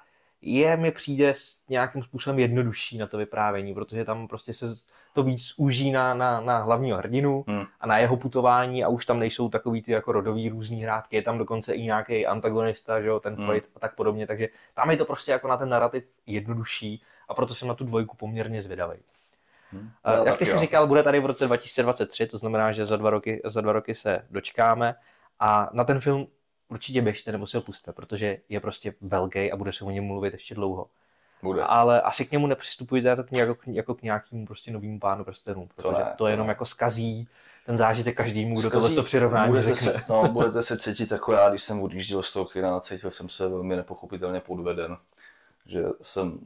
je, 0.48 0.78
mi 0.78 0.91
přijde 0.91 1.34
nějakým 1.70 2.04
způsobem 2.04 2.39
jednodušší 2.39 2.98
na 2.98 3.08
to 3.08 3.18
vyprávění, 3.18 3.74
protože 3.74 4.06
tam 4.06 4.28
prostě 4.28 4.54
se 4.54 4.66
to 5.14 5.24
víc 5.24 5.54
uží 5.58 5.91
na, 5.91 6.14
na, 6.14 6.41
na 6.41 6.58
hlavního 6.58 6.98
hrdinu 6.98 7.45
hmm. 7.48 7.66
a 7.80 7.88
na 7.88 7.98
jeho 7.98 8.18
putování 8.18 8.84
a 8.84 8.88
už 8.88 9.06
tam 9.06 9.20
nejsou 9.20 9.50
takový 9.50 9.82
ty 9.82 9.91
jako 9.91 10.12
rodový 10.12 10.50
různý 10.50 10.84
hrátky, 10.84 11.16
je 11.16 11.22
tam 11.22 11.38
dokonce 11.38 11.74
i 11.74 11.84
nějaký 11.84 12.26
antagonista, 12.28 13.02
že 13.02 13.08
jo, 13.08 13.20
ten 13.20 13.36
hmm. 13.36 13.50
a 13.76 13.80
tak 13.80 13.95
podobně, 13.95 14.28
takže 14.28 14.48
tam 14.74 14.91
je 14.91 14.98
to 14.98 15.06
prostě 15.06 15.32
jako 15.32 15.48
na 15.48 15.58
ten 15.58 15.70
narrativ 15.70 16.04
jednodušší 16.26 17.02
a 17.28 17.34
proto 17.34 17.56
jsem 17.56 17.68
na 17.68 17.74
tu 17.74 17.84
dvojku 17.84 18.18
poměrně 18.18 18.62
zvědavý. 18.62 18.98
Hmm. 19.72 19.89
No, 20.06 20.26
Jak 20.26 20.38
ty 20.38 20.45
jsi 20.45 20.52
jo. 20.52 20.60
říkal, 20.60 20.88
bude 20.88 21.04
tady 21.04 21.20
v 21.20 21.26
roce 21.26 21.45
2023, 21.45 22.28
to 22.28 22.38
znamená, 22.38 22.72
že 22.72 22.86
za 22.86 22.98
dva 22.98 23.10
roky, 23.10 23.41
za 23.45 23.62
dva 23.62 23.74
roky 23.74 23.95
se 23.95 24.26
dočkáme 24.32 24.95
a 25.39 25.70
na 25.74 25.84
ten 25.84 26.00
film 26.00 26.28
určitě 26.70 27.01
běžte 27.01 27.32
nebo 27.32 27.47
si 27.47 27.57
ho 27.57 27.61
puste, 27.61 27.93
protože 27.93 28.38
je 28.49 28.59
prostě 28.59 28.93
velký 29.01 29.51
a 29.51 29.55
bude 29.55 29.74
se 29.74 29.86
o 29.86 29.91
něm 29.91 30.03
mluvit 30.03 30.34
ještě 30.34 30.55
dlouho. 30.55 30.88
Bude. 31.43 31.63
Ale 31.63 32.01
asi 32.01 32.26
k 32.26 32.32
němu 32.32 32.47
nepřistupujte 32.47 33.07
jako 33.07 33.24
k, 33.24 33.32
jako, 33.32 33.55
jako 33.68 33.95
k 33.95 34.01
nějakému 34.01 34.45
prostě 34.45 34.72
novému 34.72 34.99
pánu 34.99 35.24
prstenů, 35.24 35.70
protože 35.76 35.84
to, 35.84 35.91
ne, 35.91 36.03
to, 36.03 36.18
to 36.18 36.28
jenom 36.28 36.47
ne. 36.47 36.51
jako 36.51 36.65
skazí 36.65 37.28
ten 37.65 37.78
zážitek 37.78 38.18
každému, 38.18 38.55
kdo 38.55 38.70
tohle 38.70 38.95
to 38.95 39.03
přirovnání 39.03 39.49
budete 39.49 39.76
řekne. 39.76 39.91
Se, 39.91 40.03
no, 40.09 40.30
budete 40.30 40.63
se 40.63 40.78
cítit 40.78 41.11
jako 41.11 41.34
já, 41.34 41.49
když 41.49 41.63
jsem 41.63 41.82
odjížděl 41.82 42.24
z 42.24 42.34
toho 42.34 42.45
kina, 42.45 42.80
cítil 42.80 43.11
jsem 43.11 43.30
se 43.30 43.47
velmi 43.47 43.76
nepochopitelně 43.76 44.39
podveden. 44.39 44.97
Že 45.68 45.84
jsem 46.01 46.39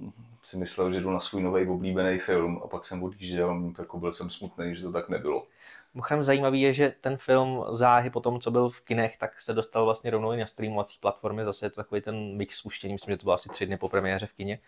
si 0.43 0.57
myslel, 0.57 0.91
že 0.91 1.01
jdu 1.01 1.11
na 1.11 1.19
svůj 1.19 1.43
nový 1.43 1.67
oblíbený 1.67 2.17
film 2.17 2.61
a 2.63 2.67
pak 2.67 2.86
jsem 2.86 3.03
odjížděl, 3.03 3.74
jako 3.80 3.99
byl 3.99 4.11
jsem 4.11 4.30
smutný, 4.30 4.76
že 4.76 4.84
to 4.84 4.91
tak 4.91 5.09
nebylo. 5.09 5.47
Mimochodem 5.93 6.24
zajímavý 6.24 6.61
je, 6.61 6.74
že 6.74 6.93
ten 7.01 7.17
film 7.17 7.63
záhy 7.69 8.09
po 8.09 8.19
tom, 8.19 8.41
co 8.41 8.51
byl 8.51 8.69
v 8.69 8.82
kinech, 8.82 9.17
tak 9.17 9.41
se 9.41 9.53
dostal 9.53 9.86
vlastně 9.86 10.11
rovnou 10.11 10.32
i 10.32 10.38
na 10.38 10.47
streamovací 10.47 10.97
platformy. 11.01 11.45
Zase 11.45 11.65
je 11.65 11.69
to 11.69 11.76
takový 11.76 12.01
ten 12.01 12.38
mix 12.38 12.57
spuštění, 12.57 12.93
myslím, 12.93 13.13
že 13.13 13.17
to 13.17 13.24
bylo 13.24 13.34
asi 13.34 13.49
tři 13.49 13.65
dny 13.65 13.78
po 13.78 13.89
premiéře 13.89 14.28
v 14.28 14.34
kině. 14.34 14.59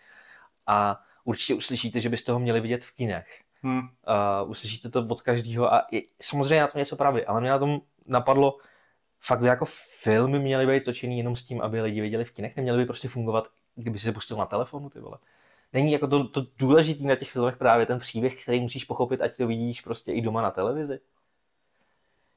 A 0.66 1.00
určitě 1.24 1.54
uslyšíte, 1.54 2.00
že 2.00 2.08
byste 2.08 2.32
ho 2.32 2.38
měli 2.38 2.60
vidět 2.60 2.84
v 2.84 2.92
kinech. 2.92 3.40
Hmm. 3.62 3.78
Uh, 3.78 4.50
uslyšíte 4.50 4.88
to 4.88 5.06
od 5.08 5.22
každého 5.22 5.74
a 5.74 5.86
je, 5.90 6.02
samozřejmě 6.22 6.60
na 6.60 6.66
tom 6.66 6.78
něco 6.78 6.96
pravdy, 6.96 7.26
ale 7.26 7.40
mě 7.40 7.50
na 7.50 7.58
tom 7.58 7.80
napadlo, 8.06 8.58
fakt 9.20 9.40
by 9.40 9.46
jako 9.46 9.64
filmy 10.00 10.38
měly 10.38 10.66
být 10.66 10.84
točený 10.84 11.18
jenom 11.18 11.36
s 11.36 11.44
tím, 11.44 11.60
aby 11.60 11.80
lidi 11.80 12.00
viděli 12.00 12.24
v 12.24 12.32
kinech, 12.32 12.56
neměly 12.56 12.78
by 12.78 12.86
prostě 12.86 13.08
fungovat, 13.08 13.48
kdyby 13.74 13.98
si 13.98 14.04
se 14.04 14.12
pustil 14.12 14.36
na 14.36 14.46
telefonu, 14.46 14.90
ty 14.90 15.00
vole 15.00 15.18
není 15.74 15.92
jako 15.92 16.06
to, 16.06 16.28
to 16.28 16.46
důležité 16.58 17.04
na 17.04 17.16
těch 17.16 17.30
filmech 17.30 17.56
právě 17.56 17.86
ten 17.86 17.98
příběh, 17.98 18.42
který 18.42 18.60
musíš 18.60 18.84
pochopit, 18.84 19.20
ať 19.20 19.36
to 19.36 19.46
vidíš 19.46 19.80
prostě 19.80 20.12
i 20.12 20.20
doma 20.20 20.42
na 20.42 20.50
televizi. 20.50 21.00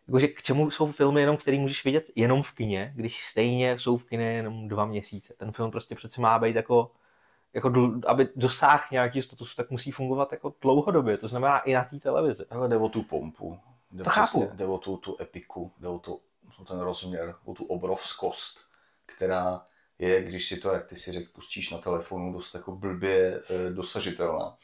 Jakože 0.07 0.27
k 0.27 0.41
čemu 0.41 0.71
jsou 0.71 0.91
filmy 0.91 1.21
jenom, 1.21 1.37
který 1.37 1.59
můžeš 1.59 1.85
vidět 1.85 2.09
jenom 2.15 2.43
v 2.43 2.51
kině, 2.51 2.93
když 2.95 3.27
stejně 3.27 3.79
jsou 3.79 3.97
v 3.97 4.03
kině 4.03 4.25
jenom 4.25 4.67
dva 4.67 4.85
měsíce. 4.85 5.33
Ten 5.37 5.51
film 5.51 5.71
prostě 5.71 5.95
přece 5.95 6.21
má 6.21 6.39
být 6.39 6.55
jako, 6.55 6.91
jako 7.53 7.91
aby 8.07 8.29
dosáhl 8.35 8.83
nějaký 8.91 9.21
statusu, 9.21 9.55
tak 9.55 9.71
musí 9.71 9.91
fungovat 9.91 10.31
jako 10.31 10.53
dlouhodobě, 10.61 11.17
to 11.17 11.27
znamená 11.27 11.59
i 11.59 11.73
na 11.73 11.83
té 11.83 11.99
televizi. 11.99 12.45
Ale 12.49 12.69
jde 12.69 12.77
o 12.77 12.89
tu 12.89 13.03
pompu, 13.03 13.59
jde, 13.91 14.03
to 14.03 14.09
přesně, 14.09 14.45
chápu. 14.45 14.57
jde 14.57 14.65
o 14.65 14.77
tu, 14.77 14.97
tu 14.97 15.17
epiku, 15.21 15.71
jde 15.79 15.87
o, 15.87 15.99
tu, 15.99 16.21
o 16.59 16.65
ten 16.65 16.79
rozměr, 16.79 17.35
o 17.45 17.53
tu 17.53 17.65
obrovskost, 17.65 18.59
která 19.05 19.61
je, 19.99 20.23
když 20.23 20.47
si 20.47 20.57
to, 20.57 20.73
jak 20.73 20.85
ty 20.85 20.95
si 20.95 21.11
řekl, 21.11 21.29
pustíš 21.33 21.71
na 21.71 21.77
telefonu, 21.77 22.33
dost 22.33 22.55
jako 22.55 22.71
blbě 22.71 23.41
e, 23.49 23.69
dosažitelná. 23.69 24.57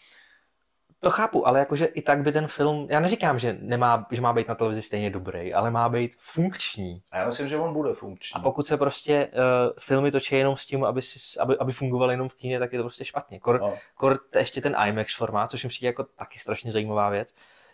To 0.99 1.09
chápu, 1.09 1.47
ale 1.47 1.59
jakože 1.59 1.86
i 1.86 2.01
tak 2.01 2.21
by 2.21 2.31
ten 2.31 2.47
film, 2.47 2.88
já 2.89 2.99
neříkám, 2.99 3.39
že, 3.39 3.57
nemá, 3.59 4.07
že 4.11 4.21
má 4.21 4.34
být 4.34 4.47
na 4.47 4.55
televizi 4.55 4.81
stejně 4.81 5.09
dobrý, 5.09 5.53
ale 5.53 5.71
má 5.71 5.89
být 5.89 6.15
funkční. 6.17 7.03
A 7.11 7.17
já 7.17 7.25
myslím, 7.25 7.47
že 7.47 7.57
on 7.57 7.73
bude 7.73 7.93
funkční. 7.93 8.39
A 8.39 8.43
pokud 8.43 8.67
se 8.67 8.77
prostě 8.77 9.27
uh, 9.27 9.73
filmy 9.79 10.11
točí 10.11 10.36
jenom 10.36 10.57
s 10.57 10.65
tím, 10.65 10.84
aby, 10.84 11.01
si, 11.01 11.39
aby, 11.39 11.57
aby 11.57 11.71
fungovaly 11.71 12.13
jenom 12.13 12.29
v 12.29 12.36
kíně, 12.36 12.59
tak 12.59 12.73
je 12.73 12.79
to 12.79 12.84
prostě 12.84 13.05
špatně. 13.05 13.39
Kor, 13.39 13.61
no. 13.61 13.77
kor 13.95 14.19
ještě 14.36 14.61
ten 14.61 14.75
IMAX 14.88 15.15
formát, 15.15 15.51
což 15.51 15.63
mi 15.63 15.69
přijde 15.69 15.88
jako 15.88 16.03
taky 16.03 16.39
strašně 16.39 16.71
zajímavá 16.71 17.09
věc. 17.09 17.34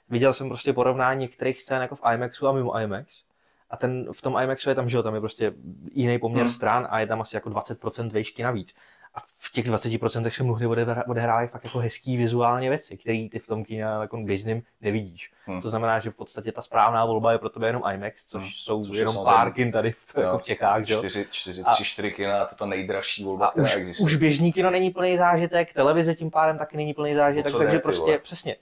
Viděl 0.09 0.33
jsem 0.33 0.47
prostě 0.49 0.73
porovnání 0.73 1.21
některých 1.21 1.61
scén 1.61 1.81
jako 1.81 1.95
v 1.95 2.01
IMAXu 2.13 2.47
a 2.47 2.51
mimo 2.51 2.79
IMAX 2.79 3.28
a 3.69 3.77
ten 3.77 4.13
v 4.13 4.21
tom 4.21 4.37
IMAXu 4.43 4.69
je 4.69 4.75
tam, 4.75 4.89
že 4.89 4.97
jo, 4.97 5.03
tam 5.03 5.13
je 5.13 5.19
prostě 5.19 5.53
jiný 5.91 6.19
poměr 6.19 6.45
hmm. 6.45 6.53
stran 6.53 6.87
a 6.89 6.99
je 6.99 7.07
tam 7.07 7.21
asi 7.21 7.35
jako 7.35 7.49
20% 7.49 8.11
výšky 8.13 8.43
navíc. 8.43 8.75
A 9.15 9.19
v 9.37 9.51
těch 9.51 9.67
20% 9.67 10.29
se 10.29 10.43
mnohdy 10.43 10.67
odehrávají 11.07 11.47
fakt 11.47 11.63
jako 11.63 11.79
hezký 11.79 12.17
vizuálně 12.17 12.69
věci, 12.69 12.97
které 12.97 13.27
ty 13.31 13.39
v 13.39 13.47
tom 13.47 13.63
kině 13.63 13.81
jako 13.81 14.17
běžným 14.17 14.63
nevidíš. 14.81 15.31
Hmm. 15.45 15.61
To 15.61 15.69
znamená, 15.69 15.99
že 15.99 16.09
v 16.09 16.15
podstatě 16.15 16.51
ta 16.51 16.61
správná 16.61 17.05
volba 17.05 17.31
je 17.31 17.37
pro 17.37 17.49
tebe 17.49 17.67
jenom 17.67 17.83
IMAX, 17.93 18.25
což 18.25 18.41
hmm. 18.43 18.51
jsou 18.53 18.85
což 18.85 18.97
jenom 18.97 19.15
pár 19.25 19.53
kin 19.53 19.71
tady 19.71 19.91
v, 19.91 20.15
jako 20.17 20.37
v 20.37 20.43
Čechách. 20.43 20.83
Že? 20.85 20.95
4, 20.95 21.25
4, 21.31 21.63
3, 21.63 21.83
4 21.83 22.11
kina, 22.11 22.45
to 22.45 22.53
je 22.53 22.57
ta 22.57 22.65
nejdražší 22.65 23.23
volba, 23.23 23.47
a 23.47 23.51
která 23.51 23.67
už, 23.67 23.75
existuje. 23.75 24.05
Už 24.05 24.15
běžný 24.15 24.53
kino 24.53 24.71
není 24.71 24.89
plný 24.89 25.17
zážitek, 25.17 25.73
televize 25.73 26.15
tím 26.15 26.31
pádem 26.31 26.57
taky 26.57 26.77
není 26.77 26.93
plný 26.93 27.15
zážitek, 27.15 27.53
takže 27.57 27.73
ne, 27.73 27.79
prostě 27.79 28.01
vole? 28.01 28.19
přesně. 28.19 28.55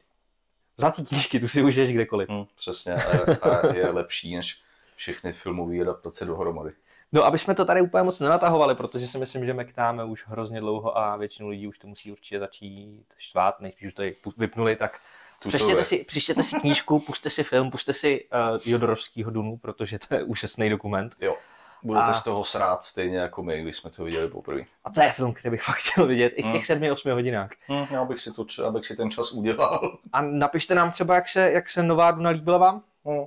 Zlatý 0.78 1.06
knížky, 1.06 1.40
tu 1.40 1.48
si 1.48 1.64
užiješ 1.64 1.94
kdekoliv. 1.94 2.30
Hmm, 2.30 2.46
přesně, 2.56 2.94
a, 2.96 3.50
a 3.50 3.74
je 3.76 3.90
lepší 3.90 4.36
než 4.36 4.67
všechny 4.98 5.34
filmové 5.34 5.82
adaptace 5.82 6.26
dohromady. 6.26 6.72
No, 7.12 7.26
aby 7.26 7.40
jsme 7.40 7.56
to 7.56 7.66
tady 7.66 7.82
úplně 7.82 8.04
moc 8.04 8.20
nenatahovali, 8.20 8.76
protože 8.76 9.08
si 9.08 9.18
myslím, 9.18 9.46
že 9.46 9.54
mektáme 9.54 10.04
už 10.04 10.24
hrozně 10.28 10.60
dlouho 10.60 10.98
a 10.98 11.16
většinu 11.18 11.50
lidí 11.50 11.68
už 11.68 11.80
to 11.80 11.88
musí 11.88 12.12
určitě 12.12 12.40
začít 12.40 13.06
štvát, 13.18 13.60
nejspíš 13.60 13.88
už 13.88 13.94
to 13.94 14.04
vypnuli, 14.38 14.76
tak 14.76 15.00
přečtěte 15.48 15.84
si, 15.84 16.04
přečtěte 16.04 16.44
si 16.44 16.60
knížku, 16.60 17.00
puste 17.00 17.30
si 17.30 17.44
film, 17.44 17.72
puste 17.72 17.94
si 17.94 18.26
uh, 18.54 18.60
Jodorovskýho 18.66 19.32
Dunu, 19.32 19.58
protože 19.58 20.00
to 20.00 20.16
je 20.16 20.24
úžasný 20.24 20.70
dokument. 20.70 21.16
Jo. 21.22 21.38
Budete 21.84 22.10
a... 22.10 22.14
z 22.14 22.24
toho 22.24 22.44
srát 22.44 22.84
stejně 22.84 23.18
jako 23.18 23.44
my, 23.44 23.62
když 23.62 23.76
jsme 23.76 23.90
to 23.90 24.04
viděli 24.04 24.30
poprvé. 24.30 24.62
A 24.84 24.92
to 24.92 25.02
je 25.02 25.12
film, 25.12 25.34
který 25.34 25.52
bych 25.52 25.64
fakt 25.64 25.76
chtěl 25.76 26.08
vidět 26.08 26.34
i 26.36 26.42
v 26.42 26.46
těch 26.46 26.54
hmm. 26.54 26.64
sedmi, 26.64 26.92
osmi 26.92 27.12
hodinách. 27.12 27.50
Hmm, 27.68 27.86
já 27.92 28.06
bych 28.06 28.20
si, 28.20 28.34
to, 28.34 28.46
abych 28.66 28.86
si 28.86 28.96
ten 28.96 29.12
čas 29.12 29.32
udělal. 29.32 29.98
A 30.14 30.22
napište 30.22 30.76
nám 30.76 30.92
třeba, 30.92 31.16
jak 31.16 31.28
se, 31.28 31.52
jak 31.52 31.70
se 31.70 31.84
nová 31.84 32.12
Duna 32.12 32.30
líbila 32.30 32.58
vám. 32.58 32.84
Hmm. 33.06 33.26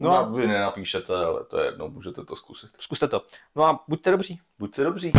No 0.00 0.16
a 0.16 0.22
vy 0.22 0.46
nenapíšete, 0.46 1.14
ale 1.14 1.44
to 1.44 1.58
je 1.58 1.66
jedno, 1.66 1.88
můžete 1.88 2.24
to 2.24 2.36
zkusit. 2.36 2.70
Zkuste 2.78 3.08
to. 3.08 3.22
No 3.56 3.64
a 3.64 3.84
buďte 3.88 4.10
dobří. 4.10 4.40
Buďte 4.58 4.84
dobří. 4.84 5.12